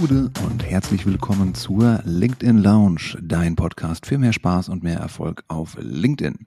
Gude 0.00 0.30
und 0.44 0.64
herzlich 0.64 1.06
willkommen 1.06 1.54
zur 1.54 2.00
LinkedIn 2.04 2.58
Lounge, 2.58 3.16
dein 3.22 3.54
Podcast 3.54 4.06
für 4.06 4.18
mehr 4.18 4.32
Spaß 4.32 4.68
und 4.68 4.82
mehr 4.82 4.98
Erfolg 4.98 5.44
auf 5.48 5.76
LinkedIn. 5.78 6.46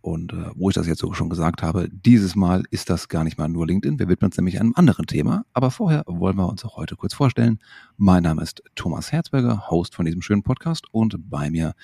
Und 0.00 0.32
äh, 0.32 0.50
wo 0.54 0.70
ich 0.70 0.74
das 0.74 0.86
jetzt 0.86 0.98
so 1.00 1.12
schon 1.12 1.30
gesagt 1.30 1.62
habe, 1.62 1.88
dieses 1.90 2.34
Mal 2.34 2.64
ist 2.70 2.90
das 2.90 3.08
gar 3.08 3.22
nicht 3.22 3.38
mal 3.38 3.48
nur 3.48 3.66
LinkedIn. 3.66 3.98
Wir 3.98 4.08
widmen 4.08 4.28
uns 4.28 4.36
nämlich 4.36 4.60
einem 4.60 4.72
anderen 4.74 5.06
Thema. 5.06 5.44
Aber 5.52 5.70
vorher 5.70 6.02
wollen 6.06 6.36
wir 6.36 6.48
uns 6.48 6.64
auch 6.64 6.76
heute 6.76 6.96
kurz 6.96 7.14
vorstellen. 7.14 7.58
Mein 7.96 8.22
Name 8.24 8.42
ist 8.42 8.62
Thomas 8.74 9.12
Herzberger, 9.12 9.70
Host 9.70 9.94
von 9.94 10.04
diesem 10.04 10.22
schönen 10.22 10.42
Podcast 10.42 10.86
und 10.90 11.30
bei 11.30 11.50
mir 11.50 11.74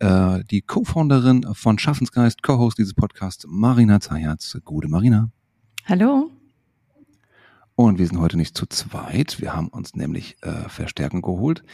äh, 0.00 0.44
die 0.50 0.62
Co-Founderin 0.62 1.46
von 1.54 1.78
Schaffensgeist, 1.78 2.42
Co-Host 2.42 2.78
dieses 2.78 2.94
Podcasts, 2.94 3.46
Marina 3.48 3.98
Zayatz. 4.00 4.58
Gute 4.64 4.88
Marina. 4.88 5.30
Hallo. 5.86 6.33
Und 7.76 7.98
wir 7.98 8.06
sind 8.06 8.20
heute 8.20 8.36
nicht 8.36 8.56
zu 8.56 8.66
zweit. 8.66 9.40
Wir 9.40 9.56
haben 9.56 9.66
uns 9.66 9.94
nämlich 9.96 10.36
äh, 10.42 10.68
Verstärkung 10.68 11.22
geholt. 11.22 11.64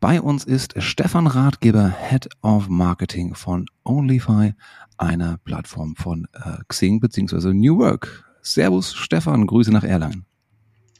Bei 0.00 0.22
uns 0.22 0.44
ist 0.44 0.82
Stefan 0.82 1.26
Ratgeber, 1.26 1.94
Head 2.08 2.30
of 2.40 2.70
Marketing 2.70 3.34
von 3.34 3.66
OnlyFi, 3.84 4.54
einer 4.96 5.36
Plattform 5.44 5.96
von 5.96 6.26
äh, 6.32 6.62
Xing 6.68 7.00
bzw. 7.00 7.52
New 7.52 7.76
Work. 7.78 8.24
Servus 8.40 8.94
Stefan, 8.94 9.46
Grüße 9.46 9.70
nach 9.70 9.84
Erlangen. 9.84 10.24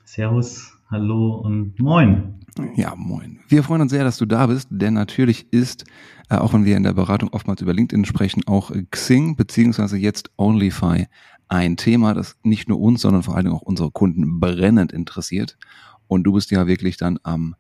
Servus, 0.04 0.70
hallo 0.90 1.36
und 1.36 1.80
moin. 1.80 2.34
Ja, 2.74 2.94
moin. 2.96 3.40
Wir 3.48 3.62
freuen 3.62 3.80
uns 3.80 3.92
sehr, 3.92 4.04
dass 4.04 4.18
du 4.18 4.26
da 4.26 4.46
bist, 4.46 4.68
denn 4.70 4.92
natürlich 4.92 5.50
ist, 5.54 5.84
äh, 6.28 6.36
auch 6.36 6.52
wenn 6.52 6.66
wir 6.66 6.76
in 6.76 6.82
der 6.82 6.92
Beratung 6.92 7.30
oftmals 7.32 7.62
über 7.62 7.72
LinkedIn 7.72 8.04
sprechen, 8.04 8.42
auch 8.46 8.72
Xing 8.90 9.36
bzw. 9.36 9.96
jetzt 9.96 10.30
OnlyFi 10.36 11.06
ein 11.50 11.76
Thema, 11.76 12.14
das 12.14 12.36
nicht 12.44 12.68
nur 12.68 12.80
uns, 12.80 13.02
sondern 13.02 13.24
vor 13.24 13.36
allem 13.36 13.52
auch 13.52 13.62
unsere 13.62 13.90
Kunden 13.90 14.38
brennend 14.38 14.92
interessiert. 14.92 15.58
Und 16.06 16.22
du 16.22 16.32
bist 16.32 16.50
ja 16.52 16.66
wirklich 16.66 16.96
dann 16.96 17.18
am 17.24 17.56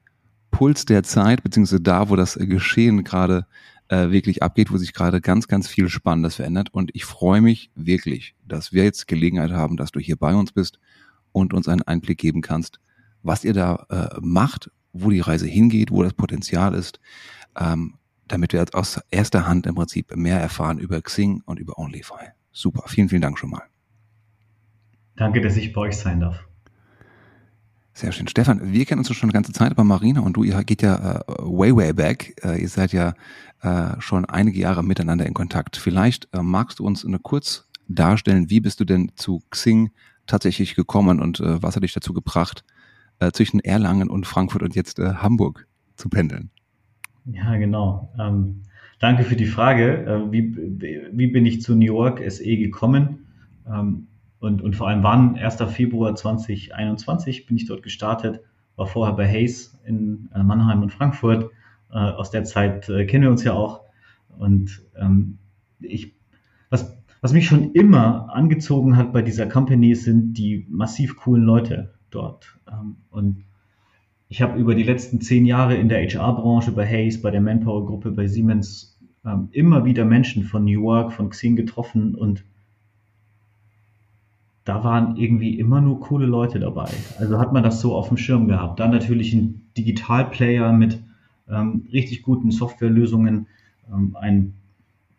Puls 0.52 0.84
der 0.84 1.02
Zeit, 1.02 1.42
beziehungsweise 1.42 1.82
da, 1.82 2.08
wo 2.08 2.16
das 2.16 2.34
Geschehen 2.34 3.02
gerade 3.02 3.46
äh, 3.88 4.10
wirklich 4.10 4.44
abgeht, 4.44 4.72
wo 4.72 4.76
sich 4.76 4.94
gerade 4.94 5.20
ganz, 5.20 5.48
ganz 5.48 5.66
viel 5.66 5.88
Spannendes 5.88 6.36
verändert. 6.36 6.72
Und 6.72 6.90
ich 6.94 7.04
freue 7.04 7.40
mich 7.40 7.72
wirklich, 7.74 8.36
dass 8.46 8.72
wir 8.72 8.84
jetzt 8.84 9.08
Gelegenheit 9.08 9.50
haben, 9.50 9.76
dass 9.76 9.90
du 9.90 9.98
hier 9.98 10.16
bei 10.16 10.34
uns 10.34 10.52
bist 10.52 10.78
und 11.32 11.52
uns 11.52 11.66
einen 11.66 11.82
Einblick 11.82 12.18
geben 12.18 12.42
kannst, 12.42 12.78
was 13.24 13.44
ihr 13.44 13.54
da 13.54 13.86
äh, 13.90 14.18
macht, 14.20 14.70
wo 14.92 15.10
die 15.10 15.20
Reise 15.20 15.46
hingeht, 15.46 15.90
wo 15.90 16.04
das 16.04 16.14
Potenzial 16.14 16.74
ist, 16.74 17.00
ähm, 17.58 17.94
damit 18.28 18.52
wir 18.52 18.64
aus 18.72 19.00
erster 19.10 19.48
Hand 19.48 19.66
im 19.66 19.74
Prinzip 19.74 20.14
mehr 20.16 20.40
erfahren 20.40 20.78
über 20.78 21.02
Xing 21.02 21.42
und 21.44 21.58
über 21.58 21.76
OnlyFi. 21.76 22.30
Super, 22.52 22.84
vielen, 22.86 23.08
vielen 23.08 23.22
Dank 23.22 23.36
schon 23.36 23.50
mal. 23.50 23.62
Danke, 25.20 25.42
dass 25.42 25.58
ich 25.58 25.74
bei 25.74 25.82
euch 25.82 25.98
sein 25.98 26.20
darf. 26.20 26.48
Sehr 27.92 28.10
schön. 28.10 28.26
Stefan, 28.26 28.72
wir 28.72 28.86
kennen 28.86 29.00
uns 29.00 29.14
schon 29.14 29.28
eine 29.28 29.34
ganze 29.34 29.52
Zeit, 29.52 29.70
aber 29.70 29.84
Marina 29.84 30.22
und 30.22 30.34
du, 30.34 30.44
ihr 30.44 30.64
geht 30.64 30.80
ja 30.80 30.96
äh, 30.96 31.24
way, 31.40 31.76
way 31.76 31.92
back. 31.92 32.42
Äh, 32.42 32.62
ihr 32.62 32.68
seid 32.70 32.94
ja 32.94 33.12
äh, 33.60 34.00
schon 34.00 34.24
einige 34.24 34.58
Jahre 34.58 34.82
miteinander 34.82 35.26
in 35.26 35.34
Kontakt. 35.34 35.76
Vielleicht 35.76 36.26
äh, 36.32 36.40
magst 36.40 36.78
du 36.78 36.86
uns 36.86 37.04
eine 37.04 37.18
kurz 37.18 37.68
darstellen, 37.86 38.48
wie 38.48 38.60
bist 38.60 38.80
du 38.80 38.86
denn 38.86 39.12
zu 39.14 39.42
Xing 39.50 39.90
tatsächlich 40.26 40.74
gekommen 40.74 41.20
und 41.20 41.38
äh, 41.40 41.62
was 41.62 41.76
hat 41.76 41.82
dich 41.82 41.92
dazu 41.92 42.14
gebracht, 42.14 42.64
äh, 43.18 43.30
zwischen 43.30 43.60
Erlangen 43.60 44.08
und 44.08 44.26
Frankfurt 44.26 44.62
und 44.62 44.74
jetzt 44.74 44.98
Hamburg 44.98 45.66
zu 45.96 46.08
pendeln? 46.08 46.48
Ja, 47.26 47.56
genau. 47.56 48.10
Ähm, 48.18 48.62
danke 49.00 49.24
für 49.24 49.36
die 49.36 49.44
Frage. 49.44 50.28
wie, 50.30 50.56
wie 51.12 51.26
bin 51.26 51.44
ich 51.44 51.60
zu 51.60 51.74
New 51.74 51.84
York 51.84 52.22
SE 52.26 52.56
gekommen? 52.56 53.26
Ähm, 53.70 54.06
und, 54.40 54.62
und 54.62 54.74
vor 54.74 54.88
allem 54.88 55.02
wann? 55.02 55.36
1. 55.36 55.56
Februar 55.68 56.14
2021 56.14 57.46
bin 57.46 57.56
ich 57.56 57.66
dort 57.66 57.82
gestartet, 57.82 58.40
war 58.74 58.86
vorher 58.86 59.14
bei 59.14 59.28
Hayes 59.28 59.78
in 59.84 60.30
äh, 60.34 60.42
Mannheim 60.42 60.82
und 60.82 60.92
Frankfurt. 60.92 61.50
Äh, 61.92 61.98
aus 61.98 62.30
der 62.30 62.44
Zeit 62.44 62.88
äh, 62.88 63.04
kennen 63.04 63.24
wir 63.24 63.30
uns 63.30 63.44
ja 63.44 63.52
auch. 63.52 63.82
Und 64.38 64.82
ähm, 64.96 65.38
ich, 65.80 66.14
was, 66.70 66.96
was 67.20 67.34
mich 67.34 67.46
schon 67.46 67.72
immer 67.72 68.34
angezogen 68.34 68.96
hat 68.96 69.12
bei 69.12 69.20
dieser 69.20 69.46
Company, 69.46 69.94
sind 69.94 70.34
die 70.34 70.66
massiv 70.70 71.16
coolen 71.16 71.44
Leute 71.44 71.92
dort. 72.10 72.58
Ähm, 72.66 72.96
und 73.10 73.44
ich 74.28 74.40
habe 74.40 74.58
über 74.58 74.74
die 74.74 74.84
letzten 74.84 75.20
zehn 75.20 75.44
Jahre 75.44 75.74
in 75.74 75.90
der 75.90 76.02
HR-Branche 76.02 76.72
bei 76.72 76.86
Hayes, 76.86 77.20
bei 77.20 77.30
der 77.30 77.42
Manpower-Gruppe, 77.42 78.12
bei 78.12 78.26
Siemens 78.26 78.98
ähm, 79.26 79.48
immer 79.52 79.84
wieder 79.84 80.06
Menschen 80.06 80.44
von 80.44 80.64
New 80.64 80.84
York, 80.84 81.12
von 81.12 81.28
Xing 81.28 81.56
getroffen 81.56 82.14
und 82.14 82.44
da 84.64 84.84
waren 84.84 85.16
irgendwie 85.16 85.58
immer 85.58 85.80
nur 85.80 86.00
coole 86.00 86.26
Leute 86.26 86.60
dabei. 86.60 86.90
Also 87.18 87.38
hat 87.38 87.52
man 87.52 87.62
das 87.62 87.80
so 87.80 87.94
auf 87.94 88.08
dem 88.08 88.16
Schirm 88.16 88.46
gehabt. 88.48 88.78
Dann 88.78 88.90
natürlich 88.90 89.32
ein 89.32 89.70
Digitalplayer 89.76 90.72
mit 90.72 91.02
ähm, 91.48 91.86
richtig 91.92 92.22
guten 92.22 92.50
Softwarelösungen, 92.50 93.46
ähm, 93.90 94.16
ein, 94.20 94.54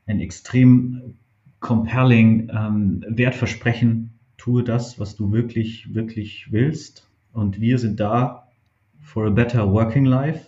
ein 0.05 0.19
extrem 0.19 1.15
compelling 1.59 2.49
ähm, 2.53 3.03
Wertversprechen. 3.07 4.11
Tue 4.37 4.63
das, 4.63 4.99
was 4.99 5.15
du 5.15 5.31
wirklich, 5.31 5.93
wirklich 5.93 6.51
willst. 6.51 7.07
Und 7.33 7.59
wir 7.59 7.77
sind 7.77 7.99
da 7.99 8.47
for 9.01 9.27
a 9.27 9.29
better 9.29 9.71
working 9.71 10.05
life. 10.05 10.47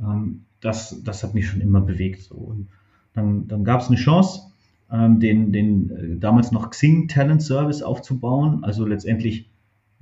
Ähm, 0.00 0.44
das, 0.60 1.02
das 1.02 1.22
hat 1.22 1.34
mich 1.34 1.48
schon 1.48 1.60
immer 1.60 1.80
bewegt. 1.80 2.22
So. 2.22 2.36
Und 2.36 2.68
dann, 3.14 3.48
dann 3.48 3.64
gab 3.64 3.80
es 3.80 3.88
eine 3.88 3.96
Chance, 3.96 4.51
ähm, 4.92 5.20
den, 5.20 5.52
den 5.52 5.90
äh, 5.90 6.18
damals 6.18 6.52
noch 6.52 6.70
Xing 6.70 7.08
Talent 7.08 7.42
Service 7.42 7.82
aufzubauen. 7.82 8.62
Also 8.62 8.86
letztendlich 8.86 9.50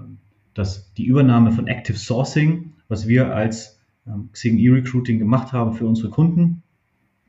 ähm, 0.00 0.18
das, 0.52 0.92
die 0.94 1.04
Übernahme 1.04 1.52
von 1.52 1.68
Active 1.68 1.96
Sourcing, 1.96 2.72
was 2.88 3.06
wir 3.06 3.34
als 3.34 3.80
ähm, 4.06 4.30
Xing 4.32 4.58
E-Recruiting 4.58 5.18
gemacht 5.18 5.52
haben 5.52 5.74
für 5.74 5.86
unsere 5.86 6.10
Kunden. 6.10 6.62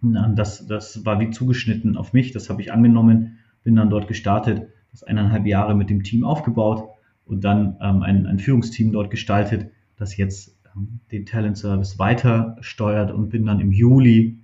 Das, 0.01 0.65
das 0.65 1.05
war 1.05 1.19
wie 1.19 1.29
zugeschnitten 1.29 1.95
auf 1.95 2.11
mich, 2.11 2.31
das 2.31 2.49
habe 2.49 2.59
ich 2.59 2.73
angenommen, 2.73 3.37
bin 3.63 3.75
dann 3.75 3.91
dort 3.91 4.07
gestartet, 4.07 4.67
das 4.89 5.03
eineinhalb 5.03 5.45
Jahre 5.45 5.75
mit 5.75 5.91
dem 5.91 6.01
Team 6.01 6.23
aufgebaut 6.23 6.89
und 7.23 7.43
dann 7.43 7.77
ähm, 7.79 8.01
ein, 8.01 8.25
ein 8.25 8.39
Führungsteam 8.39 8.91
dort 8.93 9.11
gestaltet, 9.11 9.69
das 9.97 10.17
jetzt 10.17 10.57
ähm, 10.75 11.01
den 11.11 11.27
Talent 11.27 11.55
Service 11.55 11.99
weiter 11.99 12.57
steuert 12.61 13.11
und 13.11 13.29
bin 13.29 13.45
dann 13.45 13.59
im 13.59 13.71
Juli 13.71 14.39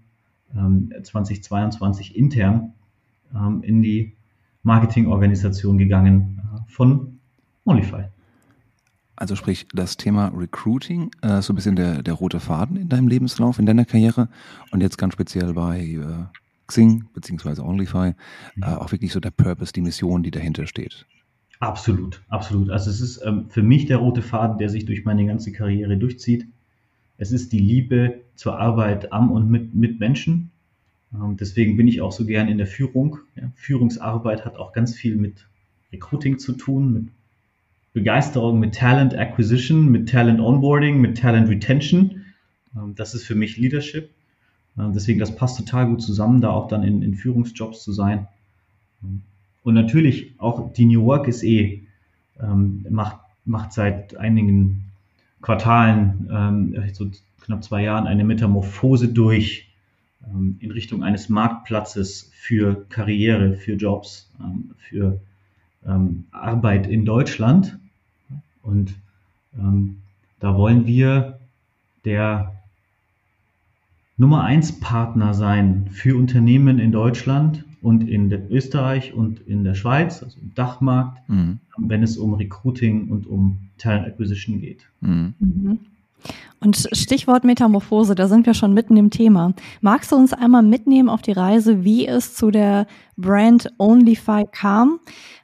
ähm, 0.55 0.94
2022 1.01 2.16
intern 2.16 2.75
ähm, 3.33 3.61
in 3.63 3.81
die 3.81 4.13
Marketingorganisation 4.63 5.77
gegangen 5.77 6.41
äh, 6.43 6.71
von 6.71 7.19
Onlyfy. 7.65 8.05
Also 9.15 9.35
sprich, 9.35 9.67
das 9.73 9.97
Thema 9.97 10.27
Recruiting, 10.27 11.09
äh, 11.21 11.41
so 11.41 11.51
ein 11.51 11.55
bisschen 11.55 11.75
der, 11.75 12.03
der 12.03 12.13
rote 12.13 12.39
Faden 12.39 12.77
in 12.77 12.87
deinem 12.87 13.07
Lebenslauf, 13.07 13.57
in 13.57 13.66
deiner 13.66 13.85
Karriere 13.85 14.29
und 14.71 14.81
jetzt 14.81 14.97
ganz 14.97 15.13
speziell 15.13 15.53
bei 15.53 15.79
äh, 15.79 16.25
Xing 16.67 17.05
beziehungsweise 17.13 17.63
OnlyFi, 17.63 18.13
mhm. 18.55 18.63
äh, 18.63 18.66
auch 18.67 18.91
wirklich 18.91 19.11
so 19.11 19.19
der 19.19 19.31
Purpose, 19.31 19.73
die 19.73 19.81
Mission, 19.81 20.21
die 20.21 20.31
dahinter 20.31 20.67
steht. 20.67 21.07
Absolut, 21.59 22.21
absolut. 22.27 22.69
Also 22.69 22.91
es 22.91 23.01
ist 23.01 23.21
ähm, 23.25 23.49
für 23.49 23.63
mich 23.63 23.87
der 23.87 23.97
rote 23.97 24.21
Faden, 24.21 24.59
der 24.59 24.69
sich 24.69 24.85
durch 24.85 25.05
meine 25.05 25.25
ganze 25.25 25.51
Karriere 25.51 25.97
durchzieht. 25.97 26.45
Es 27.17 27.31
ist 27.31 27.51
die 27.51 27.59
Liebe 27.59 28.21
zur 28.35 28.59
Arbeit 28.59 29.11
am 29.11 29.31
und 29.31 29.49
mit, 29.49 29.73
mit 29.73 29.99
Menschen. 29.99 30.51
Ähm, 31.13 31.38
deswegen 31.38 31.78
bin 31.78 31.88
ich 31.88 32.01
auch 32.01 32.12
so 32.12 32.25
gern 32.25 32.47
in 32.47 32.57
der 32.57 32.68
Führung. 32.68 33.19
Führungsarbeit 33.56 34.45
hat 34.45 34.57
auch 34.57 34.73
ganz 34.73 34.95
viel 34.95 35.16
mit 35.16 35.47
Recruiting 35.91 36.40
zu 36.40 36.53
tun, 36.53 36.94
mit 36.94 37.07
Begeisterung, 37.94 38.59
mit 38.59 38.75
Talent 38.75 39.16
Acquisition, 39.16 39.90
mit 39.90 40.09
Talent 40.09 40.40
Onboarding, 40.40 41.00
mit 41.00 41.17
Talent 41.17 41.50
Retention. 41.50 42.25
Ähm, 42.75 42.96
das 42.96 43.16
ist 43.16 43.23
für 43.23 43.35
mich 43.35 43.57
Leadership. 43.57 44.09
Ähm, 44.78 44.94
deswegen, 44.94 45.19
das 45.19 45.35
passt 45.35 45.57
total 45.57 45.88
gut 45.88 46.01
zusammen, 46.01 46.41
da 46.41 46.51
auch 46.51 46.67
dann 46.67 46.84
in, 46.84 47.01
in 47.01 47.16
Führungsjobs 47.16 47.84
zu 47.84 47.91
sein. 47.91 48.28
Und 49.64 49.73
natürlich 49.73 50.34
auch 50.40 50.73
die 50.73 50.85
New 50.85 51.05
Work 51.05 51.28
ist 51.28 51.43
eh, 51.43 51.84
macht, 52.90 53.17
macht 53.46 53.73
seit 53.73 54.16
einigen 54.16 54.85
Quartalen, 55.41 56.90
so 56.93 57.11
knapp 57.41 57.64
zwei 57.64 57.84
Jahren, 57.84 58.08
eine 58.08 58.23
Metamorphose 58.23 59.09
durch 59.09 59.66
ähm, 60.34 60.58
in 60.59 60.72
Richtung 60.72 61.03
eines 61.03 61.29
Marktplatzes 61.29 62.32
für 62.34 62.85
Karriere, 62.90 63.56
für 63.56 63.74
Jobs, 63.74 64.29
ähm, 64.40 64.72
für 64.78 65.20
ähm, 65.85 66.26
Arbeit 66.32 66.88
in 66.88 67.06
Deutschland. 67.06 67.78
Und 68.62 68.96
da 70.40 70.56
wollen 70.56 70.85
wir 70.85 71.40
der 72.06 72.53
Nummer 74.18 74.44
eins 74.44 74.79
Partner 74.79 75.34
sein 75.34 75.90
für 75.91 76.18
Unternehmen 76.18 76.79
in 76.79 76.91
Deutschland 76.91 77.64
und 77.82 78.09
in 78.09 78.32
Österreich 78.50 79.14
und 79.14 79.40
in 79.47 79.64
der 79.64 79.76
Schweiz, 79.76 80.24
also 80.24 80.40
im 80.41 80.53
Dachmarkt, 80.56 81.28
mhm. 81.29 81.59
wenn 81.78 82.03
es 82.03 82.18
um 82.18 82.34
Recruiting 82.34 83.09
und 83.09 83.28
um 83.28 83.70
Talent 83.78 84.08
Acquisition 84.08 84.59
geht. 84.59 84.88
Mhm. 85.02 85.34
Mhm. 85.40 85.79
Und 86.59 86.90
Stichwort 86.91 87.44
Metamorphose, 87.44 88.16
da 88.16 88.28
sind 88.28 88.46
wir 88.47 88.56
schon 88.56 88.74
mitten 88.74 88.97
im 88.97 89.12
Thema. 89.12 89.53
Magst 89.82 90.12
du 90.12 90.16
uns 90.16 90.34
einmal 90.34 90.64
mitnehmen 90.64 91.08
auf 91.08 91.22
die 91.22 91.32
Reise, 91.32 91.84
wie 91.84 92.08
es 92.08 92.34
zu 92.34 92.50
der 92.50 92.88
Brand 93.16 93.72
OnlyFi 93.78 94.46
kam? 94.52 95.00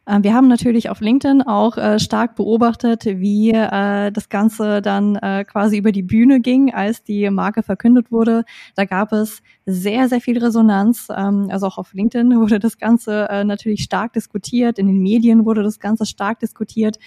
Äh, 0.06 0.20
wir 0.22 0.34
haben 0.34 0.48
natürlich 0.48 0.90
auf 0.90 1.02
LinkedIn 1.02 1.44
auch 1.44 1.78
äh, 1.78 2.00
stark 2.00 2.36
beobachtet, 2.36 3.06
wie 3.06 3.52
äh, 3.52 4.12
das 4.12 4.30
Ganze 4.30 4.82
dann 4.82 5.20
quasi 5.48 5.78
über 5.78 5.92
die 5.92 6.04
Bühne 6.04 6.42
ging, 6.42 6.74
als 6.74 7.04
die 7.04 7.30
Marke 7.30 7.64
verkündet 7.64 8.12
wurde. 8.12 8.44
Da 8.76 8.86
gab 8.86 9.12
es 9.12 9.42
sehr, 9.66 10.10
sehr 10.10 10.22
viel 10.22 10.38
Resonanz. 10.38 11.08
Ähm, 11.16 11.48
also 11.50 11.68
auch 11.68 11.78
auf 11.78 11.94
LinkedIn 11.94 12.36
wurde 12.40 12.60
das 12.60 12.78
Ganze 12.78 13.28
natürlich 13.46 13.84
stark 13.84 14.14
diskutiert. 14.14 14.80
In 14.80 14.88
den 14.88 15.00
Medien 15.00 15.46
wurde 15.46 15.64
das 15.64 15.80
Ganze 15.80 16.06
stark 16.06 16.40
diskutiert. 16.40 16.98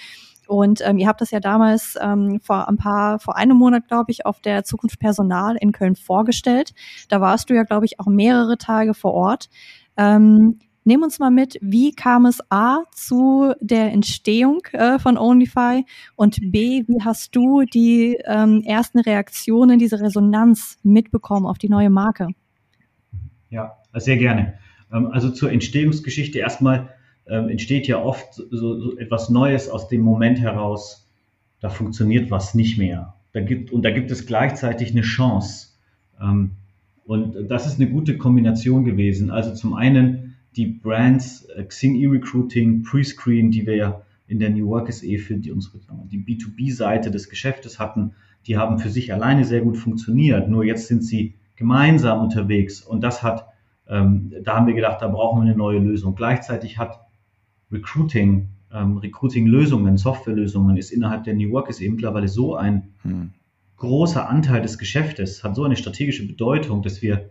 Und 0.47 0.81
ähm, 0.85 0.99
ihr 0.99 1.09
habt 1.09 1.21
das 1.21 1.31
ja 1.31 1.41
damals 1.41 1.97
ähm, 2.01 2.41
vor 2.43 2.69
ein 2.69 2.77
paar, 2.77 3.19
vor 3.19 3.37
einem 3.37 3.57
Monat, 3.57 3.89
glaube 3.89 4.13
ich, 4.13 4.27
auf 4.27 4.41
der 4.41 4.65
Zukunft 4.65 4.99
Personal 5.01 5.57
in 5.57 5.73
Köln 5.73 5.97
vorgestellt. 5.97 6.73
Da 7.09 7.21
warst 7.21 7.51
du 7.51 7.55
ja, 7.55 7.65
glaube 7.65 7.87
ich, 7.87 7.99
auch 8.01 8.07
mehrere 8.07 8.59
Tage 8.59 8.95
vor 8.95 9.15
Ort. 9.15 9.49
Ähm, 9.97 10.59
Nimm 10.89 11.03
uns 11.03 11.19
mal 11.19 11.33
mit, 11.33 11.59
wie 11.61 11.91
kam 11.91 12.27
es 12.27 12.39
A 12.49 12.85
zu 12.93 13.55
der 13.61 13.93
Entstehung 13.93 14.61
äh, 14.71 15.01
von 15.01 15.19
OnlyFi 15.19 15.85
und 16.15 16.39
B, 16.53 16.85
wie 16.87 17.03
hast 17.03 17.35
du 17.35 17.63
die 17.63 18.17
ähm, 18.25 18.63
ersten 18.65 19.01
Reaktionen, 19.01 19.81
diese 19.81 20.01
Resonanz 20.01 20.79
mitbekommen 20.85 21.45
auf 21.45 21.59
die 21.59 21.69
neue 21.69 21.91
Marke? 21.91 22.29
Ja, 23.51 23.79
sehr 23.95 24.17
gerne. 24.17 24.61
Ähm, 24.93 25.09
also 25.11 25.31
zur 25.31 25.51
Entstehungsgeschichte 25.51 26.39
erstmal 26.39 26.91
ähm, 27.29 27.49
entsteht 27.49 27.87
ja 27.87 28.03
oft 28.03 28.35
so, 28.35 28.47
so, 28.51 28.97
etwas 28.99 29.31
Neues 29.31 29.69
aus 29.69 29.89
dem 29.89 30.03
Moment 30.03 30.41
heraus, 30.41 31.09
da 31.61 31.69
funktioniert 31.71 32.31
was 32.31 32.55
nicht 32.55 32.79
mehr. 32.79 33.15
Da 33.33 33.41
gibt, 33.41 33.73
und 33.73 33.83
da 33.83 33.91
gibt 33.91 34.11
es 34.11 34.27
gleichzeitig 34.27 34.93
eine 34.93 35.03
Chance. 35.03 35.69
Ähm, 36.21 36.53
und 37.05 37.49
das 37.49 37.67
ist 37.67 37.81
eine 37.81 37.89
gute 37.89 38.17
Kombination 38.19 38.85
gewesen. 38.85 39.31
Also 39.31 39.55
zum 39.55 39.75
einen 39.75 40.37
die 40.57 40.67
Brands 40.67 41.45
äh, 41.57 41.65
Xing 41.65 41.97
E-Recruiting, 41.97 42.83
Prescreen, 42.83 43.51
die 43.51 43.67
wir 43.67 43.77
ja 43.77 44.03
in 44.27 44.39
der 44.39 44.51
New 44.51 44.69
Work 44.69 44.93
SE 44.93 45.19
für 45.19 45.37
die, 45.37 45.53
unsere, 45.53 45.79
die 46.11 46.19
B2B-Seite 46.19 47.11
des 47.11 47.29
Geschäftes 47.29 47.79
hatten, 47.79 48.13
die 48.47 48.57
haben 48.57 48.79
für 48.79 48.89
sich 48.89 49.13
alleine 49.13 49.45
sehr 49.45 49.61
gut 49.61 49.77
funktioniert. 49.77 50.49
Nur 50.49 50.65
jetzt 50.65 50.89
sind 50.89 51.05
sie 51.05 51.35
gemeinsam 51.55 52.21
unterwegs 52.21 52.83
und 52.83 53.03
das 53.03 53.23
hat, 53.23 53.47
ähm, 53.89 54.33
da 54.43 54.57
haben 54.57 54.67
wir 54.67 54.75
gedacht, 54.75 55.01
da 55.01 55.09
brauchen 55.09 55.43
wir 55.43 55.49
eine 55.49 55.57
neue 55.57 55.79
Lösung. 55.79 56.15
Gleichzeitig 56.15 56.79
hat 56.79 57.06
Recruiting, 57.71 58.49
ähm, 58.73 58.99
Recruiting-Lösungen, 58.99 59.97
Softwarelösungen 59.97 60.77
ist 60.77 60.91
innerhalb 60.91 61.25
der 61.25 61.35
New 61.35 61.51
Work 61.51 61.69
ist 61.69 61.81
eben 61.81 61.95
mittlerweile 61.95 62.29
so 62.29 62.57
ein 62.57 62.95
hm. 63.03 63.31
großer 63.77 64.29
Anteil 64.29 64.63
des 64.63 64.79
Geschäftes, 64.79 65.43
hat 65.43 65.57
so 65.57 65.65
eine 65.65 65.77
strategische 65.77 66.27
Bedeutung, 66.27 66.83
dass 66.83 67.03
wir, 67.03 67.31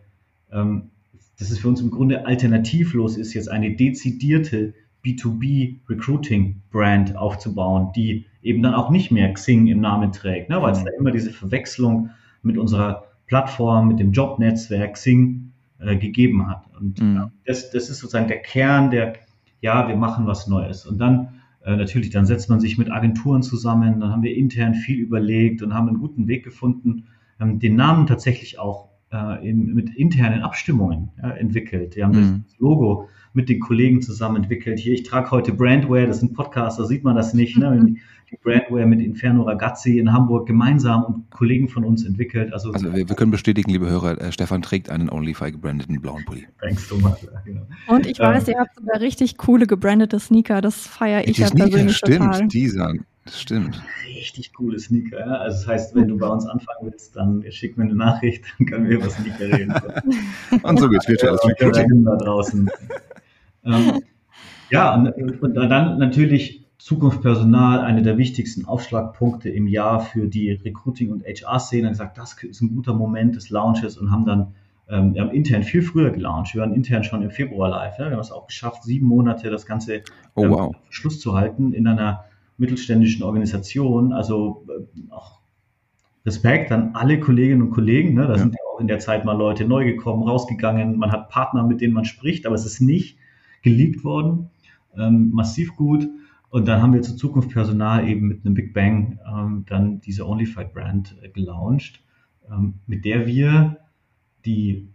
ähm, 0.52 0.92
dass 1.40 1.52
es 1.52 1.60
für 1.60 1.68
uns 1.68 1.82
im 1.82 1.92
Grunde 1.92 2.26
alternativlos 2.26 3.18
ist, 3.18 3.34
jetzt 3.34 3.50
eine 3.50 3.76
dezidierte 3.76 4.74
B2B 5.06 5.80
Recruiting 5.88 6.62
Brand 6.72 7.16
aufzubauen, 7.16 7.92
die 7.96 8.26
eben 8.42 8.62
dann 8.64 8.74
auch 8.74 8.90
nicht 8.90 9.12
mehr 9.12 9.32
Xing 9.34 9.68
im 9.68 9.80
Namen 9.80 10.12
trägt, 10.12 10.50
ne, 10.50 10.62
weil 10.62 10.72
es 10.72 10.80
hm. 10.80 10.86
da 10.86 10.92
immer 11.00 11.12
diese 11.12 11.32
Verwechslung 11.32 12.10
mit 12.42 12.58
unserer 12.58 13.06
Plattform, 13.28 13.88
mit 13.88 14.00
dem 14.00 14.12
Jobnetzwerk 14.12 14.94
Xing 14.94 15.52
äh, 15.80 15.98
gegeben 15.98 16.48
hat. 16.48 16.66
Und 16.80 17.02
mhm. 17.02 17.32
das, 17.46 17.72
das 17.72 17.90
ist 17.90 18.00
sozusagen 18.00 18.28
der 18.28 18.42
Kern 18.42 18.92
der 18.92 19.14
ja, 19.62 19.88
wir 19.88 19.96
machen 19.96 20.28
was 20.28 20.48
Neues. 20.48 20.86
Und 20.86 21.00
dann 21.00 21.30
äh, 21.63 21.75
natürlich, 21.75 22.12
dann 22.12 22.25
setzt 22.25 22.50
man 22.50 22.60
sich 22.60 22.78
mit 22.78 22.92
Agenturen 22.92 23.42
zusammen, 23.42 24.00
dann 24.00 24.12
haben 24.12 24.24
wir 24.24 24.36
intern 24.36 24.75
viel 24.75 25.00
überlegt 25.00 25.62
und 25.62 25.74
haben 25.74 25.88
einen 25.88 26.00
guten 26.00 26.28
Weg 26.28 26.44
gefunden, 26.44 27.06
ähm, 27.40 27.60
den 27.60 27.75
Namen 27.75 28.07
tatsächlich 28.07 28.60
auch 28.60 28.90
äh, 29.12 29.48
in, 29.48 29.74
mit 29.74 29.96
internen 29.96 30.44
Abstimmungen 30.44 31.10
ja, 31.22 31.31
entwickelt. 31.31 31.96
Wir 31.96 32.06
haben 32.06 32.18
mhm. 32.18 32.44
das 32.48 32.60
Logo 32.60 33.10
mit 33.34 33.50
den 33.50 33.60
Kollegen 33.60 34.02
zusammen 34.02 34.38
entwickelt. 34.38 34.80
Hier, 34.80 34.94
ich 34.94 35.04
trage 35.04 35.31
heute 35.31 35.54
Brandware, 35.54 36.08
das 36.08 36.18
ist 36.18 36.24
ein 36.24 36.34
Podcast, 36.34 36.80
da 36.80 36.86
sieht 36.86 37.04
man 37.04 37.16
das 37.16 37.34
nicht. 37.34 37.58
Ne? 37.58 37.96
Brandware 38.44 38.86
mit 38.86 39.00
Inferno 39.02 39.44
Ragazzi 39.44 40.00
in 40.00 40.12
Hamburg 40.12 40.48
gemeinsam 40.48 41.04
und 41.04 41.32
Kollegen 41.32 41.68
von 41.68 41.84
uns 41.84 42.06
entwickelt. 42.06 42.54
Also, 42.54 42.72
also 42.72 42.94
wir, 42.94 43.10
wir, 43.10 43.16
können 43.16 43.32
bestätigen, 43.32 43.72
liebe 43.72 43.90
Hörer, 43.90 44.22
äh, 44.22 44.32
Stefan 44.32 44.62
trägt 44.62 44.90
einen 44.90 45.10
OnlyFi 45.10 45.52
gebrandeten 45.52 46.00
blauen 46.02 46.24
Pulli. 46.26 46.48
Thanks. 46.60 46.90
Ja, 46.90 47.16
genau. 47.46 47.68
Und 47.88 48.06
ich 48.06 48.20
weiß, 48.20 48.48
ähm, 48.48 48.54
ihr 48.54 48.60
habt 48.60 48.76
sogar 48.76 49.00
richtig 49.00 49.38
coole 49.38 49.68
gebrandete 49.68 50.20
Sneaker, 50.20 50.62
das 50.62 50.88
feiere 50.88 51.28
ich 51.28 51.38
ja 51.38 51.50
persönlich 51.50 51.98
stimmt, 51.98 52.34
total. 52.34 52.48
Die 52.48 52.68
sagen, 52.68 53.06
das 53.26 53.42
stimmt. 53.42 53.82
Richtig 54.08 54.54
coole 54.54 54.78
Sneaker. 54.78 55.20
Ja? 55.20 55.38
Also 55.38 55.58
das 55.58 55.68
heißt, 55.68 55.96
wenn 55.96 56.08
du 56.08 56.18
bei 56.18 56.28
uns 56.28 56.46
anfangen 56.46 56.80
willst, 56.82 57.16
dann 57.16 57.44
schick 57.50 57.76
mir 57.76 57.86
eine 57.86 57.96
Nachricht, 57.96 58.46
dann 58.60 58.68
können 58.68 58.88
wir 58.88 58.98
über 58.98 59.10
Sneaker 59.10 59.58
reden. 59.58 59.74
und 60.64 60.80
so 60.80 60.88
geht's 60.88 61.08
virtuelles 61.08 61.44
Recruiting. 61.44 62.06
da 62.06 62.16
draußen. 62.16 62.70
ähm, 63.66 64.02
ja, 64.70 64.96
und, 64.96 65.42
und, 65.42 65.54
dann 65.56 65.98
natürlich 65.98 66.65
Zukunftspersonal 66.86 67.80
eine 67.80 68.04
der 68.04 68.20
wichtigsten 68.20 68.66
Aufschlagpunkte 68.66 69.50
im 69.50 69.66
Jahr 69.66 70.02
für 70.02 70.28
die 70.28 70.52
Recruiting- 70.52 71.12
und 71.12 71.24
HR-Szene. 71.24 71.90
gesagt, 71.90 72.16
das 72.20 72.36
ist 72.44 72.62
ein 72.62 72.76
guter 72.76 72.94
Moment 72.94 73.36
des 73.36 73.50
Launches 73.50 73.98
und 73.98 74.12
haben 74.12 74.24
dann 74.24 74.54
ähm, 74.88 75.16
wir 75.16 75.22
haben 75.22 75.32
intern 75.32 75.64
viel 75.64 75.82
früher 75.82 76.12
gelauncht. 76.12 76.54
Wir 76.54 76.62
waren 76.62 76.76
intern 76.76 77.04
schon 77.04 77.24
im 77.24 77.32
Februar 77.32 77.70
live. 77.70 77.98
Ja? 77.98 78.06
Wir 78.06 78.12
haben 78.12 78.20
es 78.20 78.32
auch 78.32 78.46
geschafft, 78.46 78.84
sieben 78.84 79.08
Monate 79.08 79.50
das 79.50 79.66
Ganze 79.66 80.04
oh, 80.36 80.44
ähm, 80.44 80.52
wow. 80.52 80.76
Schluss 80.92 81.20
zu 81.20 81.34
halten 81.34 81.74
in 81.74 81.88
einer 81.88 82.26
mittelständischen 82.60 83.24
Organisation. 83.24 84.14
Also 84.14 84.64
äh, 84.70 85.12
auch 85.12 85.40
Respekt 86.24 86.72
an 86.72 86.92
alle 86.94 87.20
Kolleginnen 87.20 87.64
und 87.64 87.72
Kollegen. 87.72 88.14
Ne? 88.14 88.28
Da 88.28 88.34
ja. 88.34 88.38
sind 88.38 88.54
ja 88.54 88.60
auch 88.72 88.80
in 88.80 88.86
der 88.86 89.00
Zeit 89.00 89.26
mal 89.26 89.36
Leute 89.36 89.66
neu 89.66 89.86
gekommen, 89.86 90.22
rausgegangen. 90.22 91.00
Man 91.00 91.12
hat 91.12 91.30
Partner, 91.30 91.64
mit 91.64 91.82
denen 91.82 91.96
man 91.96 92.06
spricht, 92.06 92.46
aber 92.46 92.54
es 92.54 92.68
ist 92.68 92.80
nicht 92.80 93.18
geleakt 93.64 94.04
worden. 94.04 94.52
Ähm, 94.96 95.32
massiv 95.34 95.76
gut. 95.76 96.08
Und 96.56 96.69
dann 96.69 96.81
haben 96.81 96.94
wir 96.94 97.02
zu 97.02 97.18
Zukunft 97.18 97.50
Personal 97.50 98.07
eben 98.07 98.30
mit 98.30 98.46
einem 98.46 98.54
Big 98.54 98.74
Bang 98.74 99.19
ähm, 99.28 99.66
dann 99.68 100.00
diese 100.00 100.25
Onlyfied 100.25 100.74
Brand 100.74 101.13
äh, 101.22 101.28
gelauncht, 101.28 102.02
ähm, 102.50 102.75
mit 102.88 103.04
der 103.04 103.28
wir 103.28 103.80
die, 104.46 104.88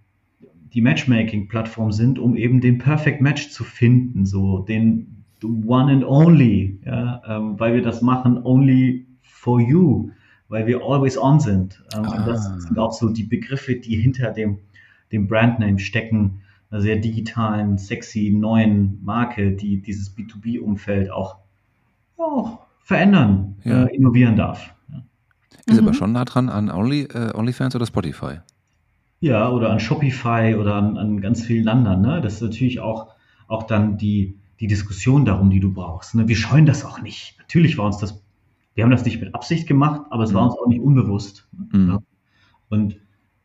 die 0.73 0.81
Matchmaking-Plattform 0.81 1.93
sind, 1.93 2.19
um 2.19 2.35
eben 2.35 2.63
den 2.63 2.79
Perfect 2.79 3.21
Match 3.21 3.51
zu 3.51 3.63
finden, 3.63 4.25
so 4.25 4.61
den 4.61 5.27
One 5.45 5.93
and 5.93 6.05
Only, 6.07 6.81
ja, 6.87 7.21
ähm, 7.29 7.61
weil 7.61 7.75
wir 7.75 7.83
das 7.83 8.01
machen 8.01 8.39
only 8.43 9.07
for 9.21 9.61
you, 9.61 10.13
weil 10.49 10.67
wir 10.67 10.81
always 10.81 11.19
on 11.19 11.41
sind. 11.41 11.85
Ah. 11.93 11.99
Und 11.99 12.27
das 12.27 12.47
ah. 12.47 12.59
sind 12.59 12.79
auch 12.79 12.95
so 12.95 13.11
die 13.11 13.25
Begriffe, 13.25 13.75
die 13.75 13.97
hinter 13.97 14.31
dem, 14.31 14.61
dem 15.13 15.29
Brandname 15.29 15.79
stecken, 15.79 16.41
einer 16.71 16.81
sehr 16.81 16.97
digitalen, 16.97 17.77
sexy, 17.77 18.35
neuen 18.35 18.99
Marke, 19.05 19.53
die 19.53 19.83
dieses 19.83 20.17
B2B-Umfeld 20.17 21.11
auch 21.11 21.37
auch 22.21 22.61
verändern, 22.83 23.57
ja. 23.65 23.85
äh, 23.85 23.97
innovieren 23.97 24.37
darf. 24.37 24.75
Ist 25.67 25.81
mhm. 25.81 25.87
aber 25.87 25.95
schon 25.95 26.13
nah 26.13 26.25
dran 26.25 26.49
an 26.49 26.71
Only, 26.71 27.03
äh, 27.03 27.35
OnlyFans 27.35 27.77
oder 27.77 27.87
Spotify. 27.87 28.41
Ja, 29.21 29.51
oder 29.51 29.71
an 29.71 29.81
Shopify 29.81 30.57
oder 30.59 30.75
an, 30.75 30.97
an 30.97 31.21
ganz 31.21 31.45
vielen 31.45 31.69
anderen. 31.69 32.01
Ne? 32.01 32.21
Das 32.21 32.35
ist 32.35 32.43
natürlich 32.43 32.81
auch, 32.81 33.09
auch 33.49 33.65
dann 33.65 33.99
die, 33.99 34.39
die 34.61 34.67
Diskussion 34.67 35.25
darum, 35.25 35.51
die 35.51 35.61
du 35.61 35.73
brauchst. 35.73 36.15
Ne? 36.15 36.27
Wir 36.27 36.37
scheuen 36.37 36.67
das 36.67 36.85
auch 36.85 37.03
nicht. 37.03 37.37
Natürlich 37.39 37.77
war 37.77 37.87
uns 37.87 37.99
das, 37.99 38.23
wir 38.75 38.85
haben 38.85 38.91
das 38.91 39.05
nicht 39.05 39.21
mit 39.21 39.35
Absicht 39.35 39.67
gemacht, 39.67 40.03
aber 40.11 40.25
es 40.25 40.31
mhm. 40.31 40.37
war 40.37 40.45
uns 40.45 40.55
auch 40.55 40.69
nicht 40.69 40.81
unbewusst. 40.81 41.49
Mhm. 41.73 41.89
Ja? 41.89 41.99
Und 42.71 42.97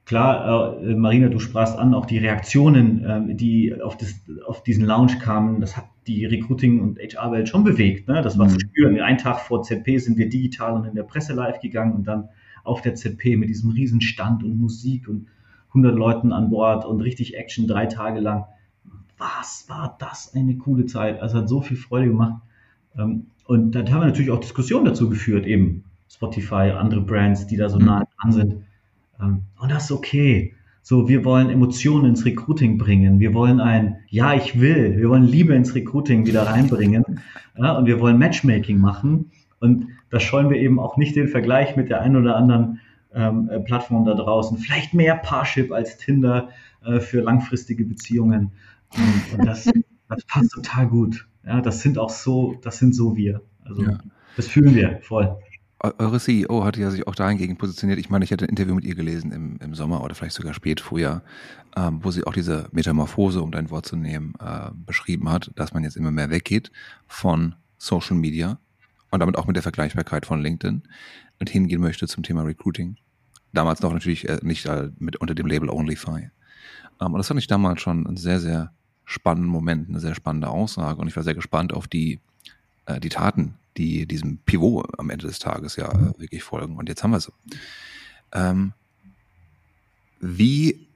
klar, 0.06 0.80
äh, 0.82 0.96
Marina, 0.96 1.30
du 1.30 1.40
sprachst 1.40 1.78
an, 1.78 1.94
auch 1.94 2.06
die 2.06 2.20
Reaktionen, 2.20 3.04
äh, 3.04 3.36
die 3.36 3.82
auf, 3.82 3.98
das, 3.98 4.16
auf 4.46 4.64
diesen 4.64 4.86
Lounge 4.86 5.18
kamen, 5.20 5.60
das 5.60 5.76
hat 5.76 5.86
die 6.08 6.26
Recruiting- 6.26 6.80
und 6.80 7.00
HR-Welt 7.00 7.50
schon 7.50 7.64
bewegt. 7.64 8.08
Ne? 8.08 8.22
Das 8.22 8.38
war 8.38 8.46
mhm. 8.46 8.52
zu 8.52 8.60
spüren. 8.60 9.00
Einen 9.00 9.18
Tag 9.18 9.40
vor 9.40 9.64
ZP 9.64 9.98
sind 9.98 10.18
wir 10.18 10.30
digital 10.30 10.74
und 10.74 10.86
in 10.86 10.96
der 10.96 11.04
Presse 11.04 11.34
live 11.34 11.60
gegangen 11.60 11.94
und 11.94 12.08
dann 12.08 12.30
auf 12.64 12.82
der 12.82 12.96
ZP 12.96 13.36
mit 13.38 13.50
diesem 13.50 13.72
Riesenstand 13.72 14.44
und 14.44 14.58
Musik 14.58 15.08
und 15.08 15.28
100 15.70 15.96
Leuten 15.96 16.32
an 16.32 16.50
Bord 16.50 16.86
und 16.86 17.02
richtig 17.02 17.36
Action 17.36 17.68
drei 17.68 17.86
Tage 17.86 18.20
lang. 18.20 18.46
Was 19.18 19.66
war 19.68 19.96
das 20.00 20.34
eine 20.36 20.58
coole 20.58 20.86
Zeit? 20.86 21.22
Also 21.22 21.40
hat 21.40 21.50
so 21.50 21.62
viel 21.62 21.78
Freude 21.78 22.08
gemacht. 22.08 22.42
Ähm, 22.98 23.28
und 23.46 23.74
dann 23.74 23.92
haben 23.92 24.02
wir 24.02 24.08
natürlich 24.08 24.32
auch 24.32 24.40
Diskussionen 24.40 24.86
dazu 24.86 25.10
geführt, 25.10 25.46
eben 25.46 25.84
Spotify, 26.10 26.72
andere 26.72 27.02
Brands, 27.02 27.48
die 27.48 27.58
da 27.58 27.70
so 27.70 27.80
mhm. 27.80 27.86
nah 27.86 28.08
dran 28.20 28.32
sind. 28.32 28.56
Ähm, 29.22 29.44
und 29.60 29.72
das 29.72 29.86
ist 29.86 29.92
okay. 29.92 30.54
So, 30.82 31.08
wir 31.08 31.26
wollen 31.26 31.50
Emotionen 31.50 32.06
ins 32.06 32.26
Recruiting 32.26 32.78
bringen. 32.78 33.20
Wir 33.20 33.34
wollen 33.34 33.60
ein 33.60 33.98
Ja, 34.08 34.36
ich 34.36 34.60
will. 34.60 34.98
Wir 34.98 35.10
wollen 35.10 35.24
Liebe 35.24 35.56
ins 35.56 35.74
Recruiting 35.74 36.28
wieder 36.28 36.44
reinbringen. 36.44 37.04
Ja, 37.58 37.76
und 37.78 37.88
wir 37.88 38.00
wollen 38.00 38.20
Matchmaking 38.20 38.80
machen. 38.80 39.32
Und 39.60 39.88
da 40.12 40.20
scheuen 40.20 40.50
wir 40.50 40.58
eben 40.58 40.80
auch 40.80 40.98
nicht 40.98 41.16
den 41.16 41.28
Vergleich 41.28 41.76
mit 41.76 41.90
der 41.90 42.02
einen 42.02 42.18
oder 42.18 42.36
anderen 42.36 42.80
ähm, 43.16 43.50
äh, 43.50 43.60
Plattform 43.62 44.06
da 44.06 44.14
draußen. 44.14 44.58
Vielleicht 44.58 44.94
mehr 44.94 45.16
Parship 45.16 45.72
als 45.72 45.98
Tinder 45.98 46.50
äh, 46.86 47.00
für 47.00 47.22
langfristige 47.22 47.84
Beziehungen. 47.84 48.52
Und, 48.96 49.40
und 49.40 49.48
das, 49.48 49.66
das 50.08 50.24
passt 50.26 50.52
total 50.52 50.88
gut. 50.88 51.28
Ja, 51.46 51.62
das 51.62 51.82
sind 51.82 51.98
auch 51.98 52.10
so, 52.10 52.56
das 52.62 52.78
sind 52.78 52.94
so 52.94 53.16
wir. 53.16 53.42
Also 53.64 53.84
ja. 53.84 53.98
das 54.36 54.48
fühlen 54.48 54.76
wir 54.76 55.00
voll. 55.02 55.36
Eure 55.98 56.20
CEO 56.20 56.64
hatte 56.64 56.82
ja 56.82 56.92
sich 56.92 57.08
auch 57.08 57.16
dahingegen 57.16 57.58
positioniert. 57.58 58.00
Ich 58.00 58.10
meine, 58.10 58.26
ich 58.26 58.32
hätte 58.32 58.46
ein 58.46 58.50
Interview 58.50 58.76
mit 58.76 58.86
ihr 58.86 58.96
gelesen 58.96 59.32
im, 59.32 59.58
im 59.58 59.76
Sommer 59.76 60.04
oder 60.04 60.16
vielleicht 60.16 60.36
sogar 60.36 60.54
spät 60.54 60.80
früher, 60.82 61.24
ähm, 61.76 62.00
wo 62.04 62.12
sie 62.12 62.26
auch 62.26 62.34
diese 62.34 62.70
Metamorphose, 62.72 63.42
um 63.42 63.52
dein 63.52 63.70
Wort 63.70 63.86
zu 63.86 63.96
nehmen, 63.96 64.34
äh, 64.40 64.72
beschrieben 64.74 65.30
hat, 65.30 65.52
dass 65.56 65.74
man 65.74 65.84
jetzt 65.84 65.98
immer 65.98 66.12
mehr 66.12 66.30
weggeht 66.30 66.72
von 67.08 67.56
Social 67.78 68.16
Media 68.16 68.60
und 69.12 69.20
damit 69.20 69.38
auch 69.38 69.48
mit 69.48 69.56
der 69.56 69.64
Vergleichbarkeit 69.64 70.26
von 70.26 70.42
LinkedIn 70.42 70.84
und 71.40 71.50
hingehen 71.50 71.82
möchte 71.82 72.08
zum 72.08 72.24
Thema 72.24 72.44
Recruiting. 72.44 72.98
Damals 73.54 73.82
noch 73.82 73.94
natürlich 73.94 74.28
äh, 74.28 74.40
nicht 74.42 74.66
äh, 74.66 74.90
mit 75.00 75.18
unter 75.18 75.36
dem 75.36 75.48
Label 75.48 75.70
OnlyFi. 75.70 76.30
Ähm, 77.02 77.14
und 77.14 77.18
das 77.18 77.28
fand 77.28 77.40
ich 77.40 77.48
damals 77.48 77.82
schon 77.82 78.06
einen 78.06 78.18
sehr, 78.18 78.40
sehr 78.40 78.72
spannenden 79.04 79.50
Moment, 79.50 79.90
eine 79.90 80.00
sehr 80.00 80.16
spannende 80.16 80.50
Aussage 80.50 81.00
und 81.00 81.08
ich 81.08 81.16
war 81.16 81.24
sehr 81.24 81.36
gespannt 81.36 81.74
auf 81.74 81.88
die, 81.88 82.20
äh, 82.86 83.00
die 83.00 83.10
Taten, 83.10 83.56
die 83.78 84.06
diesem 84.06 84.38
Pivot 84.40 84.88
am 84.98 85.10
Ende 85.10 85.28
des 85.28 85.40
Tages 85.40 85.76
ja 85.76 85.92
äh, 85.92 86.20
wirklich 86.20 86.44
folgen. 86.44 86.78
Und 86.78 86.90
jetzt 86.90 87.04
haben 87.04 87.12
wir 87.12 87.18
es. 87.18 87.32
Ähm, 88.34 88.74
wie, 90.20 90.88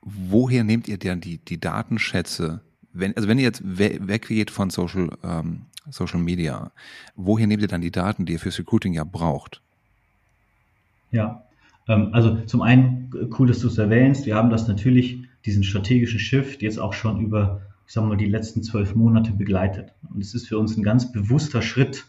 woher 0.00 0.64
nehmt 0.64 0.88
ihr 0.88 0.98
denn 0.98 1.20
die, 1.20 1.38
die 1.38 1.60
Datenschätze, 1.60 2.60
wenn, 2.92 3.16
also 3.16 3.28
wenn 3.28 3.38
ihr 3.38 3.44
jetzt 3.44 3.62
we 3.64 3.98
weggeht 4.00 4.50
von 4.50 4.70
Social, 4.70 5.10
ähm, 5.22 5.62
Social 5.90 6.20
Media, 6.20 6.72
woher 7.16 7.46
nehmt 7.46 7.62
ihr 7.62 7.68
dann 7.68 7.80
die 7.80 7.90
Daten, 7.90 8.26
die 8.26 8.34
ihr 8.34 8.40
fürs 8.40 8.58
Recruiting 8.58 8.92
ja 8.94 9.04
braucht? 9.04 9.60
Ja, 11.10 11.44
ähm, 11.88 12.10
also 12.12 12.36
zum 12.46 12.62
einen 12.62 13.10
cool, 13.38 13.48
dass 13.48 13.60
du 13.60 13.66
es 13.66 13.78
erwähnst. 13.78 14.26
Wir 14.26 14.36
haben 14.36 14.50
das 14.50 14.68
natürlich, 14.68 15.24
diesen 15.44 15.64
strategischen 15.64 16.20
Shift 16.20 16.62
jetzt 16.62 16.78
auch 16.78 16.92
schon 16.92 17.20
über, 17.20 17.62
ich 17.86 17.92
sag 17.92 18.04
mal, 18.04 18.16
die 18.16 18.26
letzten 18.26 18.62
zwölf 18.62 18.94
Monate 18.94 19.32
begleitet. 19.32 19.92
Und 20.12 20.20
es 20.20 20.34
ist 20.34 20.48
für 20.48 20.58
uns 20.58 20.76
ein 20.76 20.82
ganz 20.82 21.12
bewusster 21.12 21.62
Schritt, 21.62 22.06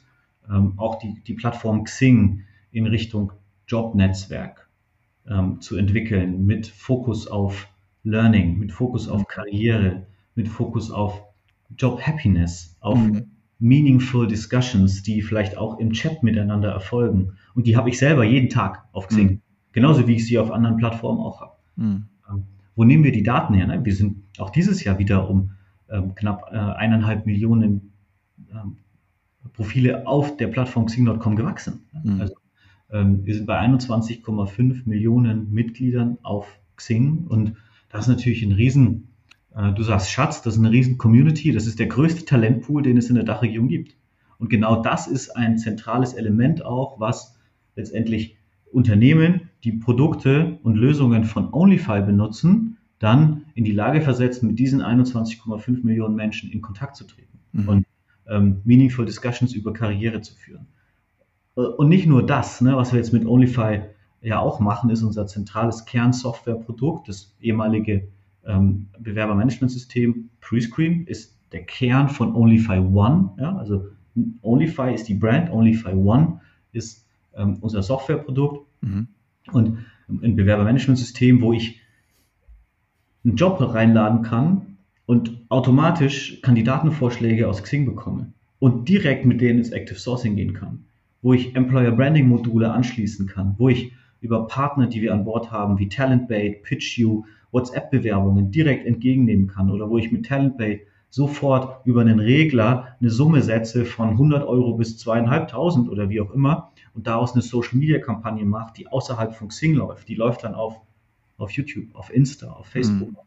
ähm, 0.52 0.74
auch 0.78 1.00
die, 1.00 1.22
die 1.26 1.34
Plattform 1.34 1.84
Xing 1.84 2.44
in 2.72 2.88
Richtung 2.88 3.34
Jobnetzwerk 3.68 4.70
ähm, 5.28 5.62
zu 5.62 5.78
entwickeln, 5.78 6.46
mit 6.46 6.68
Fokus 6.68 7.28
auf 7.28 7.68
Learning, 8.04 8.58
mit 8.58 8.72
Fokus 8.72 9.08
auf 9.08 9.28
Karriere, 9.28 10.08
mit 10.36 10.48
Fokus 10.48 10.92
auf 10.92 11.24
Job 11.78 12.02
Happiness, 12.02 12.76
auf 12.80 12.98
mhm. 12.98 13.32
meaningful 13.60 14.28
Discussions, 14.28 15.04
die 15.04 15.22
vielleicht 15.22 15.58
auch 15.58 15.80
im 15.80 15.92
Chat 15.92 16.24
miteinander 16.24 16.72
erfolgen. 16.72 17.38
Und 17.54 17.68
die 17.68 17.78
habe 17.78 17.90
ich 17.90 17.98
selber 17.98 18.24
jeden 18.24 18.50
Tag 18.50 18.86
auf 18.92 19.08
Xing, 19.08 19.30
mhm. 19.30 19.42
genauso 19.72 20.08
wie 20.08 20.16
ich 20.16 20.26
sie 20.26 20.40
auf 20.40 20.52
anderen 20.52 20.78
Plattformen 20.78 21.20
auch 21.20 21.42
habe. 21.42 21.56
Mhm. 21.76 22.06
Ähm, 22.30 22.44
wo 22.76 22.84
nehmen 22.84 23.04
wir 23.04 23.12
die 23.12 23.24
Daten 23.24 23.54
her? 23.54 23.68
Ne? 23.68 23.86
Wir 23.86 23.96
sind 23.96 24.24
auch 24.40 24.50
dieses 24.50 24.84
Jahr 24.84 24.98
wieder 24.98 25.30
um 25.30 25.52
ähm, 25.90 26.16
knapp 26.16 26.50
äh, 26.52 26.58
eineinhalb 26.58 27.26
Millionen 27.26 27.94
ähm, 28.52 28.78
Profile 29.54 30.08
auf 30.08 30.38
der 30.38 30.48
Plattform 30.48 30.86
Xing.com 30.86 31.36
gewachsen. 31.36 31.86
Mhm. 32.04 32.22
Also, 32.22 32.36
ähm, 32.92 33.26
wir 33.26 33.36
sind 33.36 33.46
bei 33.46 33.60
21,5 33.60 34.84
Millionen 34.86 35.52
Mitgliedern 35.52 36.18
auf 36.24 36.48
Xing 36.76 37.26
und 37.28 37.56
das 37.90 38.02
ist 38.02 38.08
natürlich 38.08 38.44
ein 38.44 38.54
riesen, 38.54 39.10
äh, 39.56 39.74
du 39.74 39.84
sagst 39.84 40.12
Schatz, 40.12 40.42
das 40.42 40.56
ist 40.56 40.60
eine 40.60 40.72
riesen 40.72 40.98
Community, 40.98 41.52
das 41.52 41.68
ist 41.68 41.80
der 41.80 41.88
größte 41.88 42.26
Talentpool, 42.26 42.84
den 42.84 42.98
es 42.98 43.10
in 43.10 43.16
der 43.16 43.24
Dachregion 43.24 43.68
gibt. 43.68 43.96
Und 44.38 44.50
genau 44.50 44.82
das 44.82 45.08
ist 45.08 45.30
ein 45.36 45.58
zentrales 45.58 46.14
Element 46.14 46.66
auch, 46.66 47.00
was 47.00 47.38
letztendlich 47.76 48.38
Unternehmen, 48.72 49.50
die 49.64 49.74
Produkte 49.74 50.60
und 50.64 50.76
Lösungen 50.76 51.26
von 51.26 51.54
OnlyFi 51.54 52.02
benutzen, 52.02 52.78
dann 53.00 53.46
in 53.54 53.66
die 53.66 53.72
Lage 53.72 54.02
versetzt, 54.02 54.44
mit 54.44 54.58
diesen 54.58 54.82
21,5 54.82 55.84
Millionen 55.84 56.16
Menschen 56.16 56.52
in 56.52 56.62
Kontakt 56.62 56.96
zu 56.96 57.06
treten. 57.06 57.40
Mhm. 57.52 57.68
Und 57.68 57.86
ähm, 58.32 58.62
meaningful 58.64 59.06
Discussions 59.06 59.54
über 59.54 59.74
Karriere 59.74 60.22
zu 60.22 60.34
führen. 60.34 60.68
Äh, 61.56 61.62
und 61.62 61.90
nicht 61.90 62.08
nur 62.08 62.26
das, 62.26 62.62
ne, 62.62 62.76
was 62.76 62.92
wir 62.92 62.98
jetzt 62.98 63.14
mit 63.14 63.26
OnlyFi 63.26 63.82
ja 64.22 64.40
auch 64.40 64.60
machen, 64.60 64.90
ist 64.90 65.04
unser 65.04 65.28
zentrales 65.28 65.86
Kernsoftwareprodukt, 65.86 67.08
das 67.08 67.36
ehemalige 67.42 68.08
ähm, 68.46 68.88
Bewerbermanagementsystem 69.00 70.30
Prescreen 70.40 71.06
ist 71.06 71.38
der 71.52 71.64
Kern 71.64 72.10
von 72.10 72.34
OnlyFi 72.34 72.80
One. 72.80 73.32
Ja, 73.38 73.56
also 73.58 73.90
OnlyFi 74.42 74.94
ist 74.94 75.08
die 75.08 75.14
Brand, 75.16 75.52
OnlyFi 75.52 75.94
One 75.94 76.40
ist 76.72 77.06
ähm, 77.36 77.58
unser 77.62 77.84
Softwareprodukt 77.84 78.68
mhm. 78.82 79.08
und 79.52 79.86
ein 80.08 80.36
Bewerbermanagementsystem, 80.36 81.42
wo 81.42 81.54
ich 81.54 81.82
einen 83.24 83.36
Job 83.36 83.60
reinladen 83.60 84.24
kann, 84.24 84.71
und 85.12 85.42
automatisch 85.50 86.42
Kandidatenvorschläge 86.42 87.46
aus 87.46 87.62
Xing 87.64 87.86
bekomme 87.86 88.32
und 88.60 88.88
direkt 88.88 89.26
mit 89.26 89.42
denen 89.42 89.60
ins 89.60 89.72
Active 89.72 90.00
Sourcing 90.00 90.38
gehen 90.38 90.54
kann, 90.54 90.86
wo 91.22 91.34
ich 91.34 91.54
Employer 91.54 91.92
Branding 91.92 92.30
Module 92.30 92.72
anschließen 92.72 93.28
kann, 93.28 93.56
wo 93.58 93.68
ich 93.68 93.92
über 94.22 94.48
Partner, 94.48 94.88
die 94.88 95.02
wir 95.02 95.14
an 95.14 95.26
Bord 95.26 95.52
haben, 95.52 95.80
wie 95.80 95.90
TalentBait, 95.90 96.64
PitchU, 96.64 97.26
WhatsApp-Bewerbungen 97.52 98.52
direkt 98.52 98.86
entgegennehmen 98.86 99.48
kann 99.48 99.70
oder 99.70 99.90
wo 99.90 99.98
ich 99.98 100.14
mit 100.14 100.28
TalentBait 100.28 100.88
sofort 101.10 101.86
über 101.86 102.00
einen 102.00 102.22
Regler 102.22 102.96
eine 103.02 103.10
Summe 103.10 103.42
setze 103.42 103.84
von 103.84 104.12
100 104.12 104.48
Euro 104.48 104.78
bis 104.78 104.98
zweieinhalbtausend 104.98 105.90
oder 105.90 106.10
wie 106.10 106.22
auch 106.22 106.32
immer 106.32 106.72
und 106.94 107.06
daraus 107.06 107.34
eine 107.34 107.42
Social-Media-Kampagne 107.42 108.46
mache, 108.46 108.72
die 108.78 108.88
außerhalb 108.88 109.36
von 109.36 109.50
Xing 109.50 109.76
läuft. 109.76 110.08
Die 110.08 110.16
läuft 110.16 110.46
dann 110.46 110.56
auf, 110.56 110.80
auf 111.38 111.52
YouTube, 111.52 111.94
auf 111.96 112.14
Insta, 112.14 112.50
auf 112.54 112.68
Facebook, 112.68 113.10
mhm 113.10 113.18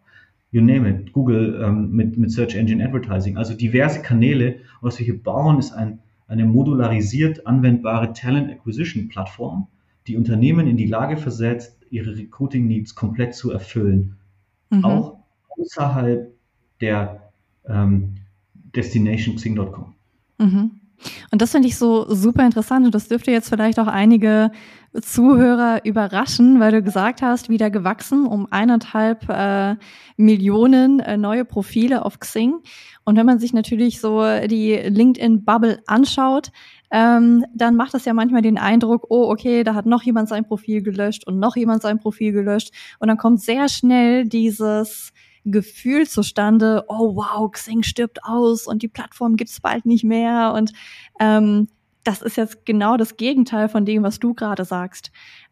you 0.55 0.61
name 0.61 0.87
it, 0.87 1.13
Google 1.13 1.61
ähm, 1.61 1.91
mit, 1.91 2.17
mit 2.17 2.31
Search 2.31 2.55
Engine 2.55 2.83
Advertising, 2.83 3.37
also 3.37 3.55
diverse 3.55 4.03
Kanäle. 4.03 4.61
Und 4.81 4.89
was 4.89 4.99
wir 5.01 5.05
hier 5.05 5.21
bauen, 5.21 5.59
ist 5.59 5.73
ein, 5.73 5.99
eine 6.29 6.45
modularisiert 6.45 7.45
anwendbare 7.45 8.13
Talent 8.13 8.51
Acquisition 8.53 9.09
Plattform, 9.09 9.67
die 10.07 10.17
Unternehmen 10.17 10.69
in 10.69 10.77
die 10.77 10.87
Lage 10.87 11.17
versetzt, 11.17 11.77
ihre 11.91 12.17
Recruiting 12.17 12.69
Needs 12.69 12.95
komplett 12.95 13.35
zu 13.35 13.51
erfüllen. 13.51 14.17
Mhm. 14.71 14.85
Auch 14.85 15.19
außerhalb 15.59 16.33
der 16.81 17.33
ähm, 17.67 18.15
Destination 18.77 19.35
Xing.com. 19.35 19.95
Mhm. 20.39 20.71
Und 21.31 21.43
das 21.43 21.53
finde 21.53 21.69
ich 21.69 21.77
so 21.77 22.07
super 22.09 22.45
interessant 22.45 22.87
und 22.87 22.95
das 22.95 23.09
dürfte 23.09 23.31
jetzt 23.31 23.49
vielleicht 23.49 23.79
auch 23.79 23.87
einige 23.87 24.51
Zuhörer 25.01 25.85
überraschen, 25.85 26.61
weil 26.61 26.71
du 26.71 26.83
gesagt 26.83 27.21
hast, 27.21 27.49
wieder 27.49 27.71
gewachsen 27.71 28.27
um 28.27 28.47
eineinhalb 28.51 29.29
äh, 29.29 29.75
Millionen 30.17 31.01
äh, 31.01 31.17
neue 31.17 31.45
Profile 31.45 32.05
auf 32.05 32.21
Xing. 32.21 32.59
Und 33.05 33.17
wenn 33.17 33.27
man 33.27 33.41
sich 33.41 33.53
natürlich 33.53 34.01
so 34.01 34.23
die 34.47 34.75
LinkedIn-Bubble 34.75 35.83
anschaut, 35.87 36.53
ähm, 36.93 37.45
dann 37.53 37.75
macht 37.75 37.93
das 37.95 38.05
ja 38.05 38.15
manchmal 38.15 38.43
den 38.43 38.57
Eindruck, 38.57 39.07
oh, 39.09 39.29
okay, 39.31 39.65
da 39.65 39.75
hat 39.75 39.85
noch 39.85 40.03
jemand 40.05 40.29
sein 40.29 40.47
Profil 40.47 40.81
gelöscht 40.83 41.27
und 41.27 41.41
noch 41.41 41.57
jemand 41.57 41.83
sein 41.83 41.99
Profil 41.99 42.31
gelöscht. 42.31 42.71
Und 43.01 43.09
dann 43.09 43.19
kommt 43.19 43.41
sehr 43.41 43.69
schnell 43.69 44.27
dieses 44.27 45.13
Gefühl 45.45 46.07
zustande, 46.09 46.85
oh 46.89 47.17
wow, 47.17 47.51
Xing 47.51 47.83
stirbt 47.83 48.25
aus 48.25 48.67
und 48.67 48.83
die 48.83 48.89
Plattform 48.89 49.37
gibt's 49.37 49.61
bald 49.61 49.87
nicht 49.87 50.05
mehr. 50.05 50.53
Und 50.55 50.73
ähm, 51.21 51.69
das 52.05 52.21
ist 52.21 52.37
jetzt 52.37 52.67
genau 52.67 52.97
das 52.97 53.17
Gegenteil 53.17 53.69
von 53.69 53.85
dem, 53.87 54.03
was 54.03 54.19
du 54.19 54.35
gerade 54.35 54.65
sagst. 54.65 55.11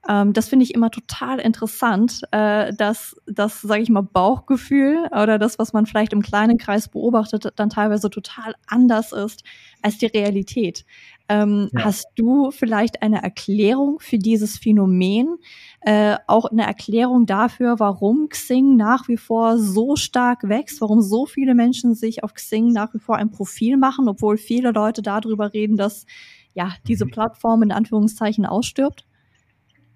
Ähm, 0.08 0.32
das 0.32 0.49
finde 0.49 0.64
ich 0.64 0.75
immer 0.75 0.90
total 0.90 1.38
interessant, 1.38 2.22
äh, 2.30 2.72
dass 2.75 3.16
das, 3.26 3.62
sage 3.62 3.82
ich 3.82 3.88
mal, 3.88 4.02
Bauchgefühl 4.02 5.08
oder 5.12 5.38
das, 5.38 5.58
was 5.58 5.72
man 5.72 5.87
vielleicht 5.87 6.12
im 6.12 6.22
kleinen 6.22 6.58
Kreis 6.58 6.88
beobachtet, 6.88 7.52
dann 7.56 7.70
teilweise 7.70 8.11
total 8.11 8.54
anders 8.66 9.12
ist 9.12 9.44
als 9.80 9.99
die 9.99 10.06
Realität. 10.06 10.84
Ähm, 11.29 11.69
ja. 11.73 11.85
Hast 11.85 12.07
du 12.17 12.50
vielleicht 12.50 13.02
eine 13.02 13.23
Erklärung 13.23 14.00
für 14.00 14.19
dieses 14.19 14.59
Phänomen? 14.59 15.37
Äh, 15.81 16.17
auch 16.26 16.47
eine 16.47 16.67
Erklärung 16.67 17.26
dafür, 17.26 17.79
warum 17.79 18.29
Xing 18.29 18.76
nach 18.76 19.09
wie 19.09 19.17
vor 19.17 19.59
so 19.59 19.97
stark 19.97 20.49
wächst, 20.49 20.81
warum 20.81 21.00
so 21.00 21.26
viele 21.26 21.55
Menschen 21.55 21.95
sich 21.95 22.25
auf 22.25 22.35
Xing 22.35 22.73
nach 22.73 22.93
wie 22.95 22.99
vor 22.99 23.17
ein 23.17 23.31
Profil 23.31 23.76
machen, 23.76 24.09
obwohl 24.09 24.37
viele 24.37 24.73
Leute 24.73 25.02
darüber 25.02 25.52
reden, 25.52 25.76
dass 25.76 26.07
ja 26.55 26.73
diese 26.87 27.07
mhm. 27.07 27.11
Plattform 27.11 27.62
in 27.62 27.73
Anführungszeichen 27.73 28.47
ausstirbt? 28.47 29.07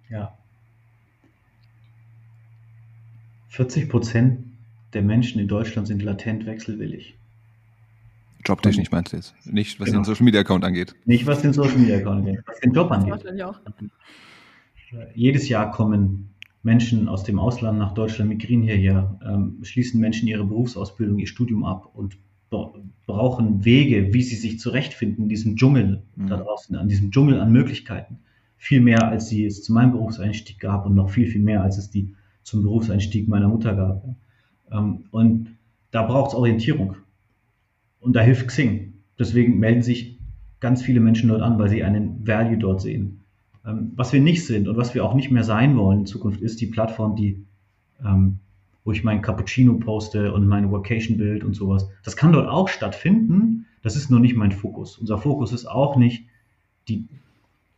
Ja. 0.09 0.37
40 3.49 3.89
Prozent 3.89 4.45
der 4.93 5.03
Menschen 5.03 5.41
in 5.41 5.49
Deutschland 5.49 5.89
sind 5.89 6.03
latent 6.03 6.47
wechselwillig. 6.47 7.17
Jobtechnisch 8.47 8.91
meinst 8.91 9.13
du 9.13 9.17
jetzt? 9.17 9.35
Nicht, 9.45 9.81
was 9.81 9.87
genau. 9.87 10.01
den 10.01 10.05
Social 10.05 10.25
Media 10.25 10.41
Account 10.41 10.65
angeht. 10.65 10.95
Nicht, 11.05 11.27
was 11.27 11.43
den 11.43 11.53
Social 11.53 11.79
Media 11.79 11.97
Account 11.97 12.27
angeht, 12.27 12.41
was 12.47 12.61
den 12.61 12.73
Job 12.73 12.91
angeht. 12.91 13.91
Jedes 15.15 15.49
Jahr 15.49 15.71
kommen 15.73 16.31
Menschen 16.63 17.09
aus 17.09 17.25
dem 17.25 17.39
Ausland 17.39 17.79
nach 17.79 17.93
Deutschland, 17.93 18.31
migrieren 18.31 18.63
hierher, 18.63 19.19
ähm, 19.25 19.59
schließen 19.63 20.01
Menschen 20.01 20.29
ihre 20.29 20.45
Berufsausbildung, 20.45 21.19
ihr 21.19 21.27
Studium 21.27 21.65
ab 21.65 21.91
und 21.95 22.19
brauchen 23.07 23.65
Wege, 23.65 24.13
wie 24.15 24.23
sie 24.23 24.37
sich 24.37 24.59
zurechtfinden 24.59 25.25
in 25.25 25.29
diesem 25.29 25.57
Dschungel 25.57 26.03
mhm. 26.15 26.29
da 26.29 26.37
draußen, 26.37 26.77
an 26.77 26.89
diesem 26.89 27.11
Dschungel 27.11 27.41
an 27.41 27.53
Möglichkeiten. 27.53 28.19
Viel 28.57 28.81
mehr, 28.81 29.09
als 29.09 29.29
sie 29.29 29.45
es 29.45 29.63
zu 29.63 29.73
meinem 29.73 29.93
Berufseinstieg 29.93 30.59
gab 30.59 30.87
und 30.87 30.95
noch 30.95 31.11
viel, 31.11 31.27
viel 31.27 31.43
mehr, 31.43 31.63
als 31.63 31.79
es 31.79 31.91
die 31.91 32.15
zum 32.43 32.63
Berufseinstieg 32.63 33.29
meiner 33.29 33.49
Mutter 33.49 33.75
gab. 33.75 34.05
Ähm, 34.71 35.05
und 35.11 35.57
da 35.91 36.03
braucht 36.03 36.31
es 36.31 36.35
Orientierung. 36.35 36.97
Und 38.01 38.15
da 38.15 38.21
hilft 38.21 38.49
Xing. 38.49 38.95
Deswegen 39.19 39.59
melden 39.59 39.83
sich 39.83 40.19
ganz 40.61 40.83
viele 40.83 41.01
Menschen 41.01 41.29
dort 41.29 41.43
an, 41.43 41.59
weil 41.59 41.69
sie 41.69 41.83
einen 41.83 42.27
Value 42.27 42.59
dort 42.59 42.81
sehen. 42.81 43.21
Ähm, 43.67 43.93
was 43.97 44.13
wir 44.13 44.21
nicht 44.21 44.47
sind 44.47 44.69
und 44.69 44.77
was 44.77 44.95
wir 44.95 45.05
auch 45.05 45.15
nicht 45.15 45.31
mehr 45.31 45.45
sein 45.45 45.77
wollen 45.77 46.01
in 46.01 46.07
Zukunft, 46.07 46.41
ist 46.41 46.61
die 46.61 46.67
Plattform, 46.67 47.17
die, 47.17 47.45
ähm, 48.05 48.39
wo 48.85 48.93
ich 48.93 49.05
mein 49.05 49.23
Cappuccino 49.23 49.75
poste 49.75 50.33
und 50.33 50.47
mein 50.47 50.71
Vacation-Bild 50.71 51.45
und 51.45 51.55
sowas. 51.55 51.89
Das 52.05 52.17
kann 52.17 52.33
dort 52.33 52.49
auch 52.49 52.69
stattfinden. 52.69 53.67
Das 53.83 53.97
ist 53.97 54.11
nur 54.11 54.21
nicht 54.21 54.37
mein 54.37 54.53
Fokus. 54.53 54.99
Unser 54.99 55.19
Fokus 55.19 55.53
ist 55.53 55.67
auch 55.67 55.97
nicht, 55.97 56.27
die 56.89 57.09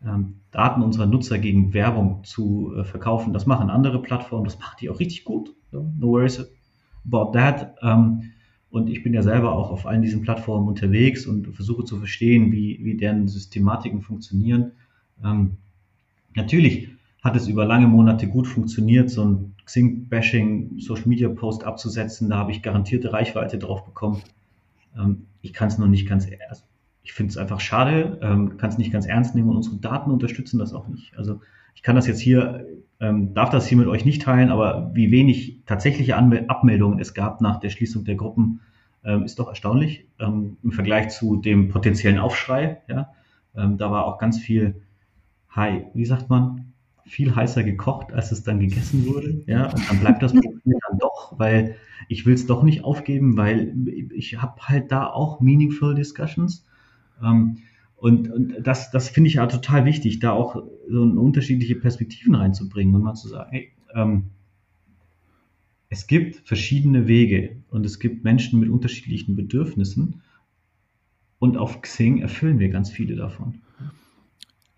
ähm, 0.04 0.34
Daten 0.50 0.82
unserer 0.82 1.06
Nutzer 1.06 1.38
gegen 1.38 1.74
Werbung 1.74 2.24
zu 2.24 2.74
äh, 2.76 2.84
verkaufen. 2.84 3.32
Das 3.32 3.46
machen 3.46 3.70
andere 3.70 4.00
Plattformen. 4.00 4.44
Das 4.44 4.58
macht 4.58 4.80
die 4.80 4.90
auch 4.90 5.00
richtig 5.00 5.24
gut. 5.24 5.54
No, 5.72 5.90
worries 6.00 6.46
about 7.06 7.32
that. 7.32 7.76
Ähm, 7.82 8.32
und 8.70 8.90
ich 8.90 9.02
bin 9.02 9.14
ja 9.14 9.22
selber 9.22 9.52
auch 9.52 9.70
auf 9.70 9.86
allen 9.86 10.02
diesen 10.02 10.22
Plattformen 10.22 10.68
unterwegs 10.68 11.26
und 11.26 11.46
versuche 11.54 11.84
zu 11.84 11.96
verstehen, 11.96 12.52
wie, 12.52 12.78
wie 12.82 12.96
deren 12.96 13.26
Systematiken 13.26 14.02
funktionieren. 14.02 14.72
Ähm, 15.24 15.56
natürlich 16.34 16.90
hat 17.22 17.34
es 17.34 17.48
über 17.48 17.64
lange 17.64 17.86
Monate 17.86 18.28
gut 18.28 18.46
funktioniert, 18.46 19.10
so 19.10 19.24
ein 19.24 19.54
Xing-Bashing, 19.64 20.78
Social-Media-Post 20.78 21.64
abzusetzen. 21.64 22.30
Da 22.30 22.36
habe 22.36 22.52
ich 22.52 22.62
garantierte 22.62 23.12
Reichweite 23.12 23.58
drauf 23.58 23.84
bekommen. 23.84 24.22
Ähm, 24.96 25.26
ich 25.40 25.52
kann 25.52 25.68
es 25.68 25.78
noch 25.78 25.88
nicht 25.88 26.06
ganz, 26.06 26.26
ich 27.02 27.12
finde 27.12 27.30
es 27.30 27.38
einfach 27.38 27.60
schade, 27.60 28.18
ähm, 28.22 28.58
kann 28.58 28.70
es 28.70 28.78
nicht 28.78 28.92
ganz 28.92 29.06
ernst 29.06 29.34
nehmen 29.34 29.48
und 29.48 29.56
unsere 29.56 29.76
Daten 29.76 30.10
unterstützen 30.10 30.58
das 30.58 30.74
auch 30.74 30.88
nicht. 30.88 31.16
Also 31.16 31.40
ich 31.78 31.82
kann 31.84 31.94
das 31.94 32.08
jetzt 32.08 32.18
hier, 32.18 32.66
ähm, 32.98 33.34
darf 33.34 33.50
das 33.50 33.68
hier 33.68 33.78
mit 33.78 33.86
euch 33.86 34.04
nicht 34.04 34.22
teilen, 34.22 34.50
aber 34.50 34.90
wie 34.94 35.12
wenig 35.12 35.60
tatsächliche 35.64 36.16
Anmel 36.16 36.46
Abmeldungen 36.48 36.98
es 36.98 37.14
gab 37.14 37.40
nach 37.40 37.60
der 37.60 37.70
Schließung 37.70 38.04
der 38.04 38.16
Gruppen, 38.16 38.62
ähm, 39.04 39.22
ist 39.22 39.38
doch 39.38 39.46
erstaunlich 39.46 40.08
ähm, 40.18 40.56
im 40.64 40.72
Vergleich 40.72 41.10
zu 41.10 41.36
dem 41.36 41.68
potenziellen 41.68 42.18
Aufschrei. 42.18 42.82
Ja? 42.88 43.12
Ähm, 43.56 43.78
da 43.78 43.92
war 43.92 44.06
auch 44.06 44.18
ganz 44.18 44.40
viel, 44.40 44.82
hi, 45.50 45.84
wie 45.94 46.04
sagt 46.04 46.28
man, 46.28 46.72
viel 47.06 47.36
heißer 47.36 47.62
gekocht, 47.62 48.12
als 48.12 48.32
es 48.32 48.42
dann 48.42 48.58
gegessen 48.58 49.06
wurde. 49.06 49.44
Ja, 49.46 49.70
und 49.70 49.88
dann 49.88 50.00
bleibt 50.00 50.20
das 50.20 50.32
Problem 50.32 50.80
dann 50.88 50.98
doch, 50.98 51.38
weil 51.38 51.76
ich 52.08 52.26
will 52.26 52.34
es 52.34 52.46
doch 52.46 52.64
nicht 52.64 52.82
aufgeben, 52.82 53.36
weil 53.36 53.72
ich 54.12 54.42
habe 54.42 54.62
halt 54.62 54.90
da 54.90 55.06
auch 55.06 55.38
meaningful 55.38 55.94
Discussions. 55.94 56.66
Ähm, 57.22 57.58
und, 57.98 58.30
und 58.30 58.54
das, 58.62 58.90
das 58.90 59.08
finde 59.08 59.28
ich 59.28 59.34
ja 59.34 59.46
total 59.46 59.84
wichtig, 59.84 60.20
da 60.20 60.32
auch 60.32 60.54
so 60.88 61.02
unterschiedliche 61.02 61.74
Perspektiven 61.74 62.34
reinzubringen 62.34 62.94
und 62.94 63.02
mal 63.02 63.14
zu 63.14 63.28
sagen, 63.28 63.50
hey, 63.50 63.72
ähm, 63.94 64.24
es 65.90 66.06
gibt 66.06 66.46
verschiedene 66.46 67.08
Wege 67.08 67.56
und 67.70 67.84
es 67.84 67.98
gibt 67.98 68.22
Menschen 68.22 68.60
mit 68.60 68.68
unterschiedlichen 68.68 69.36
Bedürfnissen 69.36 70.22
und 71.38 71.56
auf 71.56 71.82
Xing 71.82 72.18
erfüllen 72.18 72.58
wir 72.58 72.68
ganz 72.68 72.90
viele 72.90 73.16
davon. 73.16 73.62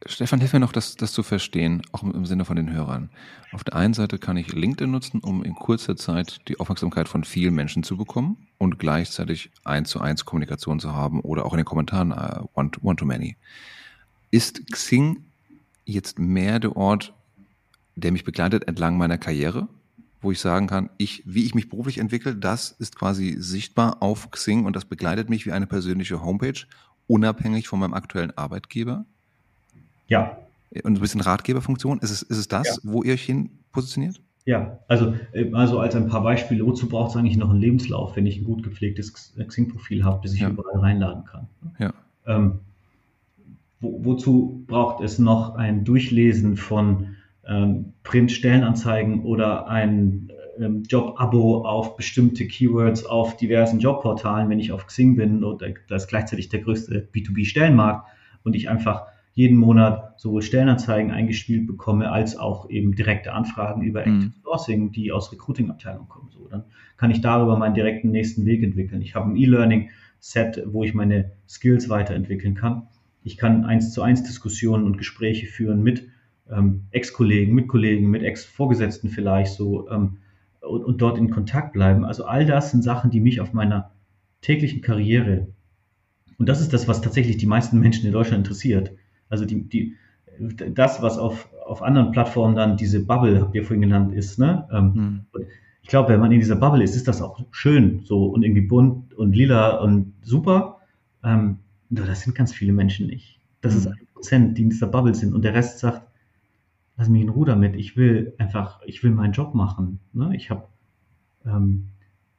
Stefan, 0.07 0.41
hilf 0.41 0.55
mir 0.55 0.61
noch, 0.61 0.73
das, 0.73 0.97
das 0.97 1.13
zu 1.13 1.23
verstehen, 1.23 1.83
auch 1.93 2.03
im 2.03 2.25
Sinne 2.25 2.47
von 2.47 2.57
den 2.57 2.73
Hörern. 2.73 3.11
Auf 3.53 3.65
der 3.65 3.77
einen 3.77 3.93
Seite 3.93 4.19
kann 4.19 4.39
ich 4.39 4.51
LinkedIn 4.51 4.91
nutzen, 4.91 5.21
um 5.21 5.45
in 5.45 5.55
kurzer 5.55 5.95
Zeit 5.95 6.41
die 6.49 6.59
Aufmerksamkeit 6.59 7.07
von 7.07 7.23
vielen 7.23 7.55
Menschen 7.55 7.83
zu 7.83 7.99
bekommen 7.99 8.49
und 8.57 8.79
gleichzeitig 8.79 9.51
eins 9.63 9.91
zu 9.91 10.01
eins 10.01 10.25
Kommunikation 10.25 10.81
zu 10.81 10.95
haben 10.95 11.21
oder 11.21 11.45
auch 11.45 11.53
in 11.53 11.59
den 11.59 11.67
Kommentaren 11.67 12.13
uh, 12.13 12.49
one, 12.55 12.71
to, 12.71 12.81
one 12.83 12.97
to 12.97 13.05
many. 13.05 13.37
Ist 14.31 14.67
Xing 14.73 15.25
jetzt 15.85 16.19
mehr 16.19 16.61
der 16.61 16.77
Ort, 16.77 17.13
der 17.95 18.13
mich 18.13 18.25
begleitet 18.25 18.69
entlang 18.69 18.97
meiner 18.97 19.19
Karriere, 19.19 19.69
wo 20.23 20.33
ich 20.33 20.41
sagen 20.41 20.67
kann, 20.67 20.89
ich, 20.97 21.23
wie 21.27 21.45
ich 21.45 21.55
mich 21.55 21.69
beruflich 21.69 21.99
entwickle, 21.99 22.35
das 22.37 22.71
ist 22.71 22.97
quasi 22.97 23.37
sichtbar 23.39 24.03
auf 24.03 24.31
Xing 24.31 24.65
und 24.65 24.77
das 24.77 24.87
begleitet 24.87 25.29
mich 25.29 25.45
wie 25.45 25.53
eine 25.53 25.67
persönliche 25.67 26.23
Homepage, 26.23 26.67
unabhängig 27.07 27.69
von 27.69 27.81
meinem 27.81 27.95
aktuellen 27.95 28.37
Arbeitgeber? 28.37 29.05
Ja. 30.11 30.37
Und 30.85 30.99
ein 30.99 31.01
bisschen 31.01 31.23
Ratgeberfunktion. 31.23 31.99
Ist 32.01 32.11
es, 32.11 32.23
ist 32.23 32.37
es 32.37 32.49
das, 32.49 32.67
ja. 32.67 32.93
wo 32.93 33.03
ihr 33.03 33.15
euch 33.15 33.25
hin 33.25 33.51
positioniert? 33.73 34.21
Ja, 34.45 34.79
also, 34.89 35.15
äh, 35.33 35.51
also 35.53 35.81
als 35.81 35.95
ein 35.95 36.09
paar 36.09 36.23
Beispiele, 36.23 36.65
wozu 36.67 36.89
braucht 36.89 37.11
es 37.11 37.17
eigentlich 37.17 37.37
noch 37.37 37.51
einen 37.51 37.61
Lebenslauf, 37.61 38.17
wenn 38.17 38.27
ich 38.27 38.39
ein 38.39 38.45
gut 38.45 38.63
gepflegtes 38.63 39.35
Xing-Profil 39.37 40.05
habe, 40.05 40.21
das 40.23 40.35
ich 40.35 40.41
ja. 40.41 40.51
überall 40.51 40.81
reinladen 40.81 41.25
kann? 41.25 41.47
Ja. 41.79 41.93
Ähm, 42.27 42.61
wo, 43.81 44.05
wozu 44.05 44.65
braucht 44.67 45.03
es 45.03 45.19
noch 45.19 45.55
ein 45.55 45.85
Durchlesen 45.85 46.57
von 46.57 47.17
ähm, 47.47 47.93
Print-Stellenanzeigen 48.03 49.25
oder 49.25 49.69
ein 49.69 50.33
ähm, 50.59 50.83
Job-Abo 50.85 51.65
auf 51.65 51.97
bestimmte 51.97 52.47
Keywords 52.47 53.05
auf 53.05 53.37
diversen 53.37 53.81
Jobportalen, 53.81 54.49
wenn 54.49 54.61
ich 54.61 54.73
auf 54.73 54.87
Xing 54.87 55.17
bin 55.17 55.45
und 55.45 55.63
das 55.89 56.03
ist 56.03 56.09
gleichzeitig 56.09 56.49
der 56.49 56.61
größte 56.61 57.09
B2B-Stellenmarkt 57.13 58.09
und 58.43 58.57
ich 58.57 58.69
einfach 58.69 59.07
jeden 59.33 59.57
Monat 59.57 60.21
sowohl 60.21 60.43
Stellenanzeigen 60.43 61.11
eingespielt 61.11 61.67
bekomme, 61.67 62.11
als 62.11 62.37
auch 62.37 62.69
eben 62.69 62.95
direkte 62.95 63.33
Anfragen 63.33 63.83
über 63.83 64.01
Active 64.01 64.27
mhm. 64.27 64.35
Sourcing, 64.43 64.93
die 64.93 65.13
aus 65.13 65.33
Recruiting-Abteilungen 65.33 66.09
kommen. 66.09 66.31
So, 66.31 66.49
dann 66.49 66.65
kann 66.97 67.11
ich 67.11 67.21
darüber 67.21 67.57
meinen 67.57 67.75
direkten 67.75 68.11
nächsten 68.11 68.45
Weg 68.45 68.63
entwickeln. 68.63 69.03
Ich 69.03 69.15
habe 69.15 69.31
ein 69.31 69.37
E-Learning-Set, 69.37 70.65
wo 70.67 70.85
ich 70.85 70.95
meine 70.95 71.33
Skills 71.49 71.89
weiterentwickeln 71.89 72.55
kann. 72.55 72.89
Ich 73.23 73.37
kann 73.37 73.65
eins 73.65 73.93
zu 73.93 74.03
eins 74.03 74.23
Diskussionen 74.23 74.85
und 74.85 74.99
Gespräche 74.99 75.47
führen 75.47 75.83
mit 75.83 76.09
ähm, 76.51 76.87
Ex-Kollegen, 76.91 77.55
mit 77.55 77.69
Kollegen, 77.69 78.11
mit 78.11 78.23
Ex-Vorgesetzten 78.23 79.11
vielleicht 79.11 79.53
so 79.53 79.89
ähm, 79.91 80.19
und, 80.61 80.85
und 80.85 81.01
dort 81.01 81.19
in 81.19 81.31
Kontakt 81.31 81.73
bleiben. 81.73 82.05
Also 82.05 82.25
all 82.25 82.45
das 82.47 82.73
sind 82.73 82.83
Sachen, 82.83 83.11
die 83.11 83.21
mich 83.21 83.41
auf 83.41 83.53
meiner 83.53 83.93
täglichen 84.41 84.81
Karriere 84.81 85.49
und 86.41 86.49
das 86.49 86.63
ist 86.63 86.73
das, 86.73 86.89
was 86.89 87.03
tatsächlich 87.03 87.37
die 87.37 87.47
meisten 87.47 87.79
Menschen 87.81 88.07
in 88.07 88.13
Deutschland 88.13 88.47
interessiert. 88.47 88.93
Also 89.31 89.47
die, 89.47 89.63
die, 89.63 89.97
das, 90.75 91.01
was 91.01 91.19
auf, 91.19 91.49
auf 91.65 91.83
anderen 91.83 92.13
Plattformen 92.13 92.55
dann 92.55 92.77
diese 92.77 93.05
Bubble, 93.05 93.41
habt 93.41 93.55
ihr 93.55 93.65
vorhin 93.65 93.83
genannt, 93.83 94.15
ist, 94.15 94.39
ne? 94.39 94.69
Ähm, 94.73 94.93
mhm. 95.33 95.47
Ich 95.83 95.89
glaube, 95.89 96.13
wenn 96.13 96.21
man 96.21 96.31
in 96.31 96.41
dieser 96.41 96.57
Bubble 96.57 96.85
ist, 96.85 96.95
ist 96.95 97.09
das 97.09 97.23
auch 97.23 97.41
schön 97.51 98.03
so 98.05 98.27
und 98.27 98.43
irgendwie 98.43 98.61
bunt 98.61 99.15
und 99.15 99.35
lila 99.35 99.79
und 99.79 100.13
super. 100.23 100.79
Ähm, 101.25 101.59
nur 101.89 102.07
das 102.07 102.21
sind 102.21 102.35
ganz 102.35 102.53
viele 102.53 102.73
Menschen 102.73 103.07
nicht. 103.07 103.41
Das 103.61 103.73
mhm. 103.73 103.79
ist 103.79 103.87
ein 103.87 104.07
Prozent, 104.13 104.59
die 104.59 104.63
in 104.63 104.71
dieser 104.71 104.87
Bubble 104.87 105.15
sind 105.15 105.33
und 105.33 105.43
der 105.43 105.55
Rest 105.55 105.79
sagt, 105.79 106.07
lass 106.97 107.09
mich 107.09 107.23
in 107.23 107.31
Ruhe 107.31 107.47
damit. 107.47 107.77
Ich 107.77 107.97
will 107.97 108.35
einfach, 108.39 108.81
ich 108.85 109.03
will 109.03 109.11
meinen 109.11 109.33
Job 109.33 109.55
machen. 109.55 110.01
Ne? 110.13 110.37
Ich 110.37 110.51
habe 110.51 110.65
ähm, 111.47 111.87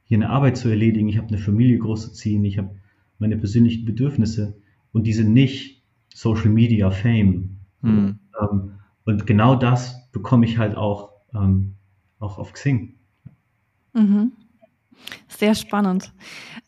hier 0.04 0.18
eine 0.18 0.30
Arbeit 0.30 0.56
zu 0.56 0.68
erledigen, 0.68 1.08
ich 1.08 1.18
habe 1.18 1.28
eine 1.28 1.38
Familie 1.38 1.78
großzuziehen, 1.78 2.44
ich 2.44 2.58
habe 2.58 2.70
meine 3.18 3.36
persönlichen 3.36 3.84
Bedürfnisse 3.84 4.54
und 4.92 5.06
die 5.06 5.12
sind 5.12 5.32
nicht 5.32 5.81
Social 6.14 6.50
Media 6.50 6.90
Fame. 6.90 7.58
Mhm. 7.80 8.18
Ähm, 8.40 8.72
und 9.04 9.26
genau 9.26 9.56
das 9.56 10.10
bekomme 10.12 10.46
ich 10.46 10.58
halt 10.58 10.76
auch, 10.76 11.10
ähm, 11.34 11.74
auch 12.18 12.38
auf 12.38 12.52
Xing. 12.52 12.94
Mhm. 13.92 14.32
Sehr 15.28 15.54
spannend. 15.54 16.12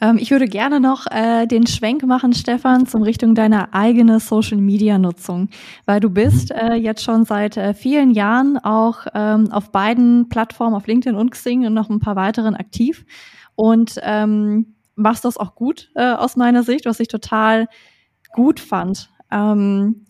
Ähm, 0.01 0.19
ich 0.19 0.31
würde 0.31 0.47
gerne 0.47 0.81
noch 0.81 1.07
äh, 1.11 1.47
den 1.47 1.67
Schwenk 1.67 2.05
machen, 2.05 2.33
Stefan, 2.33 2.87
zum 2.87 3.03
Richtung 3.03 3.35
deiner 3.35 3.73
eigenen 3.73 4.19
Social 4.19 4.59
Media 4.59 4.99
Nutzung, 4.99 5.49
weil 5.87 6.01
du 6.01 6.11
bist 6.11 6.51
mhm. 6.51 6.59
äh, 6.59 6.75
jetzt 6.75 7.05
schon 7.05 7.25
seit 7.25 7.57
äh, 7.57 7.75
vielen 7.75 8.11
Jahren 8.11 8.59
auch 8.59 9.07
ähm, 9.15 9.53
auf 9.53 9.71
beiden 9.71 10.29
Plattformen, 10.29 10.75
auf 10.75 10.87
LinkedIn 10.87 11.17
und 11.17 11.31
Xing 11.31 11.67
und 11.67 11.75
noch 11.75 11.91
ein 11.91 12.01
paar 12.01 12.17
weiteren 12.17 12.57
aktiv 12.57 13.05
und 13.55 14.01
ähm, 14.03 14.75
machst 14.97 15.25
das 15.25 15.37
auch 15.37 15.55
gut 15.55 15.91
äh, 15.95 16.13
aus 16.13 16.37
meiner 16.37 16.63
Sicht, 16.63 16.87
was 16.87 17.01
ich 17.01 17.09
total 17.09 17.69
gut 18.33 18.59
fand. 18.61 19.11
Ähm, 19.35 20.07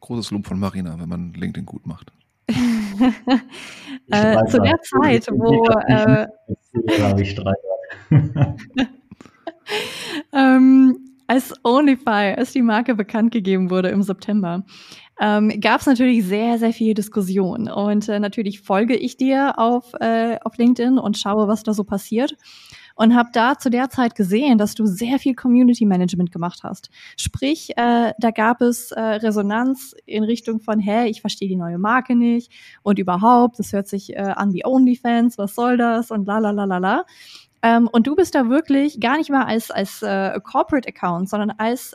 Großes 0.00 0.30
Lob 0.32 0.46
von 0.46 0.58
Marina, 0.58 0.98
wenn 0.98 1.08
man 1.08 1.32
LinkedIn 1.34 1.66
gut 1.66 1.86
macht. 1.86 2.12
äh, 2.48 4.44
zu 4.46 4.60
der 4.60 4.78
Zeit, 4.82 5.28
wo 5.30 5.64
äh, 5.86 6.26
ähm, 10.32 10.98
als 11.28 11.54
Onlyfy, 11.62 12.34
als 12.36 12.52
die 12.52 12.62
Marke 12.62 12.96
bekannt 12.96 13.32
gegeben 13.32 13.70
wurde 13.70 13.90
im 13.90 14.02
September, 14.02 14.64
ähm, 15.20 15.60
gab 15.60 15.80
es 15.80 15.86
natürlich 15.86 16.24
sehr, 16.24 16.58
sehr 16.58 16.72
viel 16.72 16.94
Diskussion. 16.94 17.70
Und 17.70 18.08
äh, 18.08 18.18
natürlich 18.18 18.60
folge 18.60 18.96
ich 18.96 19.16
dir 19.16 19.58
auf, 19.58 19.92
äh, 20.00 20.38
auf 20.42 20.58
LinkedIn 20.58 20.98
und 20.98 21.16
schaue, 21.16 21.46
was 21.46 21.62
da 21.62 21.74
so 21.74 21.84
passiert 21.84 22.36
und 22.94 23.14
habe 23.14 23.30
da 23.32 23.58
zu 23.58 23.70
der 23.70 23.90
Zeit 23.90 24.14
gesehen, 24.14 24.58
dass 24.58 24.74
du 24.74 24.86
sehr 24.86 25.18
viel 25.18 25.34
Community 25.34 25.84
Management 25.86 26.32
gemacht 26.32 26.60
hast. 26.62 26.90
Sprich, 27.16 27.76
äh, 27.76 28.12
da 28.18 28.30
gab 28.30 28.60
es 28.60 28.92
äh, 28.92 29.00
Resonanz 29.00 29.94
in 30.06 30.24
Richtung 30.24 30.60
von, 30.60 30.78
hä, 30.78 31.06
ich 31.08 31.20
verstehe 31.20 31.48
die 31.48 31.56
neue 31.56 31.78
Marke 31.78 32.14
nicht 32.14 32.52
und 32.82 32.98
überhaupt, 32.98 33.58
das 33.58 33.72
hört 33.72 33.88
sich 33.88 34.14
äh, 34.14 34.18
an 34.18 34.52
wie 34.52 34.64
OnlyFans, 34.64 35.38
was 35.38 35.54
soll 35.54 35.76
das 35.76 36.10
und 36.10 36.26
la 36.26 36.38
la 36.38 36.50
la 36.50 36.64
la 36.64 36.78
la. 36.78 37.04
Ähm, 37.62 37.88
und 37.90 38.06
du 38.06 38.16
bist 38.16 38.34
da 38.34 38.48
wirklich 38.48 39.00
gar 39.00 39.16
nicht 39.16 39.30
mal 39.30 39.44
als, 39.44 39.70
als 39.70 40.02
äh, 40.02 40.38
Corporate 40.42 40.88
Account, 40.88 41.28
sondern 41.28 41.50
als 41.50 41.94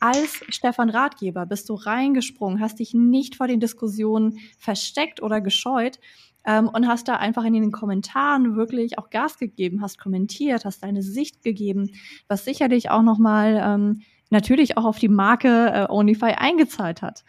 als 0.00 0.44
Stefan 0.48 0.90
Ratgeber 0.90 1.44
bist 1.46 1.68
du 1.68 1.74
reingesprungen, 1.74 2.60
hast 2.60 2.78
dich 2.78 2.94
nicht 2.94 3.34
vor 3.34 3.48
den 3.48 3.58
Diskussionen 3.58 4.38
versteckt 4.56 5.20
oder 5.20 5.40
gescheut, 5.40 5.98
ähm, 6.48 6.68
und 6.68 6.88
hast 6.88 7.06
da 7.06 7.16
einfach 7.16 7.44
in 7.44 7.52
den 7.52 7.70
Kommentaren 7.70 8.56
wirklich 8.56 8.98
auch 8.98 9.10
Gas 9.10 9.38
gegeben, 9.38 9.82
hast 9.82 9.98
kommentiert, 9.98 10.64
hast 10.64 10.82
deine 10.82 11.02
Sicht 11.02 11.42
gegeben, 11.42 11.90
was 12.26 12.44
sicherlich 12.44 12.90
auch 12.90 13.02
nochmal 13.02 13.60
ähm, 13.62 14.00
natürlich 14.30 14.76
auch 14.76 14.84
auf 14.84 14.98
die 14.98 15.08
Marke 15.08 15.48
äh, 15.48 15.86
OnlyFi 15.92 16.32
eingezahlt 16.36 17.02
hat. 17.02 17.24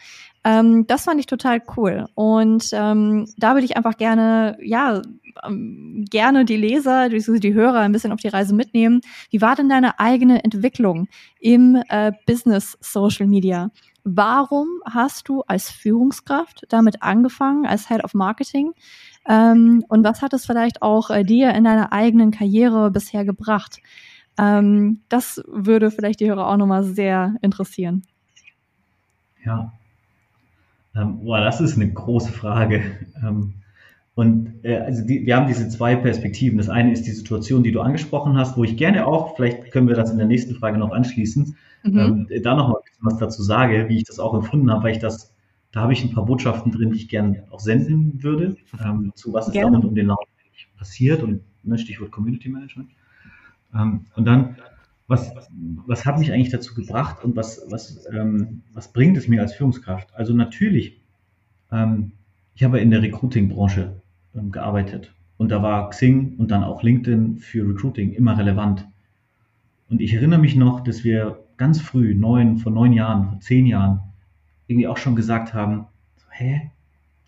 Ähm, 0.45 0.88
das 0.88 1.03
fand 1.03 1.19
ich 1.19 1.25
total 1.25 1.62
cool. 1.75 2.08
Und 2.15 2.69
ähm, 2.71 3.25
da 3.38 3.53
würde 3.53 3.65
ich 3.65 3.75
einfach 3.75 3.97
gerne, 3.97 4.58
ja, 4.62 5.01
ähm, 5.45 6.05
gerne 6.10 6.45
die 6.45 6.58
Leser, 6.58 7.10
die 7.10 7.53
Hörer 7.53 7.79
ein 7.79 7.91
bisschen 7.91 8.13
auf 8.13 8.21
die 8.21 8.29
Reise 8.29 8.55
mitnehmen. 8.55 9.01
Wie 9.32 9.41
war 9.41 9.55
denn 9.55 9.69
deine 9.69 9.99
eigene 9.99 10.43
Entwicklung 10.43 11.08
im 11.39 11.82
äh, 11.89 12.13
Business 12.25 12.77
Social 12.79 13.27
Media? 13.27 13.69
Warum 14.12 14.67
hast 14.86 15.30
du 15.30 15.41
als 15.41 15.69
Führungskraft 15.69 16.65
damit 16.69 17.04
angefangen, 17.04 17.67
als 17.67 17.88
Head 17.89 18.04
of 18.04 18.15
Marketing? 18.15 18.74
Ähm, 19.28 19.84
und 19.88 20.04
was 20.04 20.24
hat 20.24 20.34
es 20.34 20.48
vielleicht 20.48 20.82
auch 20.82 21.12
äh, 21.12 21.24
dir 21.24 21.54
in 21.54 21.63
deiner 21.63 21.93
eigenen 21.93 22.32
Karriere 22.32 22.89
bisher 22.89 23.24
gebracht? 23.24 23.82
Ähm, 24.39 25.02
das 25.10 25.43
würde 25.48 25.91
vielleicht 25.91 26.22
die 26.22 26.30
Hörer 26.30 26.48
auch 26.48 26.58
nochmal 26.58 26.84
sehr 26.84 27.36
interessieren. 27.41 28.04
Ja. 29.45 29.74
Ähm, 30.95 31.24
boah, 31.24 31.41
das 31.41 31.62
ist 31.62 31.76
eine 31.76 31.91
große 31.91 32.32
Frage. 32.32 32.98
Ähm, 33.22 33.59
und 34.19 34.65
äh, 34.65 34.75
also 34.75 35.05
die, 35.05 35.25
wir 35.25 35.38
haben 35.38 35.47
diese 35.47 35.69
zwei 35.69 35.95
Perspektiven. 35.95 36.58
Das 36.58 36.67
eine 36.67 36.91
ist 36.91 37.05
die 37.05 37.12
Situation, 37.12 37.63
die 37.63 37.71
du 37.71 37.79
angesprochen 37.79 38.36
hast, 38.38 38.58
wo 38.58 38.65
ich 38.65 38.75
gerne 38.75 39.08
auch, 39.08 39.38
vielleicht 39.38 39.71
können 39.71 39.88
wir 39.88 39.95
das 39.95 40.12
in 40.12 40.17
der 40.17 40.27
nächsten 40.27 40.55
Frage 40.55 40.77
noch 40.77 40.91
anschließen, 40.91 41.55
mhm. 41.86 42.27
ähm, 42.29 42.43
da 42.43 42.53
noch 42.53 42.67
mal 42.67 42.75
ein 42.75 42.84
bisschen 42.84 43.05
was 43.05 43.17
dazu 43.17 43.41
sage, 43.43 43.88
wie 43.88 43.95
ich 43.95 44.03
das 44.03 44.19
auch 44.19 44.34
empfunden 44.34 44.69
habe, 44.71 44.84
weil 44.84 44.91
ich 44.91 44.99
das, 44.99 45.34
da 45.71 45.79
habe 45.79 45.93
ich 45.93 46.03
ein 46.03 46.12
paar 46.12 46.25
Botschaften 46.25 46.69
drin, 46.69 46.91
die 46.91 46.97
ich 46.97 47.08
gerne 47.08 47.45
auch 47.49 47.62
senden 47.62 48.21
würde, 48.21 48.58
ähm, 48.84 49.13
zu 49.15 49.32
was 49.32 49.47
ist 49.47 49.55
da 49.55 49.63
rund 49.63 49.86
um 49.86 49.95
den 49.95 50.08
Lauf 50.08 50.19
passiert 50.77 51.23
und 51.23 51.39
ne, 51.63 51.77
Stichwort 51.77 52.12
Community 52.12 52.49
Management. 52.49 52.89
Ähm, 53.73 54.01
und 54.17 54.25
dann, 54.25 54.58
was, 55.08 55.32
was 55.88 56.05
hat 56.05 56.19
mich 56.19 56.34
eigentlich 56.34 56.51
dazu 56.51 56.75
gebracht 56.75 57.23
und 57.23 57.38
was, 57.38 57.65
was, 57.69 58.05
ähm, 58.12 58.63
was 58.73 58.91
bringt 58.91 59.15
es 59.15 59.29
mir 59.29 59.39
als 59.39 59.53
Führungskraft? 59.53 60.13
Also 60.13 60.34
natürlich, 60.34 60.99
ähm, 61.71 62.12
ich 62.60 62.65
habe 62.65 62.82
in 62.82 62.91
der 62.91 63.01
Recruiting-Branche 63.01 63.99
ähm, 64.36 64.52
gearbeitet 64.52 65.13
und 65.38 65.50
da 65.50 65.63
war 65.63 65.89
Xing 65.89 66.36
und 66.38 66.52
dann 66.52 66.63
auch 66.63 66.84
LinkedIn 66.84 67.38
für 67.38 67.68
Recruiting 67.68 68.12
immer 68.12 68.38
relevant. 68.38 68.86
Und 69.89 70.02
ich 70.02 70.13
erinnere 70.13 70.39
mich 70.39 70.56
noch, 70.56 70.82
dass 70.82 71.04
wir 71.04 71.39
ganz 71.58 71.82
früh, 71.82 72.13
neun, 72.13 72.58
vor 72.58 72.72
neun 72.72 72.94
Jahren, 72.94 73.30
vor 73.30 73.39
zehn 73.39 73.65
Jahren, 73.65 74.02
irgendwie 74.68 74.88
auch 74.88 74.98
schon 74.98 75.15
gesagt 75.15 75.54
haben, 75.54 75.88
so, 76.18 76.26
hä? 76.32 76.72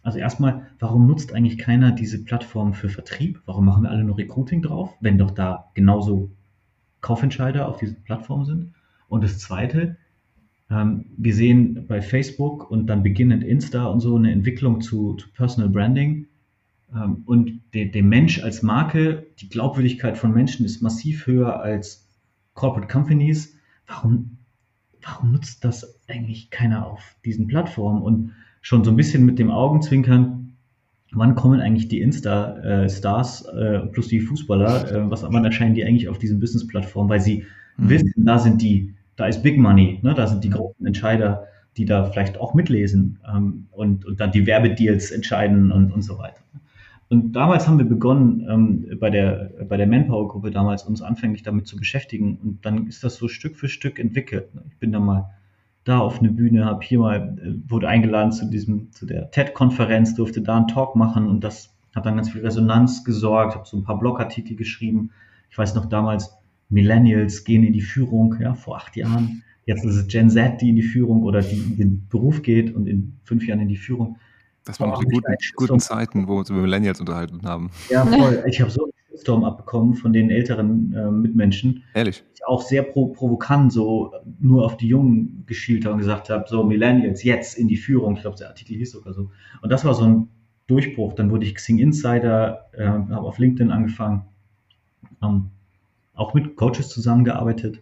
Also 0.03 0.19
erstmal, 0.19 0.67
warum 0.79 1.07
nutzt 1.07 1.33
eigentlich 1.33 1.57
keiner 1.57 1.91
diese 1.91 2.23
Plattform 2.23 2.73
für 2.73 2.89
Vertrieb? 2.89 3.41
Warum 3.45 3.65
machen 3.65 3.83
wir 3.83 3.91
alle 3.91 4.03
nur 4.03 4.17
Recruiting 4.17 4.61
drauf, 4.61 4.95
wenn 4.99 5.17
doch 5.17 5.31
da 5.31 5.69
genauso 5.73 6.31
Kaufentscheider 7.01 7.67
auf 7.67 7.77
diesen 7.77 8.03
Plattformen 8.03 8.45
sind? 8.45 8.73
Und 9.07 9.23
das 9.23 9.39
Zweite, 9.39 9.97
ähm, 10.69 11.05
wir 11.17 11.33
sehen 11.33 11.85
bei 11.87 12.01
Facebook 12.01 12.69
und 12.69 12.87
dann 12.87 13.03
beginnend 13.03 13.43
Insta 13.43 13.85
und 13.85 14.01
so 14.01 14.15
eine 14.15 14.31
Entwicklung 14.31 14.81
zu, 14.81 15.15
zu 15.15 15.31
Personal 15.33 15.69
Branding. 15.69 16.27
Ähm, 16.95 17.23
und 17.25 17.61
der, 17.73 17.85
der 17.85 18.03
Mensch 18.03 18.43
als 18.43 18.61
Marke, 18.61 19.27
die 19.39 19.49
Glaubwürdigkeit 19.49 20.17
von 20.17 20.33
Menschen 20.33 20.65
ist 20.65 20.81
massiv 20.81 21.27
höher 21.27 21.59
als 21.61 22.07
Corporate 22.53 22.91
Companies. 22.91 23.55
Warum, 23.87 24.37
warum 25.01 25.31
nutzt 25.31 25.63
das 25.63 25.99
eigentlich 26.07 26.49
keiner 26.49 26.85
auf 26.85 27.15
diesen 27.25 27.47
Plattformen? 27.47 28.01
Und 28.01 28.31
schon 28.61 28.83
so 28.83 28.91
ein 28.91 28.97
bisschen 28.97 29.25
mit 29.25 29.39
dem 29.39 29.49
Augenzwinkern, 29.51 30.53
wann 31.13 31.35
kommen 31.35 31.59
eigentlich 31.59 31.87
die 31.87 32.01
Insta-Stars 32.01 33.45
äh, 33.45 33.79
plus 33.91 34.07
die 34.07 34.21
Fußballer, 34.21 34.91
äh, 34.91 35.11
was 35.11 35.23
wann 35.23 35.43
erscheinen 35.43 35.75
die 35.75 35.83
eigentlich 35.83 36.07
auf 36.07 36.19
diesen 36.19 36.39
Business-Plattformen, 36.39 37.09
weil 37.09 37.19
sie 37.19 37.45
mhm. 37.77 37.89
wissen, 37.89 38.13
da 38.25 38.39
sind 38.39 38.61
die, 38.61 38.93
da 39.15 39.25
ist 39.25 39.43
Big 39.43 39.57
Money, 39.57 39.99
ne? 40.03 40.13
da 40.13 40.27
sind 40.27 40.43
die 40.43 40.49
großen 40.49 40.85
Entscheider, 40.85 41.47
die 41.77 41.85
da 41.85 42.05
vielleicht 42.05 42.39
auch 42.39 42.53
mitlesen 42.53 43.19
ähm, 43.27 43.67
und, 43.71 44.05
und 44.05 44.19
dann 44.19 44.31
die 44.31 44.45
Werbedeals 44.45 45.11
entscheiden 45.11 45.71
und, 45.71 45.91
und 45.91 46.01
so 46.01 46.17
weiter. 46.17 46.39
Und 47.11 47.33
damals 47.33 47.67
haben 47.67 47.77
wir 47.77 47.85
begonnen, 47.85 48.47
ähm, 48.49 48.97
bei 48.97 49.09
der, 49.09 49.51
bei 49.67 49.75
der 49.75 49.85
Manpower-Gruppe 49.85 50.49
damals 50.49 50.83
uns 50.83 51.01
anfänglich 51.01 51.43
damit 51.43 51.67
zu 51.67 51.75
beschäftigen. 51.75 52.37
Und 52.41 52.65
dann 52.65 52.87
ist 52.87 53.03
das 53.03 53.17
so 53.17 53.27
Stück 53.27 53.57
für 53.57 53.67
Stück 53.67 53.99
entwickelt. 53.99 54.47
Ich 54.69 54.77
bin 54.77 54.93
dann 54.93 55.03
mal 55.03 55.29
da 55.83 55.99
auf 55.99 56.19
eine 56.19 56.31
Bühne, 56.31 56.63
habe 56.63 56.85
hier 56.85 56.99
mal, 56.99 57.37
äh, 57.43 57.69
wurde 57.69 57.89
eingeladen 57.89 58.31
zu 58.31 58.49
diesem, 58.49 58.93
zu 58.93 59.05
der 59.05 59.29
TED-Konferenz, 59.29 60.15
durfte 60.15 60.41
da 60.41 60.55
einen 60.55 60.69
Talk 60.69 60.95
machen 60.95 61.27
und 61.27 61.43
das 61.43 61.75
hat 61.93 62.05
dann 62.05 62.15
ganz 62.15 62.29
viel 62.29 62.45
Resonanz 62.45 63.03
gesorgt, 63.03 63.55
habe 63.55 63.67
so 63.67 63.75
ein 63.75 63.83
paar 63.83 63.99
Blogartikel 63.99 64.55
geschrieben. 64.55 65.09
Ich 65.49 65.57
weiß 65.57 65.75
noch 65.75 65.87
damals, 65.87 66.33
Millennials 66.69 67.43
gehen 67.43 67.65
in 67.65 67.73
die 67.73 67.81
Führung, 67.81 68.37
ja, 68.39 68.53
vor 68.53 68.77
acht 68.77 68.95
Jahren. 68.95 69.43
Jetzt 69.65 69.83
ist 69.83 69.97
es 69.97 70.07
Gen 70.07 70.29
Z, 70.29 70.61
die 70.61 70.69
in 70.69 70.77
die 70.77 70.81
Führung 70.81 71.23
oder 71.23 71.41
die 71.41 71.57
in 71.57 71.75
den 71.75 72.07
Beruf 72.07 72.41
geht 72.41 72.73
und 72.73 72.87
in 72.87 73.17
fünf 73.25 73.45
Jahren 73.45 73.59
in 73.59 73.67
die 73.67 73.75
Führung. 73.75 74.15
Das 74.65 74.79
waren 74.79 74.99
die 74.99 75.05
guten, 75.05 75.33
guten 75.55 75.79
Zeiten, 75.79 76.27
wo 76.27 76.33
wir 76.33 76.39
uns 76.39 76.49
über 76.49 76.61
Millennials 76.61 76.99
unterhalten 76.99 77.41
haben. 77.43 77.71
Ja, 77.89 78.05
voll. 78.17 78.43
Ich 78.47 78.61
habe 78.61 78.69
so 78.69 78.83
einen 78.83 78.91
Shitstorm 79.09 79.43
abbekommen 79.43 79.95
von 79.95 80.13
den 80.13 80.29
älteren 80.29 80.93
äh, 80.93 81.09
Mitmenschen. 81.09 81.83
Ehrlich? 81.93 82.23
Ich 82.35 82.45
auch 82.45 82.61
sehr 82.61 82.83
pro 82.83 83.07
provokant 83.07 83.73
so 83.73 84.13
nur 84.39 84.65
auf 84.65 84.77
die 84.77 84.87
Jungen 84.87 85.43
geschielt 85.47 85.85
habe 85.85 85.93
und 85.93 85.99
gesagt 85.99 86.29
habe, 86.29 86.45
so 86.47 86.63
Millennials, 86.63 87.23
jetzt 87.23 87.57
in 87.57 87.67
die 87.67 87.77
Führung. 87.77 88.15
Ich 88.15 88.21
glaube, 88.21 88.37
der 88.37 88.49
Artikel 88.49 88.77
hieß 88.77 88.91
sogar 88.91 89.13
so. 89.13 89.31
Und 89.61 89.71
das 89.71 89.83
war 89.83 89.95
so 89.95 90.03
ein 90.03 90.27
Durchbruch. 90.67 91.13
Dann 91.13 91.31
wurde 91.31 91.45
ich 91.45 91.55
Xing 91.55 91.79
Insider, 91.79 92.67
äh, 92.73 92.85
habe 92.85 93.21
auf 93.21 93.39
LinkedIn 93.39 93.71
angefangen, 93.71 94.25
ähm, 95.23 95.49
auch 96.13 96.35
mit 96.35 96.55
Coaches 96.55 96.89
zusammengearbeitet 96.89 97.81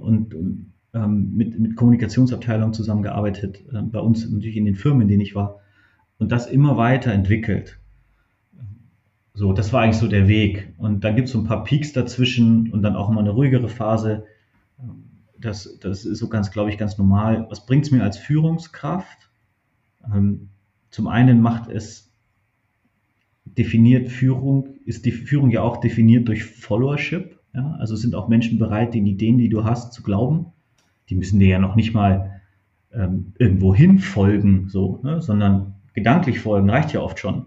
und, 0.00 0.34
und 0.34 0.72
ähm, 0.94 1.32
mit, 1.36 1.58
mit 1.58 1.76
Kommunikationsabteilungen 1.76 2.72
zusammengearbeitet, 2.72 3.62
äh, 3.72 3.82
bei 3.82 4.00
uns 4.00 4.28
natürlich 4.28 4.56
in 4.56 4.64
den 4.64 4.74
Firmen, 4.74 5.02
in 5.02 5.08
denen 5.08 5.20
ich 5.20 5.34
war 5.34 5.60
und 6.18 6.32
das 6.32 6.46
immer 6.46 6.76
weiter 6.76 7.12
entwickelt. 7.12 7.78
So, 9.38 9.52
das 9.52 9.72
war 9.72 9.82
eigentlich 9.82 9.98
so 9.98 10.08
der 10.08 10.26
Weg. 10.26 10.74
Und 10.78 11.04
dann 11.04 11.14
gibt 11.14 11.28
es 11.28 11.32
so 11.32 11.38
ein 11.38 11.44
paar 11.44 11.62
Peaks 11.62 11.92
dazwischen 11.92 12.72
und 12.72 12.82
dann 12.82 12.96
auch 12.96 13.08
immer 13.08 13.20
eine 13.20 13.30
ruhigere 13.30 13.68
Phase. 13.68 14.24
Das, 15.38 15.78
das 15.80 16.04
ist 16.04 16.18
so 16.18 16.28
ganz, 16.28 16.50
glaube 16.50 16.70
ich, 16.70 16.78
ganz 16.78 16.98
normal. 16.98 17.46
Was 17.48 17.64
bringt 17.64 17.84
es 17.84 17.92
mir 17.92 18.02
als 18.02 18.18
Führungskraft? 18.18 19.30
Ähm, 20.12 20.48
zum 20.90 21.06
einen 21.06 21.40
macht 21.40 21.70
es 21.70 22.10
definiert 23.44 24.08
Führung, 24.08 24.70
ist 24.84 25.04
die 25.06 25.12
Führung 25.12 25.50
ja 25.50 25.62
auch 25.62 25.76
definiert 25.76 26.26
durch 26.26 26.44
Followership. 26.44 27.38
Ja? 27.54 27.76
Also 27.78 27.94
sind 27.94 28.16
auch 28.16 28.26
Menschen 28.26 28.58
bereit, 28.58 28.92
den 28.92 29.06
Ideen, 29.06 29.38
die 29.38 29.48
du 29.48 29.62
hast, 29.62 29.92
zu 29.92 30.02
glauben. 30.02 30.46
Die 31.10 31.14
müssen 31.14 31.38
dir 31.38 31.48
ja 31.48 31.58
noch 31.60 31.76
nicht 31.76 31.94
mal 31.94 32.40
ähm, 32.92 33.34
irgendwo 33.38 33.72
hin 33.72 34.00
folgen, 34.00 34.68
so, 34.68 34.98
ne? 35.04 35.22
sondern 35.22 35.77
gedanklich 35.98 36.38
folgen 36.38 36.70
reicht 36.70 36.92
ja 36.92 37.00
oft 37.00 37.18
schon. 37.18 37.46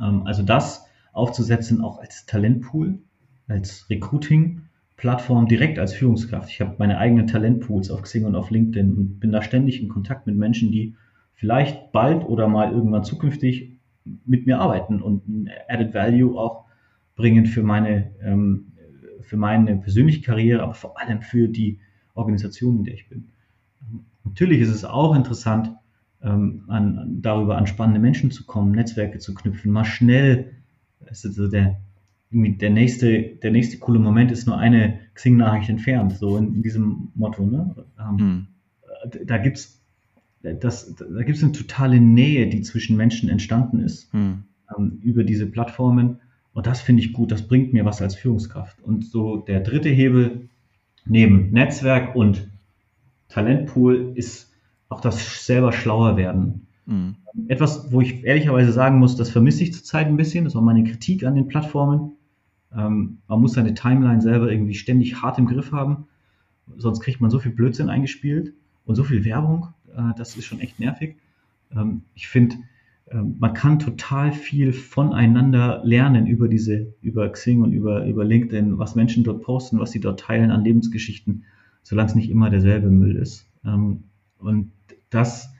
Ähm, 0.00 0.22
also 0.26 0.42
das 0.42 0.86
aufzusetzen 1.12 1.80
auch 1.80 1.98
als 1.98 2.26
Talentpool, 2.26 2.98
als 3.46 3.88
Recruiting-Plattform 3.88 5.46
direkt 5.46 5.78
als 5.78 5.94
Führungskraft. 5.94 6.50
Ich 6.50 6.60
habe 6.60 6.74
meine 6.78 6.98
eigenen 6.98 7.28
Talentpools 7.28 7.90
auf 7.90 8.02
Xing 8.02 8.24
und 8.24 8.34
auf 8.34 8.50
LinkedIn 8.50 8.92
und 8.94 9.20
bin 9.20 9.30
da 9.30 9.40
ständig 9.40 9.80
in 9.80 9.88
Kontakt 9.88 10.26
mit 10.26 10.36
Menschen, 10.36 10.72
die 10.72 10.96
vielleicht 11.34 11.92
bald 11.92 12.24
oder 12.24 12.48
mal 12.48 12.72
irgendwann 12.72 13.04
zukünftig 13.04 13.78
mit 14.26 14.46
mir 14.46 14.58
arbeiten 14.58 15.00
und 15.00 15.48
Added 15.68 15.94
Value 15.94 16.36
auch 16.36 16.64
bringen 17.14 17.46
für 17.46 17.62
meine, 17.62 18.10
ähm, 18.20 18.72
für 19.20 19.36
meine 19.36 19.76
persönliche 19.76 20.22
Karriere, 20.22 20.62
aber 20.62 20.74
vor 20.74 21.00
allem 21.00 21.22
für 21.22 21.46
die 21.46 21.78
Organisation, 22.14 22.78
in 22.78 22.84
der 22.84 22.94
ich 22.94 23.08
bin. 23.08 23.28
Natürlich 24.24 24.60
ist 24.60 24.70
es 24.70 24.84
auch 24.84 25.14
interessant, 25.14 25.70
ähm, 26.24 26.64
an, 26.68 27.18
darüber 27.20 27.56
an 27.58 27.66
spannende 27.66 28.00
Menschen 28.00 28.30
zu 28.30 28.44
kommen, 28.44 28.72
Netzwerke 28.72 29.18
zu 29.18 29.34
knüpfen, 29.34 29.70
mal 29.70 29.84
schnell, 29.84 30.52
ist 31.10 31.26
also 31.26 31.48
der, 31.48 31.80
der 32.30 32.70
nächste, 32.70 33.36
der 33.42 33.50
nächste 33.50 33.78
coole 33.78 33.98
Moment 33.98 34.32
ist 34.32 34.46
nur 34.46 34.58
eine 34.58 35.00
Xing-Nachricht 35.14 35.68
entfernt, 35.68 36.12
so 36.14 36.36
in, 36.38 36.54
in, 36.56 36.62
diesem 36.62 37.12
Motto. 37.14 37.44
Ne? 37.44 37.74
Ähm, 38.00 38.16
mhm. 38.16 38.46
Da 39.26 39.38
gibt 39.38 39.58
es 39.58 39.80
das, 40.42 40.94
da 40.94 41.22
gibt 41.22 41.38
es 41.38 41.42
eine 41.42 41.52
totale 41.52 42.00
Nähe, 42.00 42.48
die 42.48 42.60
zwischen 42.60 42.96
Menschen 42.96 43.30
entstanden 43.30 43.80
ist 43.80 44.12
mhm. 44.12 44.44
ähm, 44.76 44.98
über 45.02 45.24
diese 45.24 45.46
Plattformen. 45.46 46.20
Und 46.52 46.66
das 46.66 46.80
finde 46.80 47.02
ich 47.02 47.12
gut, 47.12 47.32
das 47.32 47.48
bringt 47.48 47.72
mir 47.72 47.84
was 47.84 48.02
als 48.02 48.14
Führungskraft. 48.14 48.80
Und 48.82 49.06
so 49.06 49.38
der 49.38 49.60
dritte 49.60 49.88
Hebel 49.88 50.48
neben 51.06 51.50
Netzwerk 51.50 52.14
und 52.14 52.50
Talentpool 53.28 54.12
ist 54.14 54.53
auch 54.94 55.00
das 55.00 55.44
selber 55.44 55.72
schlauer 55.72 56.16
werden. 56.16 56.66
Mhm. 56.86 57.16
Etwas, 57.48 57.92
wo 57.92 58.00
ich 58.00 58.24
ehrlicherweise 58.24 58.72
sagen 58.72 58.98
muss, 58.98 59.16
das 59.16 59.30
vermisse 59.30 59.64
ich 59.64 59.72
zurzeit 59.72 60.06
ein 60.06 60.16
bisschen, 60.16 60.44
das 60.44 60.54
war 60.54 60.62
meine 60.62 60.84
Kritik 60.84 61.24
an 61.24 61.34
den 61.34 61.48
Plattformen. 61.48 62.12
Ähm, 62.72 63.18
man 63.26 63.40
muss 63.40 63.54
seine 63.54 63.74
Timeline 63.74 64.22
selber 64.22 64.50
irgendwie 64.50 64.74
ständig 64.74 65.20
hart 65.20 65.38
im 65.38 65.46
Griff 65.46 65.72
haben, 65.72 66.06
sonst 66.76 67.00
kriegt 67.00 67.20
man 67.20 67.30
so 67.30 67.38
viel 67.38 67.52
Blödsinn 67.52 67.88
eingespielt 67.88 68.54
und 68.84 68.94
so 68.94 69.04
viel 69.04 69.24
Werbung, 69.24 69.68
äh, 69.96 70.14
das 70.16 70.36
ist 70.36 70.44
schon 70.44 70.60
echt 70.60 70.78
nervig. 70.78 71.16
Ähm, 71.74 72.02
ich 72.14 72.28
finde, 72.28 72.56
äh, 73.06 73.16
man 73.16 73.52
kann 73.54 73.78
total 73.78 74.32
viel 74.32 74.72
voneinander 74.72 75.82
lernen 75.84 76.26
über 76.26 76.48
diese, 76.48 76.94
über 77.02 77.28
Xing 77.28 77.62
und 77.62 77.72
über, 77.72 78.06
über 78.06 78.24
LinkedIn, 78.24 78.78
was 78.78 78.94
Menschen 78.94 79.24
dort 79.24 79.42
posten, 79.42 79.78
was 79.80 79.90
sie 79.90 80.00
dort 80.00 80.20
teilen 80.20 80.50
an 80.50 80.64
Lebensgeschichten. 80.64 81.44
solange 81.82 82.08
es 82.08 82.14
nicht 82.14 82.30
immer 82.30 82.48
derselbe 82.48 82.90
Müll 82.90 83.16
ist. 83.16 83.46
Ähm, 83.64 84.04
und 84.38 84.72
das, 85.14 85.54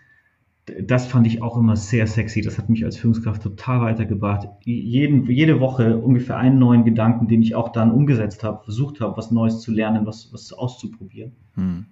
das 0.82 1.06
fand 1.06 1.26
ich 1.26 1.42
auch 1.42 1.56
immer 1.56 1.76
sehr 1.76 2.06
sexy. 2.06 2.40
Das 2.40 2.58
hat 2.58 2.68
mich 2.68 2.84
als 2.84 2.96
Führungskraft 2.96 3.42
total 3.42 3.82
weitergebracht. 3.82 4.48
Jeden, 4.64 5.30
jede 5.30 5.60
Woche 5.60 5.98
ungefähr 5.98 6.36
einen 6.36 6.58
neuen 6.58 6.84
Gedanken, 6.84 7.28
den 7.28 7.42
ich 7.42 7.54
auch 7.54 7.70
dann 7.70 7.90
umgesetzt 7.90 8.42
habe, 8.42 8.64
versucht 8.64 9.00
habe, 9.00 9.16
was 9.16 9.30
Neues 9.30 9.60
zu 9.60 9.72
lernen, 9.72 10.06
was, 10.06 10.32
was 10.32 10.52
auszuprobieren. 10.52 11.32
Hm. 11.54 11.86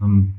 Ähm, 0.00 0.34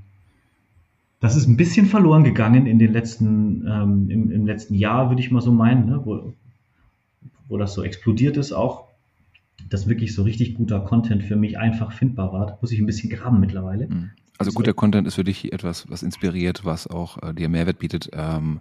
das 1.20 1.36
ist 1.36 1.48
ein 1.48 1.58
bisschen 1.58 1.88
verloren 1.88 2.24
gegangen 2.24 2.68
in 2.68 2.78
den 2.78 2.94
letzten, 2.94 3.66
ähm, 3.68 4.10
im, 4.10 4.32
im, 4.32 4.46
letzten 4.46 4.76
Jahr, 4.76 5.10
würde 5.10 5.22
ich 5.22 5.32
mal 5.32 5.42
so 5.42 5.52
meinen, 5.52 5.88
ne? 5.88 6.02
wo, 6.04 6.34
wo 7.48 7.58
das 7.58 7.74
so 7.74 7.84
explodiert 7.84 8.38
ist 8.38 8.52
auch, 8.52 8.90
dass 9.70 9.88
wirklich 9.88 10.14
so 10.14 10.22
richtig 10.22 10.54
guter 10.54 10.80
Content 10.82 11.24
für 11.24 11.36
mich 11.36 11.58
einfach 11.58 11.92
findbar 11.92 12.34
war. 12.34 12.46
Da 12.46 12.58
muss 12.62 12.72
ich 12.72 12.80
ein 12.80 12.86
bisschen 12.86 13.10
graben 13.10 13.40
mittlerweile. 13.40 13.90
Hm. 13.90 14.12
Also 14.38 14.52
guter 14.52 14.74
Content 14.74 15.08
ist 15.08 15.16
für 15.16 15.24
dich 15.24 15.52
etwas, 15.52 15.90
was 15.90 16.04
inspiriert, 16.04 16.64
was 16.64 16.88
auch 16.88 17.22
äh, 17.24 17.34
dir 17.34 17.50
Mehrwert 17.50 17.80
bietet 17.80 18.10
ähm, 18.14 18.60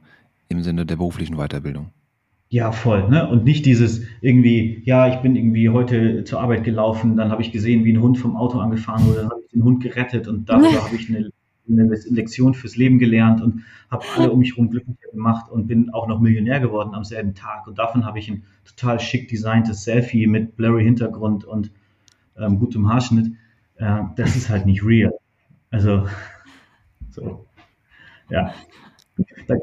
im 0.48 0.62
Sinne 0.62 0.86
der 0.86 0.96
beruflichen 0.96 1.36
Weiterbildung. 1.36 1.90
Ja, 2.48 2.70
voll. 2.70 3.08
Ne? 3.08 3.28
Und 3.28 3.44
nicht 3.44 3.66
dieses 3.66 4.02
irgendwie, 4.20 4.82
ja, 4.84 5.08
ich 5.08 5.16
bin 5.16 5.34
irgendwie 5.34 5.68
heute 5.68 6.24
zur 6.24 6.40
Arbeit 6.40 6.64
gelaufen, 6.64 7.16
dann 7.16 7.30
habe 7.30 7.42
ich 7.42 7.50
gesehen, 7.50 7.84
wie 7.84 7.92
ein 7.92 8.00
Hund 8.00 8.18
vom 8.18 8.36
Auto 8.36 8.58
angefahren 8.60 9.04
wurde, 9.06 9.22
dann 9.22 9.30
habe 9.30 9.40
ich 9.44 9.50
den 9.50 9.64
Hund 9.64 9.82
gerettet 9.82 10.28
und 10.28 10.48
darüber 10.48 10.84
habe 10.84 10.94
ich 10.94 11.08
eine 11.08 11.30
eine 11.68 11.94
Lektion 12.10 12.54
fürs 12.54 12.76
Leben 12.76 12.98
gelernt 12.98 13.42
und 13.42 13.64
habe 13.90 14.04
alle 14.16 14.30
um 14.30 14.38
mich 14.38 14.52
herum 14.52 14.70
glücklicher 14.70 15.10
gemacht 15.12 15.50
und 15.50 15.66
bin 15.66 15.90
auch 15.90 16.06
noch 16.06 16.20
Millionär 16.20 16.60
geworden 16.60 16.94
am 16.94 17.04
selben 17.04 17.34
Tag. 17.34 17.66
Und 17.66 17.78
davon 17.78 18.04
habe 18.04 18.18
ich 18.18 18.28
ein 18.28 18.44
total 18.64 19.00
schick 19.00 19.28
designtes 19.28 19.84
Selfie 19.84 20.26
mit 20.26 20.56
blurry 20.56 20.84
Hintergrund 20.84 21.44
und 21.44 21.70
ähm, 22.38 22.58
gutem 22.58 22.88
Haarschnitt. 22.88 23.32
Äh, 23.76 24.02
das 24.16 24.36
ist 24.36 24.48
halt 24.48 24.66
nicht 24.66 24.84
real. 24.84 25.12
Also, 25.70 26.08
so, 27.10 27.46
ja. 28.30 28.54
Da, 29.46 29.54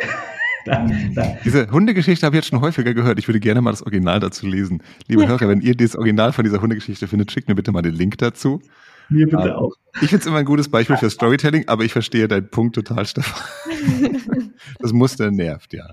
da, 0.65 0.87
da. 1.13 1.37
Diese 1.43 1.69
Hundegeschichte 1.69 2.25
habe 2.25 2.35
ich 2.35 2.43
jetzt 2.43 2.49
schon 2.49 2.61
häufiger 2.61 2.93
gehört. 2.93 3.19
Ich 3.19 3.27
würde 3.27 3.39
gerne 3.39 3.61
mal 3.61 3.71
das 3.71 3.81
Original 3.83 4.19
dazu 4.19 4.47
lesen. 4.47 4.81
Liebe 5.07 5.27
Hörer, 5.27 5.47
wenn 5.47 5.61
ihr 5.61 5.75
das 5.75 5.95
Original 5.95 6.33
von 6.33 6.43
dieser 6.43 6.61
Hundegeschichte 6.61 7.07
findet, 7.07 7.31
schickt 7.31 7.47
mir 7.47 7.55
bitte 7.55 7.71
mal 7.71 7.81
den 7.81 7.93
Link 7.93 8.17
dazu. 8.17 8.61
Mir 9.09 9.25
bitte 9.25 9.37
aber 9.37 9.57
auch. 9.57 9.73
Ich 10.01 10.09
finde 10.09 10.17
es 10.17 10.25
immer 10.25 10.37
ein 10.37 10.45
gutes 10.45 10.69
Beispiel 10.69 10.97
für 10.97 11.09
Storytelling, 11.09 11.67
aber 11.67 11.83
ich 11.83 11.91
verstehe 11.91 12.27
deinen 12.27 12.49
Punkt 12.49 12.75
total, 12.75 13.05
Stefan. 13.05 13.43
das 14.79 14.93
Muster 14.93 15.29
nervt, 15.29 15.73
ja. 15.73 15.87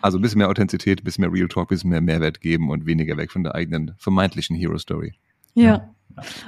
Also 0.00 0.18
ein 0.18 0.22
bisschen 0.22 0.38
mehr 0.38 0.48
Authentizität, 0.48 1.00
ein 1.00 1.04
bisschen 1.04 1.22
mehr 1.22 1.32
Real 1.32 1.48
Talk, 1.48 1.66
ein 1.66 1.74
bisschen 1.74 1.90
mehr 1.90 2.00
Mehrwert 2.00 2.40
geben 2.40 2.70
und 2.70 2.86
weniger 2.86 3.16
weg 3.16 3.32
von 3.32 3.42
der 3.42 3.54
eigenen 3.54 3.94
vermeintlichen 3.98 4.56
Hero 4.56 4.78
Story. 4.78 5.14
Ja. 5.54 5.88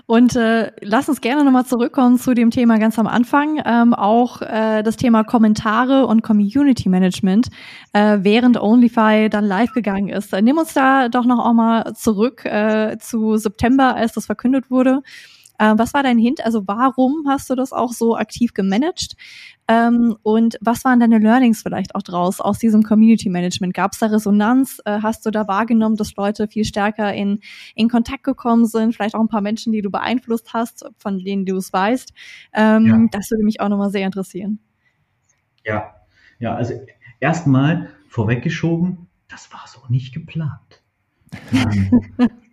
Und 0.06 0.36
äh, 0.36 0.72
lass 0.80 1.08
uns 1.08 1.20
gerne 1.20 1.44
nochmal 1.44 1.64
zurückkommen 1.64 2.18
zu 2.18 2.34
dem 2.34 2.50
Thema 2.50 2.78
ganz 2.78 2.98
am 2.98 3.06
Anfang, 3.06 3.60
ähm, 3.64 3.94
auch 3.94 4.42
äh, 4.42 4.82
das 4.82 4.96
Thema 4.96 5.24
Kommentare 5.24 6.06
und 6.06 6.22
Community 6.22 6.88
Management, 6.88 7.48
äh, 7.92 8.18
während 8.20 8.60
OnlyFi 8.60 9.28
dann 9.30 9.44
live 9.44 9.72
gegangen 9.72 10.08
ist. 10.08 10.32
Nimm 10.32 10.58
uns 10.58 10.74
da 10.74 11.08
doch 11.08 11.24
noch 11.24 11.38
auch 11.38 11.52
mal 11.52 11.94
zurück 11.94 12.44
äh, 12.44 12.98
zu 12.98 13.36
September, 13.36 13.94
als 13.94 14.12
das 14.12 14.26
verkündet 14.26 14.70
wurde. 14.70 15.02
Äh, 15.60 15.74
was 15.76 15.92
war 15.92 16.02
dein 16.02 16.18
Hint? 16.18 16.42
Also 16.42 16.66
warum 16.66 17.26
hast 17.28 17.50
du 17.50 17.54
das 17.54 17.72
auch 17.72 17.92
so 17.92 18.16
aktiv 18.16 18.54
gemanagt? 18.54 19.14
Ähm, 19.68 20.16
und 20.22 20.56
was 20.62 20.84
waren 20.84 21.00
deine 21.00 21.18
Learnings 21.18 21.62
vielleicht 21.62 21.94
auch 21.94 22.02
draus 22.02 22.40
aus 22.40 22.58
diesem 22.58 22.82
Community 22.82 23.28
Management? 23.28 23.74
Gab 23.74 23.92
es 23.92 23.98
da 23.98 24.06
Resonanz? 24.06 24.80
Äh, 24.86 25.00
hast 25.02 25.26
du 25.26 25.30
da 25.30 25.46
wahrgenommen, 25.46 25.96
dass 25.96 26.16
Leute 26.16 26.48
viel 26.48 26.64
stärker 26.64 27.12
in, 27.12 27.40
in 27.74 27.90
Kontakt 27.90 28.24
gekommen 28.24 28.64
sind? 28.64 28.94
Vielleicht 28.94 29.14
auch 29.14 29.20
ein 29.20 29.28
paar 29.28 29.42
Menschen, 29.42 29.72
die 29.72 29.82
du 29.82 29.90
beeinflusst 29.90 30.54
hast, 30.54 30.86
von 30.96 31.18
denen 31.18 31.44
du 31.44 31.58
es 31.58 31.72
weißt? 31.74 32.14
Ähm, 32.54 32.86
ja. 32.86 33.06
Das 33.12 33.30
würde 33.30 33.44
mich 33.44 33.60
auch 33.60 33.68
nochmal 33.68 33.90
sehr 33.90 34.06
interessieren. 34.06 34.60
Ja, 35.66 35.94
ja, 36.38 36.54
also 36.54 36.72
erstmal 37.20 37.90
vorweggeschoben, 38.08 39.08
das 39.28 39.52
war 39.52 39.64
so 39.66 39.80
nicht 39.90 40.14
geplant. 40.14 40.82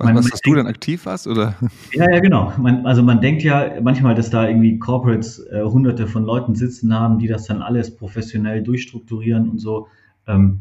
Man, 0.00 0.14
was, 0.14 0.30
dass 0.30 0.40
du 0.40 0.54
dann 0.54 0.68
aktiv 0.68 1.06
warst, 1.06 1.26
oder? 1.26 1.56
Ja, 1.92 2.08
ja, 2.08 2.20
genau. 2.20 2.52
Man, 2.56 2.86
also 2.86 3.02
man 3.02 3.20
denkt 3.20 3.42
ja 3.42 3.80
manchmal, 3.82 4.14
dass 4.14 4.30
da 4.30 4.46
irgendwie 4.46 4.78
Corporates 4.78 5.40
äh, 5.50 5.62
hunderte 5.62 6.06
von 6.06 6.24
Leuten 6.24 6.54
sitzen 6.54 6.94
haben, 6.94 7.18
die 7.18 7.26
das 7.26 7.46
dann 7.46 7.62
alles 7.62 7.96
professionell 7.96 8.62
durchstrukturieren 8.62 9.48
und 9.48 9.58
so. 9.58 9.88
Ähm, 10.28 10.60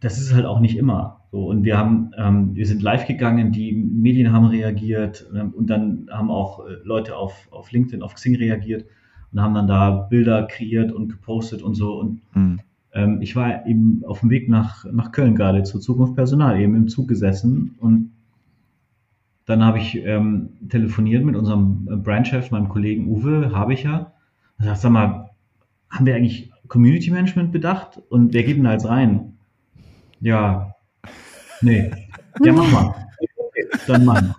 das 0.00 0.18
ist 0.18 0.32
halt 0.32 0.46
auch 0.46 0.60
nicht 0.60 0.76
immer 0.76 1.22
so. 1.32 1.46
Und 1.46 1.64
wir 1.64 1.76
haben, 1.76 2.12
ähm, 2.16 2.54
wir 2.54 2.66
sind 2.66 2.82
live 2.82 3.06
gegangen, 3.06 3.50
die 3.50 3.72
Medien 3.72 4.32
haben 4.32 4.46
reagiert 4.46 5.28
ähm, 5.34 5.52
und 5.52 5.68
dann 5.68 6.08
haben 6.10 6.30
auch 6.30 6.64
äh, 6.66 6.74
Leute 6.84 7.16
auf, 7.16 7.48
auf 7.50 7.72
LinkedIn, 7.72 8.02
auf 8.02 8.14
Xing 8.14 8.36
reagiert 8.36 8.86
und 9.32 9.40
haben 9.40 9.54
dann 9.54 9.66
da 9.66 9.90
Bilder 9.90 10.46
kreiert 10.46 10.92
und 10.92 11.08
gepostet 11.08 11.62
und 11.62 11.74
so. 11.74 11.98
Und 11.98 12.20
mhm. 12.34 12.60
ähm, 12.92 13.20
ich 13.20 13.34
war 13.34 13.66
eben 13.66 14.02
auf 14.06 14.20
dem 14.20 14.30
Weg 14.30 14.48
nach, 14.48 14.84
nach 14.92 15.10
Köln 15.10 15.34
gerade 15.34 15.64
zur 15.64 15.80
Zukunft 15.80 16.14
Personal, 16.14 16.60
eben 16.60 16.76
im 16.76 16.88
Zug 16.88 17.08
gesessen 17.08 17.74
und 17.80 18.12
dann 19.48 19.64
habe 19.64 19.78
ich 19.78 19.96
ähm, 20.04 20.50
telefoniert 20.68 21.24
mit 21.24 21.34
unserem 21.34 21.88
äh, 21.90 21.96
Brandchef, 21.96 22.50
meinem 22.50 22.68
Kollegen 22.68 23.08
Uwe 23.08 23.50
Habicher. 23.54 24.12
Er 24.58 24.64
sagt, 24.66 24.80
sag 24.80 24.92
mal, 24.92 25.30
haben 25.88 26.04
wir 26.04 26.14
eigentlich 26.14 26.52
Community 26.68 27.10
Management 27.10 27.50
bedacht? 27.50 28.02
Und 28.10 28.34
wer 28.34 28.42
geht 28.42 28.58
denn 28.58 28.64
da 28.64 28.72
jetzt 28.72 28.86
rein? 28.86 29.38
Ja, 30.20 30.74
nee. 31.62 31.90
Ja, 32.44 32.52
mach 32.52 32.70
mal. 32.70 32.94
Okay, 33.38 33.66
dann 33.86 34.04
mach 34.04 34.20
mal. 34.20 34.34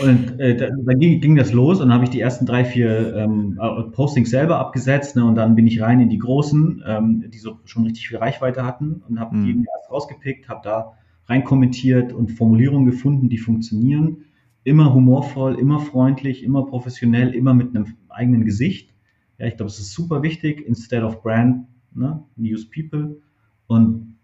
Und 0.00 0.38
äh, 0.38 0.56
dann, 0.56 0.84
dann 0.84 0.98
ging, 1.00 1.20
ging, 1.20 1.34
das 1.34 1.52
los 1.52 1.80
und 1.80 1.88
dann 1.88 1.94
habe 1.94 2.04
ich 2.04 2.10
die 2.10 2.20
ersten 2.20 2.46
drei, 2.46 2.64
vier 2.64 3.16
ähm, 3.16 3.58
Postings 3.92 4.30
selber 4.30 4.60
abgesetzt 4.60 5.16
ne, 5.16 5.24
und 5.24 5.34
dann 5.34 5.56
bin 5.56 5.66
ich 5.66 5.80
rein 5.80 6.00
in 6.00 6.08
die 6.08 6.18
großen, 6.18 6.84
ähm, 6.86 7.30
die 7.32 7.38
so 7.38 7.58
schon 7.64 7.84
richtig 7.84 8.08
viel 8.08 8.18
Reichweite 8.18 8.64
hatten 8.64 9.02
und 9.08 9.18
habe 9.18 9.36
mhm. 9.36 9.44
die 9.44 9.66
erst 9.72 9.90
rausgepickt, 9.90 10.48
habe 10.48 10.60
da 10.62 10.92
rein 11.26 11.44
kommentiert 11.44 12.12
und 12.12 12.32
Formulierungen 12.32 12.86
gefunden, 12.86 13.28
die 13.28 13.38
funktionieren. 13.38 14.24
Immer 14.64 14.94
humorvoll, 14.94 15.58
immer 15.58 15.80
freundlich, 15.80 16.42
immer 16.42 16.64
professionell, 16.66 17.34
immer 17.34 17.54
mit 17.54 17.74
einem 17.74 17.94
eigenen 18.08 18.44
Gesicht. 18.44 18.94
Ja, 19.38 19.46
ich 19.46 19.56
glaube, 19.56 19.70
es 19.70 19.78
ist 19.78 19.92
super 19.92 20.22
wichtig. 20.22 20.66
Instead 20.66 21.02
of 21.02 21.22
brand, 21.22 21.66
ne, 21.94 22.22
use 22.38 22.66
people. 22.66 23.20
Und 23.66 24.16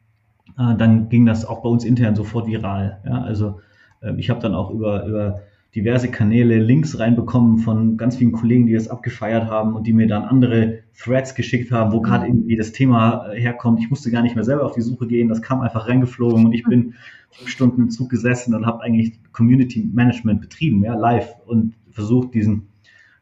äh, 0.58 0.76
dann 0.76 1.08
ging 1.08 1.26
das 1.26 1.44
auch 1.44 1.62
bei 1.62 1.68
uns 1.68 1.84
intern 1.84 2.14
sofort 2.14 2.46
viral. 2.46 3.00
Ja, 3.04 3.22
also 3.22 3.60
äh, 4.00 4.14
ich 4.16 4.30
habe 4.30 4.40
dann 4.40 4.54
auch 4.54 4.70
über, 4.70 5.06
über 5.06 5.42
diverse 5.74 6.11
Kanäle 6.11 6.59
Links 6.59 6.98
reinbekommen 6.98 7.59
von 7.59 7.96
ganz 7.96 8.16
vielen 8.16 8.33
Kollegen, 8.33 8.66
die 8.66 8.72
das 8.72 8.88
abgefeiert 8.88 9.44
haben 9.44 9.74
und 9.74 9.87
die 9.87 9.92
mir 9.92 10.09
dann 10.09 10.24
andere 10.24 10.80
Threads 10.98 11.35
geschickt 11.35 11.70
haben, 11.70 11.92
wo 11.92 12.00
gerade 12.00 12.26
irgendwie 12.26 12.56
das 12.56 12.72
Thema 12.72 13.28
äh, 13.28 13.40
herkommt. 13.40 13.78
Ich 13.80 13.88
musste 13.88 14.11
gar 14.11 14.22
nicht 14.22 14.35
mehr 14.35 14.44
selber 14.44 14.64
auf 14.64 14.74
die 14.74 14.80
Suche 14.80 15.06
gehen, 15.06 15.28
das 15.28 15.42
kam 15.42 15.61
einfach 15.61 15.87
reingeflogen 15.88 16.46
und 16.46 16.52
ich 16.52 16.64
bin 16.64 16.94
fünf 17.30 17.48
Stunden 17.48 17.83
im 17.83 17.90
Zug 17.90 18.11
gesessen 18.11 18.54
und 18.54 18.66
habe 18.66 18.83
eigentlich 18.83 19.12
Community 19.33 19.88
Management 19.92 20.40
betrieben, 20.40 20.83
ja, 20.83 20.94
live 20.94 21.37
und 21.46 21.74
versucht 21.90 22.35
diesen, 22.35 22.68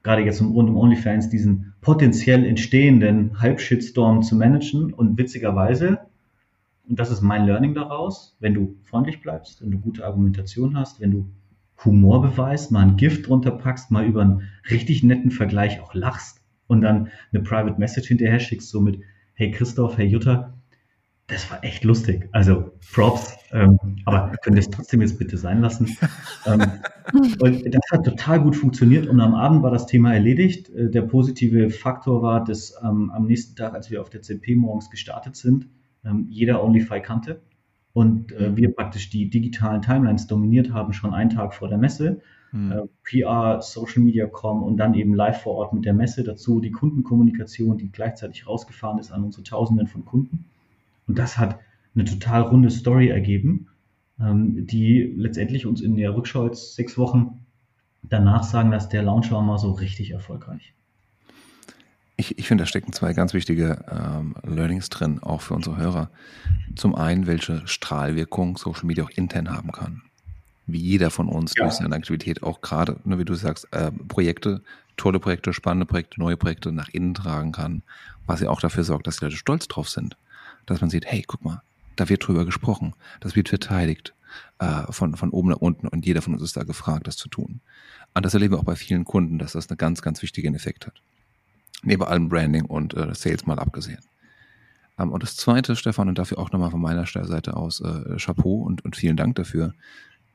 gerade 0.03 0.23
jetzt 0.23 0.41
rund 0.41 0.71
um 0.71 0.77
OnlyFans, 0.77 1.29
diesen 1.29 1.75
potenziell 1.83 2.47
entstehenden 2.47 3.39
Halbshitstorm 3.41 4.23
zu 4.23 4.37
managen 4.37 4.95
und 4.95 5.19
witzigerweise, 5.19 5.99
und 6.89 6.99
das 6.99 7.11
ist 7.11 7.21
mein 7.21 7.45
Learning 7.45 7.75
daraus, 7.75 8.35
wenn 8.41 8.55
du 8.55 8.77
freundlich 8.85 9.21
bleibst, 9.21 9.61
wenn 9.61 9.71
du 9.71 9.79
gute 9.79 10.07
Argumentation 10.07 10.75
hast, 10.79 11.03
wenn 11.03 11.11
du 11.11 11.27
Humor 11.85 12.23
beweist, 12.23 12.73
mal 12.73 12.83
ein 12.83 12.97
Gift 12.97 13.29
drunter 13.29 13.53
packst, 13.53 13.91
mal 13.91 14.05
über 14.05 14.23
einen 14.23 14.43
richtig 14.71 15.03
netten 15.03 15.31
Vergleich 15.31 15.81
auch 15.81 15.95
lachst 15.95 16.43
und 16.67 16.81
dann 16.81 17.09
eine 17.33 17.43
Private 17.43 17.79
Message 17.79 18.09
hinterher 18.09 18.41
schickst, 18.41 18.71
so 18.71 18.81
mit, 18.81 19.01
hey 19.35 19.51
Christoph, 19.51 19.97
hey 19.97 20.07
Jutta, 20.07 20.55
das 21.29 21.51
war 21.51 21.63
echt 21.63 21.85
lustig. 21.85 22.29
Also 22.33 22.73
Props, 22.93 23.37
ähm, 23.53 23.79
aber 24.07 24.33
könnt 24.43 24.57
ihr 24.57 24.61
es 24.61 24.71
trotzdem 24.71 25.03
jetzt 25.03 25.19
bitte 25.19 25.37
sein 25.37 25.61
lassen. 25.61 25.97
ähm, 26.47 26.63
und 27.41 27.75
das 27.75 27.83
hat 27.93 28.05
total 28.05 28.41
gut 28.41 28.57
funktioniert 28.57 29.07
und 29.07 29.21
am 29.21 29.35
Abend 29.35 29.63
war 29.63 29.71
das 29.71 29.87
Thema 29.87 30.15
erledigt. 30.15 30.71
Äh, 30.71 30.91
der 30.91 31.03
positive 31.03 31.69
Faktor 31.69 32.23
war, 32.23 32.45
dass 32.45 32.75
ähm, 32.83 33.11
am 33.11 33.27
nächsten 33.27 33.57
Tag, 33.57 33.75
als 33.75 33.91
wir 33.91 34.01
auf 34.01 34.09
der 34.09 34.23
CP 34.23 34.57
morgens 34.57 34.89
gestartet 34.91 35.37
sind, 35.37 35.69
ähm, 36.05 36.27
jeder 36.31 36.65
OnlyFi 36.65 37.01
kannte 37.01 37.43
und 37.99 38.31
äh, 38.31 38.57
wir 38.57 38.73
praktisch 38.77 39.11
die 39.11 39.29
digitalen 39.29 39.83
Timelines 39.83 40.29
dominiert 40.29 40.73
haben, 40.73 40.93
schon 40.93 41.15
einen 41.15 41.31
Tag 41.31 41.53
vor 41.53 41.67
der 41.69 41.79
Messe. 41.79 42.21
Mhm. 42.53 42.71
Äh, 42.71 42.83
PR, 43.03 43.61
Social 43.61 44.05
Media 44.05 44.29
Com 44.29 44.63
und 44.63 44.77
dann 44.77 44.95
eben 44.95 45.15
live 45.15 45.43
vor 45.43 45.57
Ort 45.57 45.73
mit 45.73 45.85
der 45.85 45.95
Messe 45.95 46.23
dazu, 46.23 46.61
die 46.61 46.71
Kundenkommunikation, 46.71 47.77
die 47.77 47.91
gleich,zeitig 47.91 48.47
rausgefahren 48.47 49.01
ist 49.01 49.11
an 49.11 49.25
unsere 49.25 49.43
Tausenden 49.43 49.89
von 49.89 50.05
Kunden. 50.05 50.45
Und 51.09 51.19
das 51.19 51.39
hat 51.39 51.59
eine 51.97 52.05
total 52.05 52.43
runde 52.43 52.71
Story 52.71 53.09
ergeben, 53.09 53.67
ähm, 54.21 54.65
die 54.69 55.13
letztendlich 55.17 55.67
uns 55.67 55.81
in 55.81 55.97
der 55.97 56.15
Rückschau 56.15 56.47
jetzt 56.47 56.77
sechs 56.77 56.99
Wochen 56.99 57.41
danach 58.05 58.45
sagen, 58.45 58.71
dass 58.71 58.89
der 58.89 59.03
Launch 59.03 59.33
war 59.33 59.43
mal 59.43 59.59
so 59.59 59.73
richtig 59.73 60.13
erfolgreich. 60.13 60.73
Ich, 62.21 62.37
ich 62.37 62.49
finde, 62.49 62.63
da 62.63 62.67
stecken 62.67 62.93
zwei 62.93 63.13
ganz 63.13 63.33
wichtige 63.33 63.85
ähm, 63.89 64.35
Learnings 64.43 64.91
drin, 64.91 65.23
auch 65.23 65.41
für 65.41 65.55
unsere 65.55 65.77
Hörer. 65.77 66.11
Zum 66.75 66.97
einen, 66.97 67.29
welche 67.29 67.67
Strahlwirkung 67.67 68.59
Social 68.59 68.87
Media 68.87 69.05
auch 69.05 69.11
intern 69.11 69.51
haben 69.51 69.71
kann. 69.73 70.03
wie 70.67 70.79
jeder 70.79 71.11
von 71.11 71.29
uns 71.29 71.55
ja. 71.57 71.65
durch 71.65 71.77
seine 71.77 71.95
Aktivität 71.97 72.43
auch 72.43 72.61
gerade, 72.61 73.01
ne, 73.05 73.19
wie 73.19 73.25
du 73.25 73.35
sagst, 73.35 73.67
äh, 73.73 73.91
Projekte, 73.91 74.63
tolle 74.97 75.19
Projekte, 75.19 75.53
spannende 75.53 75.87
Projekte, 75.87 76.21
neue 76.21 76.37
Projekte 76.37 76.73
nach 76.73 76.89
innen 76.91 77.15
tragen 77.15 77.53
kann, 77.53 77.83
was 78.27 78.41
ja 78.41 78.51
auch 78.51 78.61
dafür 78.61 78.85
sorgt, 78.85 79.07
dass 79.07 79.19
die 79.19 79.25
Leute 79.25 79.37
stolz 79.37 79.67
drauf 79.67 79.89
sind. 79.89 80.17
Dass 80.67 80.81
man 80.81 80.91
sieht, 80.91 81.07
hey, 81.07 81.25
guck 81.27 81.43
mal, 81.45 81.63
da 81.97 82.09
wird 82.09 82.27
drüber 82.27 82.45
gesprochen, 82.45 82.95
das 83.21 83.35
wird 83.35 83.49
verteidigt 83.49 84.13
äh, 84.59 84.93
von, 84.93 85.17
von 85.17 85.31
oben 85.31 85.49
nach 85.49 85.57
unten 85.57 85.89
und 85.89 86.05
jeder 86.05 86.21
von 86.21 86.35
uns 86.35 86.43
ist 86.43 86.57
da 86.57 86.65
gefragt, 86.65 87.07
das 87.07 87.17
zu 87.17 87.29
tun. 87.29 87.61
Und 88.15 88.27
das 88.27 88.35
erleben 88.35 88.55
wir 88.55 88.59
auch 88.59 88.65
bei 88.65 88.77
vielen 88.77 89.05
Kunden, 89.05 89.39
dass 89.39 89.53
das 89.53 89.71
einen 89.71 89.79
ganz, 89.79 90.03
ganz 90.03 90.21
wichtigen 90.21 90.55
Effekt 90.55 90.87
hat. 90.87 91.01
Neben 91.83 92.03
allem 92.03 92.29
Branding 92.29 92.65
und 92.65 92.95
äh, 92.95 93.15
Sales 93.15 93.47
mal 93.47 93.59
abgesehen. 93.59 94.01
Ähm, 94.99 95.13
und 95.13 95.23
das 95.23 95.37
Zweite, 95.37 95.77
Stefan, 95.77 96.09
und 96.09 96.19
dafür 96.19 96.39
auch 96.39 96.51
nochmal 96.51 96.71
von 96.71 96.81
meiner 96.81 97.07
Seite 97.07 97.57
aus 97.57 97.81
äh, 97.81 98.17
Chapeau 98.19 98.63
und, 98.63 98.85
und 98.85 98.97
vielen 98.97 99.17
Dank 99.17 99.37
dafür. 99.37 99.75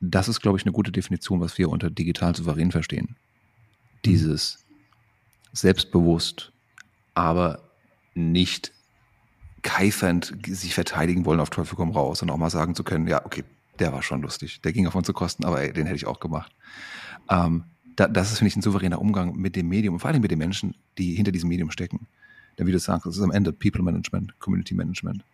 Das 0.00 0.28
ist, 0.28 0.40
glaube 0.40 0.58
ich, 0.58 0.64
eine 0.64 0.72
gute 0.72 0.92
Definition, 0.92 1.40
was 1.40 1.58
wir 1.58 1.68
unter 1.68 1.90
digital 1.90 2.34
souverän 2.34 2.72
verstehen. 2.72 3.16
Dieses 4.04 4.64
selbstbewusst, 5.52 6.52
aber 7.14 7.60
nicht 8.14 8.72
keifernd 9.62 10.34
sich 10.46 10.74
verteidigen 10.74 11.24
wollen 11.24 11.40
auf 11.40 11.50
Teufel 11.50 11.76
komm 11.76 11.90
raus 11.90 12.22
und 12.22 12.30
auch 12.30 12.36
mal 12.36 12.50
sagen 12.50 12.74
zu 12.74 12.84
können, 12.84 13.06
ja, 13.06 13.24
okay, 13.24 13.44
der 13.78 13.92
war 13.92 14.02
schon 14.02 14.20
lustig, 14.20 14.60
der 14.60 14.72
ging 14.72 14.86
auf 14.86 14.94
unsere 14.94 15.14
Kosten, 15.14 15.44
aber 15.44 15.62
ey, 15.62 15.72
den 15.72 15.86
hätte 15.86 15.96
ich 15.96 16.06
auch 16.06 16.20
gemacht. 16.20 16.52
Ähm, 17.30 17.64
da, 17.96 18.08
das 18.08 18.32
ist, 18.32 18.38
finde 18.38 18.48
ich, 18.48 18.56
ein 18.56 18.62
souveräner 18.62 19.00
Umgang 19.00 19.36
mit 19.36 19.56
dem 19.56 19.68
Medium 19.68 19.94
und 19.94 20.00
vor 20.00 20.10
allem 20.10 20.20
mit 20.20 20.30
den 20.30 20.38
Menschen, 20.38 20.74
die 20.98 21.14
hinter 21.14 21.32
diesem 21.32 21.48
Medium 21.48 21.70
stecken. 21.70 22.06
Denn 22.58 22.66
wie 22.66 22.72
du 22.72 22.78
sagst, 22.78 23.06
das 23.06 23.16
ist 23.16 23.22
am 23.22 23.30
Ende 23.30 23.52
People 23.52 23.82
Management, 23.82 24.38
Community 24.38 24.74
Management. 24.74 25.24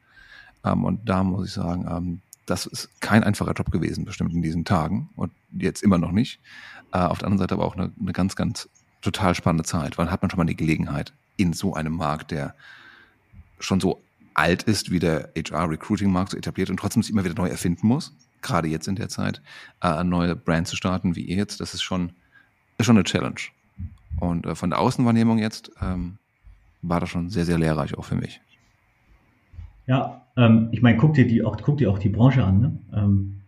Ähm, 0.64 0.84
und 0.84 1.08
da 1.08 1.22
muss 1.22 1.48
ich 1.48 1.52
sagen, 1.52 1.86
ähm, 1.88 2.20
das 2.46 2.66
ist 2.66 3.00
kein 3.00 3.22
einfacher 3.22 3.52
Job 3.52 3.70
gewesen, 3.70 4.04
bestimmt 4.04 4.32
in 4.32 4.42
diesen 4.42 4.64
Tagen 4.64 5.10
und 5.16 5.30
jetzt 5.52 5.82
immer 5.82 5.98
noch 5.98 6.12
nicht. 6.12 6.40
Äh, 6.92 6.98
auf 6.98 7.18
der 7.18 7.26
anderen 7.26 7.38
Seite 7.38 7.54
aber 7.54 7.64
auch 7.64 7.76
eine, 7.76 7.92
eine 8.00 8.12
ganz, 8.12 8.36
ganz 8.36 8.68
total 9.02 9.34
spannende 9.34 9.64
Zeit, 9.64 9.98
weil 9.98 10.10
hat 10.10 10.22
man 10.22 10.30
schon 10.30 10.38
mal 10.38 10.44
die 10.44 10.56
Gelegenheit, 10.56 11.12
in 11.36 11.52
so 11.54 11.74
einem 11.74 11.94
Markt, 11.94 12.32
der 12.32 12.54
schon 13.58 13.80
so 13.80 14.02
alt 14.34 14.62
ist, 14.64 14.90
wie 14.90 14.98
der 14.98 15.30
HR-Recruiting-Markt 15.36 16.32
so 16.32 16.36
etabliert 16.36 16.70
und 16.70 16.76
trotzdem 16.76 17.02
sich 17.02 17.12
immer 17.12 17.24
wieder 17.24 17.34
neu 17.34 17.48
erfinden 17.48 17.86
muss, 17.86 18.14
gerade 18.42 18.68
jetzt 18.68 18.88
in 18.88 18.96
der 18.96 19.08
Zeit, 19.08 19.40
äh, 19.82 20.04
neue 20.04 20.36
Brand 20.36 20.68
zu 20.68 20.76
starten, 20.76 21.16
wie 21.16 21.22
ihr 21.22 21.36
jetzt, 21.36 21.60
das 21.60 21.72
ist 21.74 21.82
schon, 21.82 22.12
ist 22.80 22.86
schon 22.86 22.96
eine 22.96 23.04
Challenge. 23.04 23.40
Und 24.18 24.46
äh, 24.46 24.54
von 24.54 24.70
der 24.70 24.80
Außenwahrnehmung 24.80 25.38
jetzt 25.38 25.70
ähm, 25.80 26.18
war 26.82 27.00
das 27.00 27.10
schon 27.10 27.30
sehr, 27.30 27.44
sehr 27.44 27.58
lehrreich 27.58 27.96
auch 27.96 28.04
für 28.04 28.16
mich. 28.16 28.40
Ja, 29.86 30.22
ähm, 30.36 30.68
ich 30.72 30.82
meine, 30.82 30.96
guck 30.96 31.14
dir 31.14 31.26
die 31.26 31.42
auch, 31.42 31.56
guck 31.60 31.78
dir 31.78 31.90
auch 31.90 31.98
die 31.98 32.08
Branche 32.08 32.44
an. 32.44 32.60
Ne? 32.60 32.78
Ähm, 32.94 33.40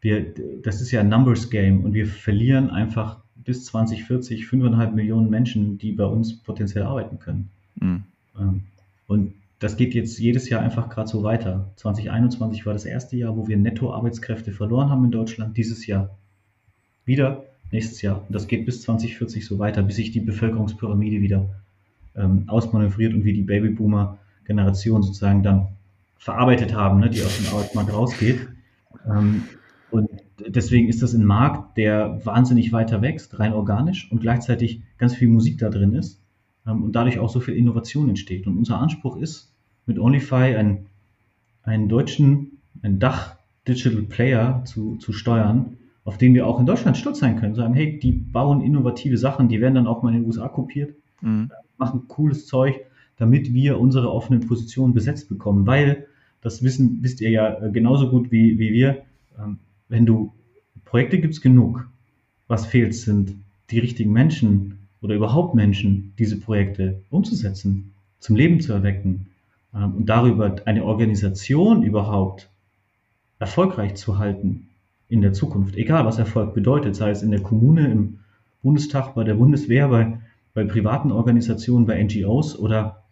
wir, 0.00 0.34
das 0.62 0.80
ist 0.80 0.90
ja 0.90 1.00
ein 1.00 1.08
Numbers 1.08 1.50
Game 1.50 1.84
und 1.84 1.92
wir 1.92 2.06
verlieren 2.06 2.70
einfach 2.70 3.20
bis 3.36 3.64
2040 3.66 4.44
5,5 4.44 4.92
Millionen 4.92 5.30
Menschen, 5.30 5.78
die 5.78 5.92
bei 5.92 6.04
uns 6.04 6.38
potenziell 6.42 6.84
arbeiten 6.84 7.18
können. 7.18 7.50
Mhm. 7.76 8.04
Ähm, 8.38 8.62
und 9.06 9.34
das 9.58 9.76
geht 9.76 9.94
jetzt 9.94 10.18
jedes 10.18 10.48
Jahr 10.48 10.62
einfach 10.62 10.88
gerade 10.88 11.08
so 11.08 11.22
weiter. 11.22 11.70
2021 11.76 12.64
war 12.64 12.72
das 12.72 12.86
erste 12.86 13.16
Jahr, 13.16 13.36
wo 13.36 13.46
wir 13.46 13.58
Netto-Arbeitskräfte 13.58 14.52
verloren 14.52 14.88
haben 14.88 15.04
in 15.04 15.10
Deutschland. 15.10 15.56
Dieses 15.56 15.86
Jahr 15.86 16.16
wieder, 17.04 17.44
nächstes 17.72 18.02
Jahr. 18.02 18.24
Und 18.26 18.34
das 18.34 18.46
geht 18.46 18.66
bis 18.66 18.82
2040 18.82 19.46
so 19.46 19.58
weiter, 19.58 19.82
bis 19.82 19.96
sich 19.96 20.10
die 20.10 20.20
Bevölkerungspyramide 20.20 21.20
wieder 21.20 21.48
ähm, 22.14 22.44
ausmanövriert 22.48 23.14
und 23.14 23.24
wie 23.24 23.32
die 23.32 23.42
Babyboomer-Generation 23.42 25.02
sozusagen 25.02 25.42
dann 25.42 25.68
verarbeitet 26.18 26.74
haben, 26.74 27.00
ne, 27.00 27.10
die 27.10 27.22
aus 27.22 27.38
dem 27.38 27.46
Arbeitsmarkt 27.52 27.92
rausgeht. 27.92 28.48
Ähm, 29.06 29.44
und 29.90 30.08
deswegen 30.46 30.88
ist 30.88 31.02
das 31.02 31.14
ein 31.14 31.24
Markt, 31.24 31.76
der 31.76 32.24
wahnsinnig 32.24 32.72
weiter 32.72 33.02
wächst, 33.02 33.38
rein 33.38 33.52
organisch 33.52 34.10
und 34.10 34.20
gleichzeitig 34.20 34.82
ganz 34.98 35.14
viel 35.14 35.28
Musik 35.28 35.58
da 35.58 35.70
drin 35.70 35.94
ist 35.94 36.20
ähm, 36.66 36.82
und 36.82 36.92
dadurch 36.92 37.18
auch 37.18 37.30
so 37.30 37.40
viel 37.40 37.54
Innovation 37.54 38.08
entsteht. 38.08 38.46
Und 38.46 38.56
unser 38.56 38.78
Anspruch 38.78 39.16
ist, 39.16 39.52
mit 39.86 39.98
OnlyFi 39.98 40.56
einen, 40.56 40.86
einen 41.62 41.88
deutschen, 41.88 42.58
einen 42.82 42.98
Dach-Digital 42.98 44.02
Player 44.02 44.62
zu, 44.64 44.96
zu 44.96 45.12
steuern, 45.12 45.76
auf 46.04 46.18
den 46.18 46.34
wir 46.34 46.46
auch 46.46 46.58
in 46.58 46.66
Deutschland 46.66 46.96
stolz 46.96 47.18
sein 47.18 47.36
können. 47.36 47.54
Sagen, 47.54 47.74
hey, 47.74 47.98
die 47.98 48.12
bauen 48.12 48.62
innovative 48.62 49.18
Sachen, 49.18 49.48
die 49.48 49.60
werden 49.60 49.74
dann 49.74 49.86
auch 49.86 50.02
mal 50.02 50.10
in 50.14 50.20
den 50.20 50.26
USA 50.26 50.48
kopiert, 50.48 50.94
mhm. 51.20 51.50
machen 51.76 52.08
cooles 52.08 52.46
Zeug, 52.46 52.80
damit 53.16 53.52
wir 53.52 53.78
unsere 53.78 54.10
offenen 54.10 54.46
Positionen 54.46 54.94
besetzt 54.94 55.28
bekommen. 55.28 55.66
Weil, 55.66 56.06
das 56.40 56.62
wissen, 56.62 56.98
wisst 57.02 57.20
ihr 57.20 57.30
ja 57.30 57.62
äh, 57.62 57.70
genauso 57.70 58.08
gut 58.08 58.32
wie, 58.32 58.58
wie 58.58 58.72
wir, 58.72 59.02
ähm, 59.38 59.58
wenn 59.88 60.06
du 60.06 60.32
Projekte 60.84 61.20
gibt 61.20 61.34
es 61.34 61.40
genug. 61.40 61.86
Was 62.48 62.66
fehlt, 62.66 62.94
sind 62.94 63.34
die 63.70 63.78
richtigen 63.78 64.12
Menschen 64.12 64.78
oder 65.02 65.14
überhaupt 65.14 65.54
Menschen, 65.54 66.14
diese 66.18 66.40
Projekte 66.40 67.02
umzusetzen, 67.10 67.92
zum 68.18 68.36
Leben 68.36 68.60
zu 68.60 68.72
erwecken 68.72 69.26
ähm, 69.74 69.94
und 69.94 70.06
darüber 70.06 70.56
eine 70.64 70.84
Organisation 70.84 71.82
überhaupt 71.82 72.48
erfolgreich 73.38 73.94
zu 73.94 74.18
halten 74.18 74.69
in 75.10 75.20
der 75.20 75.32
Zukunft. 75.32 75.76
Egal, 75.76 76.06
was 76.06 76.18
Erfolg 76.18 76.54
bedeutet, 76.54 76.96
sei 76.96 77.10
es 77.10 77.22
in 77.22 77.30
der 77.30 77.42
Kommune, 77.42 77.90
im 77.90 78.20
Bundestag, 78.62 79.14
bei 79.14 79.24
der 79.24 79.34
Bundeswehr, 79.34 79.88
bei, 79.88 80.18
bei 80.54 80.64
privaten 80.64 81.12
Organisationen, 81.12 81.84
bei 81.84 82.02
NGOs 82.02 82.58
oder 82.58 83.02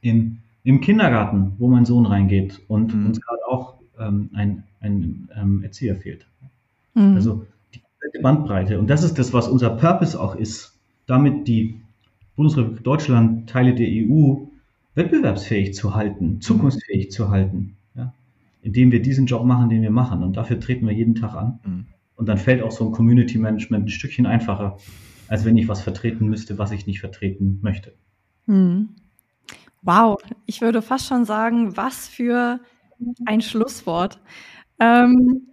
in, 0.00 0.38
im 0.64 0.80
Kindergarten, 0.80 1.52
wo 1.58 1.68
mein 1.68 1.84
Sohn 1.84 2.06
reingeht 2.06 2.60
und 2.68 2.94
mhm. 2.94 3.06
uns 3.06 3.20
gerade 3.20 3.40
auch 3.48 3.74
ähm, 3.98 4.30
ein, 4.34 4.64
ein 4.80 5.28
ähm, 5.36 5.62
Erzieher 5.62 5.96
fehlt. 5.96 6.26
Mhm. 6.94 7.14
Also 7.14 7.46
die 7.74 7.80
komplette 7.80 8.22
Bandbreite. 8.22 8.78
Und 8.78 8.88
das 8.88 9.02
ist 9.02 9.18
das, 9.18 9.32
was 9.32 9.48
unser 9.48 9.70
Purpose 9.70 10.18
auch 10.18 10.36
ist, 10.36 10.78
damit 11.06 11.48
die 11.48 11.80
Bundesrepublik 12.36 12.84
Deutschland, 12.84 13.48
Teile 13.48 13.74
der 13.74 13.88
EU 13.88 14.46
wettbewerbsfähig 14.94 15.74
zu 15.74 15.94
halten, 15.94 16.40
zukunftsfähig 16.40 17.10
zu 17.10 17.30
halten? 17.30 17.75
Indem 18.62 18.92
wir 18.92 19.02
diesen 19.02 19.26
Job 19.26 19.44
machen, 19.44 19.68
den 19.68 19.82
wir 19.82 19.90
machen. 19.90 20.22
Und 20.22 20.36
dafür 20.36 20.58
treten 20.60 20.86
wir 20.86 20.94
jeden 20.94 21.14
Tag 21.14 21.34
an. 21.34 21.60
Mhm. 21.64 21.86
Und 22.16 22.28
dann 22.28 22.38
fällt 22.38 22.62
auch 22.62 22.72
so 22.72 22.86
ein 22.86 22.92
Community 22.92 23.38
Management 23.38 23.86
ein 23.86 23.88
Stückchen 23.88 24.26
einfacher, 24.26 24.78
als 25.28 25.44
wenn 25.44 25.56
ich 25.56 25.68
was 25.68 25.82
vertreten 25.82 26.26
müsste, 26.26 26.58
was 26.58 26.72
ich 26.72 26.86
nicht 26.86 27.00
vertreten 27.00 27.58
möchte. 27.62 27.94
Mhm. 28.46 28.96
Wow, 29.82 30.16
ich 30.46 30.60
würde 30.62 30.82
fast 30.82 31.06
schon 31.06 31.24
sagen, 31.24 31.76
was 31.76 32.08
für 32.08 32.60
ein 33.24 33.40
Schlusswort. 33.40 34.18
Ähm, 34.80 35.46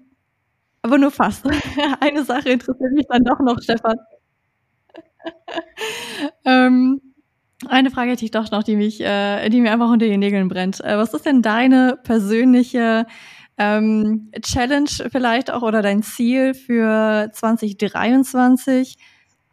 aber 0.81 0.97
nur 0.97 1.11
fast. 1.11 1.45
Eine 1.99 2.23
Sache 2.23 2.49
interessiert 2.49 2.93
mich 2.93 3.05
dann 3.07 3.23
doch 3.23 3.39
noch, 3.39 3.61
Stefan. 3.61 3.95
ähm, 6.45 7.12
eine 7.67 7.91
Frage 7.91 8.11
hätte 8.11 8.25
ich 8.25 8.31
doch 8.31 8.51
noch, 8.51 8.63
die 8.63 8.75
mich, 8.75 9.01
äh, 9.01 9.49
die 9.49 9.61
mir 9.61 9.71
einfach 9.71 9.89
unter 9.89 10.05
den 10.05 10.19
Nägeln 10.19 10.47
brennt. 10.47 10.79
Äh, 10.81 10.97
was 10.97 11.13
ist 11.13 11.25
denn 11.25 11.41
deine 11.41 11.97
persönliche 12.03 13.05
ähm, 13.57 14.31
Challenge 14.41 14.89
vielleicht 15.11 15.51
auch 15.51 15.61
oder 15.61 15.81
dein 15.81 16.03
Ziel 16.03 16.53
für 16.53 17.29
2023 17.33 18.97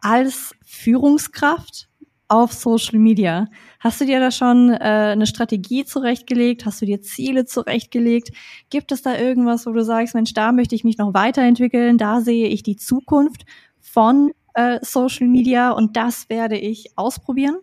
als 0.01 0.55
Führungskraft 0.65 1.87
auf 2.27 2.53
Social 2.53 2.99
Media? 2.99 3.45
Hast 3.79 3.99
du 3.99 4.05
dir 4.05 4.19
da 4.19 4.31
schon 4.31 4.69
äh, 4.69 4.77
eine 4.77 5.25
Strategie 5.25 5.85
zurechtgelegt? 5.85 6.65
Hast 6.65 6.81
du 6.81 6.85
dir 6.85 7.01
Ziele 7.01 7.45
zurechtgelegt? 7.45 8.31
Gibt 8.69 8.91
es 8.91 9.01
da 9.01 9.17
irgendwas, 9.17 9.65
wo 9.65 9.71
du 9.71 9.83
sagst, 9.83 10.15
Mensch, 10.15 10.33
da 10.33 10.51
möchte 10.51 10.75
ich 10.75 10.83
mich 10.83 10.97
noch 10.97 11.13
weiterentwickeln, 11.13 11.97
da 11.97 12.21
sehe 12.21 12.47
ich 12.47 12.63
die 12.63 12.77
Zukunft 12.77 13.45
von 13.79 14.31
äh, 14.53 14.79
Social 14.81 15.27
Media 15.27 15.71
und 15.71 15.97
das 15.97 16.29
werde 16.29 16.57
ich 16.57 16.91
ausprobieren? 16.95 17.57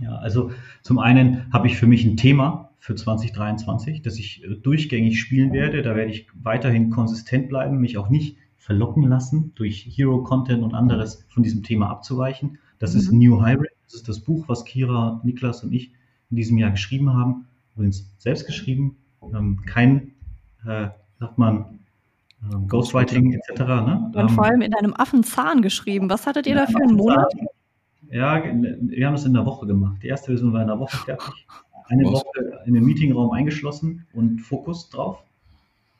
Ja, 0.00 0.16
also 0.16 0.50
zum 0.82 0.98
einen 0.98 1.52
habe 1.52 1.66
ich 1.66 1.76
für 1.76 1.86
mich 1.86 2.04
ein 2.04 2.16
Thema 2.16 2.70
für 2.78 2.94
2023, 2.94 4.02
das 4.02 4.18
ich 4.18 4.42
äh, 4.44 4.56
durchgängig 4.56 5.20
spielen 5.20 5.52
werde. 5.52 5.82
Da 5.82 5.94
werde 5.94 6.10
ich 6.10 6.26
weiterhin 6.34 6.90
konsistent 6.90 7.48
bleiben, 7.48 7.78
mich 7.78 7.98
auch 7.98 8.08
nicht 8.08 8.36
verlocken 8.56 9.04
lassen, 9.04 9.52
durch 9.54 9.86
Hero-Content 9.90 10.62
und 10.62 10.74
anderes 10.74 11.26
von 11.28 11.42
diesem 11.42 11.62
Thema 11.62 11.90
abzuweichen. 11.90 12.58
Das 12.78 12.94
mhm. 12.94 13.00
ist 13.00 13.12
New 13.12 13.44
Hybrid. 13.44 13.70
Das 13.84 13.94
ist 13.94 14.08
das 14.08 14.20
Buch, 14.20 14.48
was 14.48 14.64
Kira, 14.64 15.20
Niklas 15.24 15.62
und 15.62 15.72
ich 15.72 15.92
in 16.30 16.36
diesem 16.36 16.58
Jahr 16.58 16.70
geschrieben 16.70 17.12
haben. 17.12 17.46
Übrigens 17.74 18.10
selbst 18.18 18.46
geschrieben. 18.46 18.96
Ähm, 19.22 19.60
kein, 19.66 20.12
äh, 20.66 20.88
sagt 21.18 21.38
man, 21.38 21.80
ähm, 22.52 22.66
Ghostwriting 22.68 23.32
etc. 23.32 23.60
Ne? 23.60 24.12
Und 24.14 24.30
vor 24.30 24.44
allem 24.44 24.62
in 24.62 24.74
einem 24.74 24.94
Affenzahn 24.94 25.62
geschrieben. 25.62 26.10
Was 26.10 26.26
hattet 26.26 26.46
ihr 26.46 26.54
da 26.54 26.66
für 26.66 26.82
einen 26.82 26.96
Monat? 26.96 27.32
Ja, 28.12 28.44
wir 28.44 29.06
haben 29.06 29.14
es 29.14 29.24
in 29.24 29.32
der 29.32 29.46
Woche 29.46 29.66
gemacht. 29.66 30.02
Die 30.02 30.08
erste 30.08 30.26
Version 30.26 30.52
war 30.52 30.60
in 30.60 30.68
der 30.68 30.78
Woche 30.78 30.98
fertig. 30.98 31.46
Eine 31.86 32.04
Woche 32.04 32.60
in 32.66 32.74
den 32.74 32.84
Meetingraum 32.84 33.30
eingeschlossen 33.30 34.06
und 34.12 34.40
Fokus 34.40 34.90
drauf. 34.90 35.24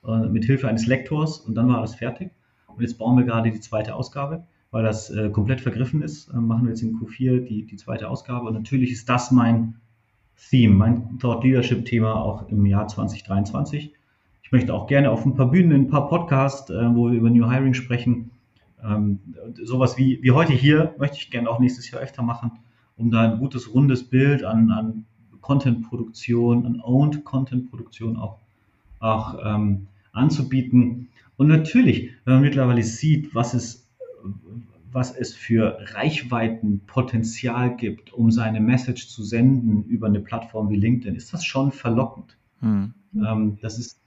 Äh, 0.06 0.26
mit 0.26 0.44
Hilfe 0.44 0.68
eines 0.68 0.86
Lektors 0.86 1.38
und 1.38 1.54
dann 1.54 1.68
war 1.68 1.78
alles 1.78 1.94
fertig. 1.94 2.30
Und 2.66 2.82
jetzt 2.82 2.98
bauen 2.98 3.16
wir 3.16 3.24
gerade 3.24 3.50
die 3.50 3.60
zweite 3.60 3.94
Ausgabe, 3.94 4.44
weil 4.70 4.82
das 4.82 5.08
äh, 5.10 5.30
komplett 5.30 5.62
vergriffen 5.62 6.02
ist. 6.02 6.28
Äh, 6.28 6.36
machen 6.36 6.64
wir 6.64 6.70
jetzt 6.70 6.82
in 6.82 6.98
Q4 6.98 7.46
die, 7.46 7.64
die 7.64 7.76
zweite 7.76 8.10
Ausgabe. 8.10 8.48
Und 8.48 8.54
natürlich 8.54 8.92
ist 8.92 9.08
das 9.08 9.30
mein 9.30 9.76
Theme, 10.50 10.74
mein 10.74 11.18
Thought 11.18 11.44
Leadership 11.44 11.86
Thema 11.86 12.14
auch 12.14 12.48
im 12.48 12.66
Jahr 12.66 12.88
2023 12.88 13.94
Ich 14.42 14.52
möchte 14.52 14.74
auch 14.74 14.86
gerne 14.86 15.10
auf 15.10 15.24
ein 15.24 15.34
paar 15.34 15.50
Bühnen, 15.50 15.72
ein 15.72 15.88
paar 15.88 16.08
Podcasts, 16.08 16.68
äh, 16.68 16.94
wo 16.94 17.10
wir 17.10 17.16
über 17.16 17.30
New 17.30 17.48
Hiring 17.48 17.74
sprechen. 17.74 18.31
Ähm, 18.84 19.20
sowas 19.62 19.96
wie, 19.96 20.22
wie 20.22 20.32
heute 20.32 20.52
hier 20.52 20.94
möchte 20.98 21.18
ich 21.18 21.30
gerne 21.30 21.48
auch 21.48 21.60
nächstes 21.60 21.90
Jahr 21.90 22.02
öfter 22.02 22.22
machen, 22.22 22.52
um 22.96 23.10
da 23.10 23.32
ein 23.32 23.38
gutes, 23.38 23.72
rundes 23.72 24.04
Bild 24.04 24.44
an, 24.44 24.70
an 24.70 25.04
Content-Produktion, 25.40 26.66
an 26.66 26.80
Owned 26.80 27.24
Content-Produktion 27.24 28.16
auch, 28.16 28.38
auch 29.00 29.38
ähm, 29.44 29.88
anzubieten. 30.12 31.08
Und 31.36 31.48
natürlich, 31.48 32.10
wenn 32.24 32.34
man 32.34 32.42
mittlerweile 32.42 32.82
sieht, 32.82 33.34
was 33.34 33.54
es, 33.54 33.88
was 34.92 35.14
es 35.14 35.34
für 35.34 35.78
Reichweitenpotenzial 35.94 37.76
gibt, 37.76 38.12
um 38.12 38.30
seine 38.30 38.60
Message 38.60 39.08
zu 39.08 39.22
senden 39.22 39.84
über 39.84 40.06
eine 40.06 40.20
Plattform 40.20 40.70
wie 40.70 40.76
LinkedIn, 40.76 41.16
ist 41.16 41.32
das 41.32 41.44
schon 41.44 41.72
verlockend. 41.72 42.36
Mhm. 42.60 42.94
Ähm, 43.14 43.58
das 43.60 43.78
ist, 43.78 43.98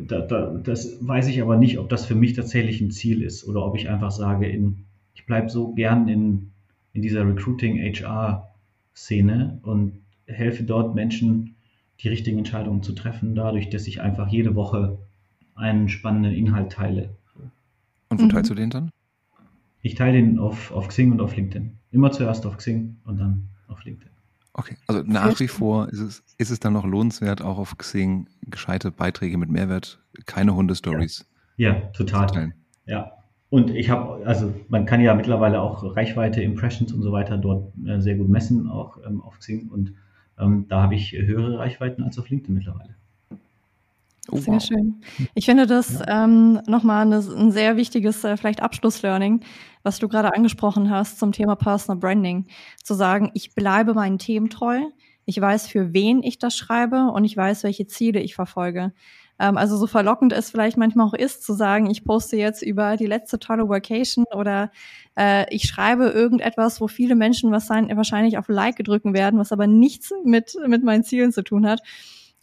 da, 0.00 0.20
da, 0.20 0.54
das 0.62 0.98
weiß 1.00 1.26
ich 1.28 1.40
aber 1.42 1.56
nicht, 1.56 1.78
ob 1.78 1.88
das 1.88 2.04
für 2.06 2.14
mich 2.14 2.34
tatsächlich 2.34 2.80
ein 2.80 2.90
Ziel 2.90 3.22
ist 3.22 3.46
oder 3.46 3.64
ob 3.64 3.76
ich 3.76 3.88
einfach 3.88 4.10
sage, 4.10 4.48
in, 4.48 4.84
ich 5.14 5.26
bleibe 5.26 5.48
so 5.48 5.72
gern 5.74 6.08
in, 6.08 6.50
in 6.92 7.02
dieser 7.02 7.24
Recruiting-HR-Szene 7.26 9.60
und 9.62 9.92
helfe 10.26 10.64
dort 10.64 10.94
Menschen, 10.94 11.54
die 12.00 12.08
richtigen 12.08 12.38
Entscheidungen 12.38 12.82
zu 12.82 12.92
treffen, 12.92 13.34
dadurch, 13.34 13.70
dass 13.70 13.86
ich 13.86 14.00
einfach 14.00 14.28
jede 14.28 14.54
Woche 14.54 14.98
einen 15.54 15.88
spannenden 15.88 16.32
Inhalt 16.32 16.72
teile. 16.72 17.10
Und 18.08 18.20
wo 18.20 18.24
mhm. 18.24 18.30
teilst 18.30 18.50
du 18.50 18.54
den 18.54 18.70
dann? 18.70 18.90
Ich 19.82 19.94
teile 19.94 20.14
den 20.14 20.38
auf, 20.38 20.72
auf 20.72 20.88
Xing 20.88 21.12
und 21.12 21.20
auf 21.20 21.36
LinkedIn. 21.36 21.74
Immer 21.90 22.10
zuerst 22.12 22.46
auf 22.46 22.56
Xing 22.56 22.96
und 23.04 23.18
dann 23.18 23.48
auf 23.68 23.84
LinkedIn. 23.84 24.08
Okay, 24.58 24.76
also 24.88 25.04
nach 25.06 25.38
wie 25.38 25.46
vor 25.46 25.88
ist 25.88 26.00
es, 26.00 26.24
ist 26.36 26.50
es 26.50 26.58
dann 26.58 26.72
noch 26.72 26.84
lohnenswert, 26.84 27.42
auch 27.42 27.58
auf 27.58 27.78
Xing 27.78 28.26
gescheite 28.42 28.90
Beiträge 28.90 29.38
mit 29.38 29.50
Mehrwert, 29.50 30.02
keine 30.26 30.52
Hundestories. 30.56 31.24
Ja. 31.56 31.74
ja, 31.74 31.80
total. 31.92 32.52
Ja. 32.84 33.12
Und 33.50 33.70
ich 33.70 33.88
habe, 33.88 34.26
also 34.26 34.52
man 34.68 34.84
kann 34.84 35.00
ja 35.00 35.14
mittlerweile 35.14 35.60
auch 35.60 35.94
Reichweite, 35.94 36.42
Impressions 36.42 36.92
und 36.92 37.02
so 37.02 37.12
weiter 37.12 37.38
dort 37.38 37.72
äh, 37.86 38.00
sehr 38.00 38.16
gut 38.16 38.28
messen, 38.28 38.68
auch 38.68 38.98
ähm, 39.06 39.20
auf 39.22 39.38
Xing. 39.38 39.68
Und 39.68 39.94
ähm, 40.40 40.66
da 40.68 40.82
habe 40.82 40.96
ich 40.96 41.12
höhere 41.12 41.60
Reichweiten 41.60 42.02
als 42.02 42.18
auf 42.18 42.28
LinkedIn 42.28 42.52
mittlerweile. 42.52 42.96
Oh, 44.30 44.36
sehr 44.36 44.54
wow. 44.54 44.62
schön. 44.62 45.00
Ich 45.34 45.46
finde 45.46 45.66
das 45.66 46.00
ja. 46.00 46.24
ähm, 46.24 46.60
nochmal 46.66 47.02
eine, 47.02 47.16
ein 47.16 47.50
sehr 47.50 47.76
wichtiges, 47.76 48.22
äh, 48.24 48.36
vielleicht 48.36 48.62
Abschlusslearning, 48.62 49.40
was 49.82 49.98
du 49.98 50.08
gerade 50.08 50.34
angesprochen 50.34 50.90
hast 50.90 51.18
zum 51.18 51.32
Thema 51.32 51.56
Personal 51.56 51.98
Branding. 51.98 52.46
Zu 52.82 52.94
sagen, 52.94 53.30
ich 53.34 53.54
bleibe 53.54 53.94
meinen 53.94 54.18
Themen 54.18 54.50
treu, 54.50 54.80
ich 55.24 55.40
weiß, 55.40 55.66
für 55.66 55.92
wen 55.94 56.22
ich 56.22 56.38
das 56.38 56.56
schreibe 56.56 57.10
und 57.12 57.24
ich 57.24 57.36
weiß, 57.36 57.64
welche 57.64 57.86
Ziele 57.86 58.20
ich 58.20 58.34
verfolge. 58.34 58.92
Ähm, 59.38 59.56
also 59.56 59.78
so 59.78 59.86
verlockend 59.86 60.34
es 60.34 60.50
vielleicht 60.50 60.76
manchmal 60.76 61.06
auch 61.06 61.14
ist, 61.14 61.42
zu 61.42 61.54
sagen, 61.54 61.88
ich 61.90 62.04
poste 62.04 62.36
jetzt 62.36 62.62
über 62.62 62.98
die 62.98 63.06
letzte 63.06 63.38
tolle 63.38 63.68
Vacation 63.68 64.26
oder 64.34 64.70
äh, 65.16 65.46
ich 65.54 65.64
schreibe 65.64 66.08
irgendetwas, 66.08 66.82
wo 66.82 66.88
viele 66.88 67.14
Menschen 67.14 67.50
wahrscheinlich 67.50 68.36
auf 68.36 68.48
Like 68.48 68.84
drücken 68.84 69.14
werden, 69.14 69.40
was 69.40 69.52
aber 69.52 69.66
nichts 69.66 70.12
mit, 70.24 70.54
mit 70.66 70.84
meinen 70.84 71.04
Zielen 71.04 71.32
zu 71.32 71.42
tun 71.42 71.66
hat 71.66 71.80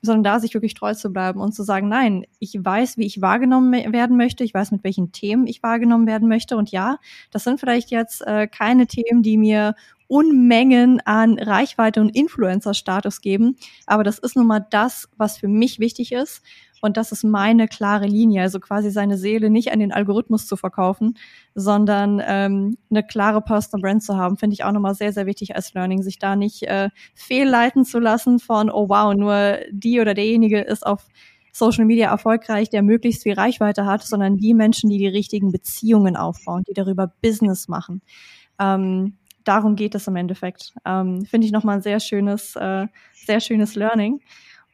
sondern 0.06 0.24
da 0.24 0.39
sich 0.39 0.53
wirklich 0.53 0.74
treu 0.74 0.93
zu 0.93 1.12
bleiben 1.12 1.41
und 1.41 1.53
zu 1.53 1.64
sagen, 1.64 1.89
nein, 1.89 2.26
ich 2.39 2.58
weiß, 2.58 2.97
wie 2.97 3.06
ich 3.06 3.22
wahrgenommen 3.22 3.72
werden 3.91 4.18
möchte, 4.18 4.43
ich 4.43 4.53
weiß, 4.53 4.72
mit 4.72 4.84
welchen 4.84 5.12
Themen 5.12 5.47
ich 5.47 5.64
wahrgenommen 5.64 6.08
werden 6.08 6.28
möchte. 6.30 6.56
Und 6.58 6.72
ja, 6.72 6.97
das 7.32 7.43
sind 7.43 7.60
vielleicht 7.60 7.91
jetzt 7.91 8.22
äh, 8.26 8.47
keine 8.47 8.88
Themen, 8.88 9.24
die 9.24 9.38
mir 9.38 9.76
Unmengen 10.08 11.01
an 11.06 11.39
Reichweite 11.39 11.99
und 11.99 12.16
Influencer-Status 12.16 13.22
geben. 13.22 13.58
Aber 13.88 14.03
das 14.03 14.20
ist 14.20 14.36
nun 14.36 14.47
mal 14.47 14.66
das, 14.70 15.10
was 15.18 15.38
für 15.38 15.47
mich 15.47 15.80
wichtig 15.80 16.12
ist. 16.12 16.43
Und 16.86 16.98
das 16.98 17.12
ist 17.12 17.24
meine 17.24 17.68
klare 17.68 18.06
Linie. 18.06 18.44
Also 18.44 18.60
quasi 18.60 18.92
seine 18.92 19.18
Seele 19.18 19.50
nicht 19.50 19.72
an 19.72 19.80
den 19.80 19.92
Algorithmus 19.92 20.46
zu 20.46 20.56
verkaufen, 20.56 21.18
sondern 21.56 22.22
ähm, 22.24 22.78
eine 22.92 23.02
klare 23.02 23.42
Personal 23.42 23.82
Brand 23.82 24.04
zu 24.04 24.16
haben, 24.16 24.38
finde 24.38 24.54
ich 24.54 24.64
auch 24.64 24.72
nochmal 24.72 24.94
sehr, 24.94 25.12
sehr 25.12 25.26
wichtig 25.26 25.56
als 25.56 25.74
Learning, 25.74 26.04
sich 26.04 26.20
da 26.20 26.36
nicht 26.36 26.62
äh, 26.62 26.90
fehlleiten 27.16 27.86
zu 27.86 27.98
lassen 27.98 28.38
von, 28.38 28.70
oh 28.70 28.88
wow, 28.88 29.16
nur 29.16 29.58
die 29.72 30.00
oder 30.00 30.14
derjenige 30.14 30.62
ist 30.62 30.86
auf 30.86 31.08
Social 31.52 31.86
Media 31.86 32.12
erfolgreich, 32.12 32.70
der 32.70 32.84
möglichst 32.84 33.24
viel 33.24 33.34
Reichweite 33.34 33.88
hat, 33.88 34.04
sondern 34.04 34.38
die 34.38 34.54
Menschen, 34.54 34.92
die 34.92 35.00
die 35.00 35.08
richtigen 35.08 35.52
Beziehungen 35.52 36.16
aufbauen, 36.16 36.66
die 36.68 36.74
darüber 36.74 37.12
Business 37.24 37.68
machen. 37.68 38.04
Ähm, 38.60 39.18
darum 39.44 39.76
geht 39.76 39.96
es 39.96 40.06
im 40.06 40.18
Endeffekt. 40.18 40.76
Ähm, 40.86 41.26
Finde 41.26 41.48
ich 41.48 41.52
nochmal 41.52 41.78
ein 41.78 41.82
sehr 41.82 42.00
schönes, 42.00 42.56
äh, 42.56 42.86
sehr 43.26 43.40
schönes 43.40 43.74
Learning. 43.74 44.20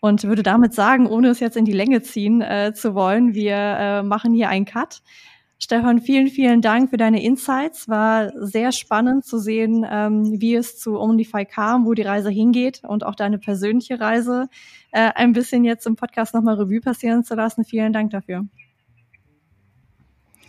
Und 0.01 0.23
würde 0.23 0.43
damit 0.43 0.73
sagen, 0.73 1.07
ohne 1.07 1.29
es 1.29 1.39
jetzt 1.39 1.55
in 1.55 1.63
die 1.63 1.71
Länge 1.71 2.01
ziehen 2.01 2.41
äh, 2.41 2.73
zu 2.73 2.95
wollen, 2.95 3.33
wir 3.33 3.55
äh, 3.55 4.03
machen 4.03 4.33
hier 4.33 4.49
einen 4.49 4.65
Cut. 4.65 5.01
Stefan, 5.59 6.01
vielen, 6.01 6.27
vielen 6.27 6.61
Dank 6.61 6.89
für 6.89 6.97
deine 6.97 7.23
Insights. 7.23 7.87
War 7.87 8.31
sehr 8.35 8.71
spannend 8.71 9.25
zu 9.25 9.37
sehen, 9.37 9.85
ähm, 9.87 10.41
wie 10.41 10.55
es 10.55 10.79
zu 10.79 10.99
Omnify 10.99 11.45
kam, 11.45 11.85
wo 11.85 11.93
die 11.93 12.01
Reise 12.01 12.31
hingeht 12.31 12.81
und 12.83 13.05
auch 13.05 13.13
deine 13.13 13.37
persönliche 13.37 13.99
Reise 13.99 14.47
äh, 14.91 15.11
ein 15.13 15.33
bisschen 15.33 15.63
jetzt 15.63 15.85
im 15.85 15.95
Podcast 15.95 16.33
nochmal 16.33 16.55
Revue 16.55 16.81
passieren 16.81 17.23
zu 17.23 17.35
lassen. 17.35 17.63
Vielen 17.63 17.93
Dank 17.93 18.09
dafür. 18.09 18.47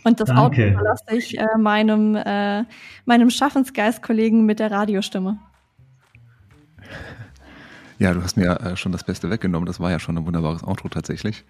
Und 0.03 0.19
das 0.19 0.29
Danke. 0.29 0.41
Auto 0.41 0.73
verlasse 0.73 1.15
ich 1.15 1.37
äh, 1.37 1.57
meinem, 1.59 2.15
äh, 2.15 2.63
meinem 3.05 3.29
Schaffensgeist-Kollegen 3.29 4.47
mit 4.47 4.59
der 4.59 4.71
Radiostimme. 4.71 5.37
Ja, 7.99 8.13
du 8.13 8.23
hast 8.23 8.37
mir 8.37 8.59
äh, 8.59 8.75
schon 8.75 8.91
das 8.91 9.03
Beste 9.03 9.29
weggenommen. 9.29 9.65
Das 9.65 9.79
war 9.79 9.91
ja 9.91 9.99
schon 9.99 10.17
ein 10.17 10.25
wunderbares 10.25 10.63
Outro 10.63 10.89
tatsächlich. 10.89 11.43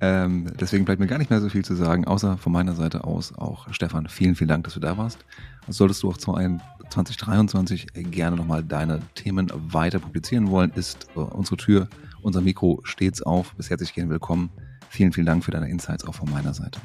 Ähm, 0.00 0.50
deswegen 0.58 0.84
bleibt 0.84 1.00
mir 1.00 1.06
gar 1.06 1.18
nicht 1.18 1.30
mehr 1.30 1.40
so 1.40 1.48
viel 1.48 1.64
zu 1.64 1.74
sagen, 1.74 2.06
außer 2.06 2.38
von 2.38 2.52
meiner 2.52 2.74
Seite 2.74 3.04
aus 3.04 3.34
auch 3.36 3.72
Stefan, 3.72 4.08
vielen, 4.08 4.34
vielen 4.34 4.48
Dank, 4.48 4.64
dass 4.64 4.74
du 4.74 4.80
da 4.80 4.96
warst. 4.96 5.24
Solltest 5.68 6.02
du 6.02 6.10
auch 6.10 6.16
2023 6.16 7.86
gerne 8.10 8.36
nochmal 8.36 8.64
deine 8.64 9.00
Themen 9.14 9.52
weiter 9.54 9.98
publizieren 9.98 10.50
wollen, 10.50 10.72
ist 10.74 11.08
äh, 11.14 11.20
unsere 11.20 11.56
Tür, 11.56 11.88
unser 12.22 12.40
Mikro 12.40 12.80
stets 12.84 13.22
auf. 13.22 13.54
Bis 13.54 13.70
herzlich 13.70 13.94
gern 13.94 14.10
willkommen. 14.10 14.50
Vielen, 14.88 15.12
vielen 15.12 15.26
Dank 15.26 15.44
für 15.44 15.50
deine 15.50 15.68
Insights 15.68 16.04
auch 16.04 16.14
von 16.14 16.30
meiner 16.30 16.54
Seite. 16.54 16.80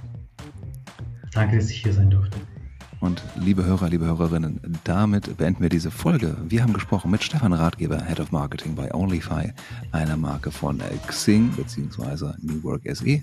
Danke, 1.32 1.58
dass 1.58 1.70
ich 1.70 1.82
hier 1.82 1.94
sein 1.94 2.10
durfte. 2.10 2.38
Und 3.00 3.22
liebe 3.36 3.64
Hörer, 3.64 3.90
liebe 3.90 4.06
Hörerinnen, 4.06 4.60
damit 4.84 5.38
beenden 5.38 5.62
wir 5.62 5.70
diese 5.70 5.92
Folge. 5.92 6.36
Wir 6.48 6.64
haben 6.64 6.74
gesprochen 6.74 7.12
mit 7.12 7.24
Stefan 7.24 7.54
Ratgeber, 7.54 8.04
Head 8.04 8.20
of 8.20 8.32
Marketing 8.32 8.74
bei 8.74 8.92
OnlyFi, 8.92 9.54
einer 9.92 10.18
Marke 10.18 10.50
von 10.50 10.82
Xing 11.06 11.52
bzw. 11.52 12.34
New 12.42 12.64
Work 12.64 12.82
SE. 12.92 13.22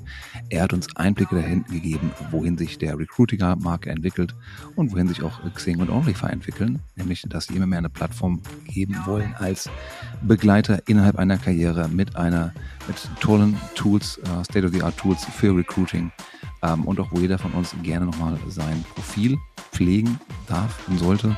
Er 0.49 0.63
hat 0.63 0.73
uns 0.73 0.95
Einblicke 0.95 1.35
dahin 1.35 1.65
gegeben, 1.65 2.13
wohin 2.31 2.57
sich 2.57 2.79
der 2.79 2.97
Recruitinger-Marke 2.97 3.91
entwickelt 3.91 4.37
und 4.77 4.93
wohin 4.93 5.09
sich 5.09 5.25
auch 5.25 5.41
Xing 5.55 5.81
und 5.81 5.91
OnlyFi 5.91 6.27
entwickeln. 6.27 6.79
Nämlich, 6.95 7.23
dass 7.29 7.47
sie 7.47 7.57
immer 7.57 7.67
mehr 7.67 7.79
eine 7.79 7.91
Plattform 7.91 8.43
geben 8.67 8.97
wollen 9.07 9.35
als 9.41 9.69
Begleiter 10.23 10.87
innerhalb 10.87 11.17
einer 11.17 11.37
Karriere 11.37 11.89
mit 11.89 12.15
einer, 12.15 12.55
mit 12.87 12.97
tollen 13.21 13.59
Tools, 13.75 14.19
uh, 14.19 14.45
State-of-the-Art 14.45 14.97
Tools 14.97 15.25
für 15.25 15.57
Recruiting 15.57 16.13
ähm, 16.63 16.85
und 16.85 17.01
auch 17.01 17.09
wo 17.11 17.21
jeder 17.21 17.39
von 17.39 17.53
uns 17.53 17.75
gerne 17.83 18.07
nochmal 18.07 18.39
sein 18.49 18.85
Profil 18.95 19.39
pflegen 19.73 20.19
darf 20.47 20.89
und 20.89 20.99
sollte, 20.99 21.37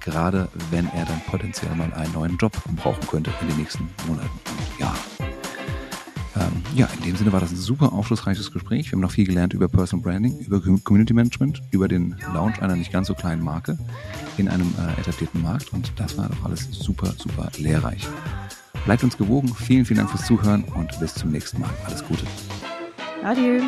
gerade 0.00 0.48
wenn 0.70 0.86
er 0.88 1.04
dann 1.04 1.20
potenziell 1.26 1.74
mal 1.74 1.92
einen 1.94 2.12
neuen 2.12 2.36
Job 2.36 2.52
brauchen 2.76 3.06
könnte 3.08 3.32
in 3.40 3.48
den 3.48 3.56
nächsten 3.58 3.88
Monaten 4.06 4.28
und 4.50 4.80
Jahren. 4.80 4.98
Ähm, 6.36 6.62
ja, 6.74 6.86
in 6.98 7.02
dem 7.02 7.16
Sinne 7.16 7.32
war 7.32 7.40
das 7.40 7.50
ein 7.50 7.56
super 7.56 7.92
aufschlussreiches 7.92 8.52
Gespräch. 8.52 8.86
Wir 8.86 8.92
haben 8.92 9.00
noch 9.00 9.10
viel 9.10 9.26
gelernt 9.26 9.54
über 9.54 9.68
Personal 9.68 10.02
Branding, 10.02 10.38
über 10.40 10.60
Community 10.60 11.14
Management, 11.14 11.62
über 11.70 11.88
den 11.88 12.14
Launch 12.34 12.60
einer 12.60 12.76
nicht 12.76 12.92
ganz 12.92 13.08
so 13.08 13.14
kleinen 13.14 13.42
Marke 13.42 13.78
in 14.36 14.48
einem 14.48 14.74
äh, 14.78 15.00
etablierten 15.00 15.42
Markt 15.42 15.72
und 15.72 15.92
das 15.96 16.18
war 16.18 16.28
doch 16.28 16.44
alles 16.44 16.68
super, 16.72 17.14
super 17.16 17.50
lehrreich. 17.56 18.06
Bleibt 18.86 19.04
uns 19.04 19.18
gewogen. 19.18 19.52
Vielen, 19.54 19.84
vielen 19.84 19.98
Dank 19.98 20.10
fürs 20.10 20.26
Zuhören 20.26 20.64
und 20.74 20.98
bis 21.00 21.14
zum 21.14 21.32
nächsten 21.32 21.60
Mal. 21.60 21.70
Alles 21.84 22.04
Gute. 22.04 22.24
Adieu. 23.22 23.60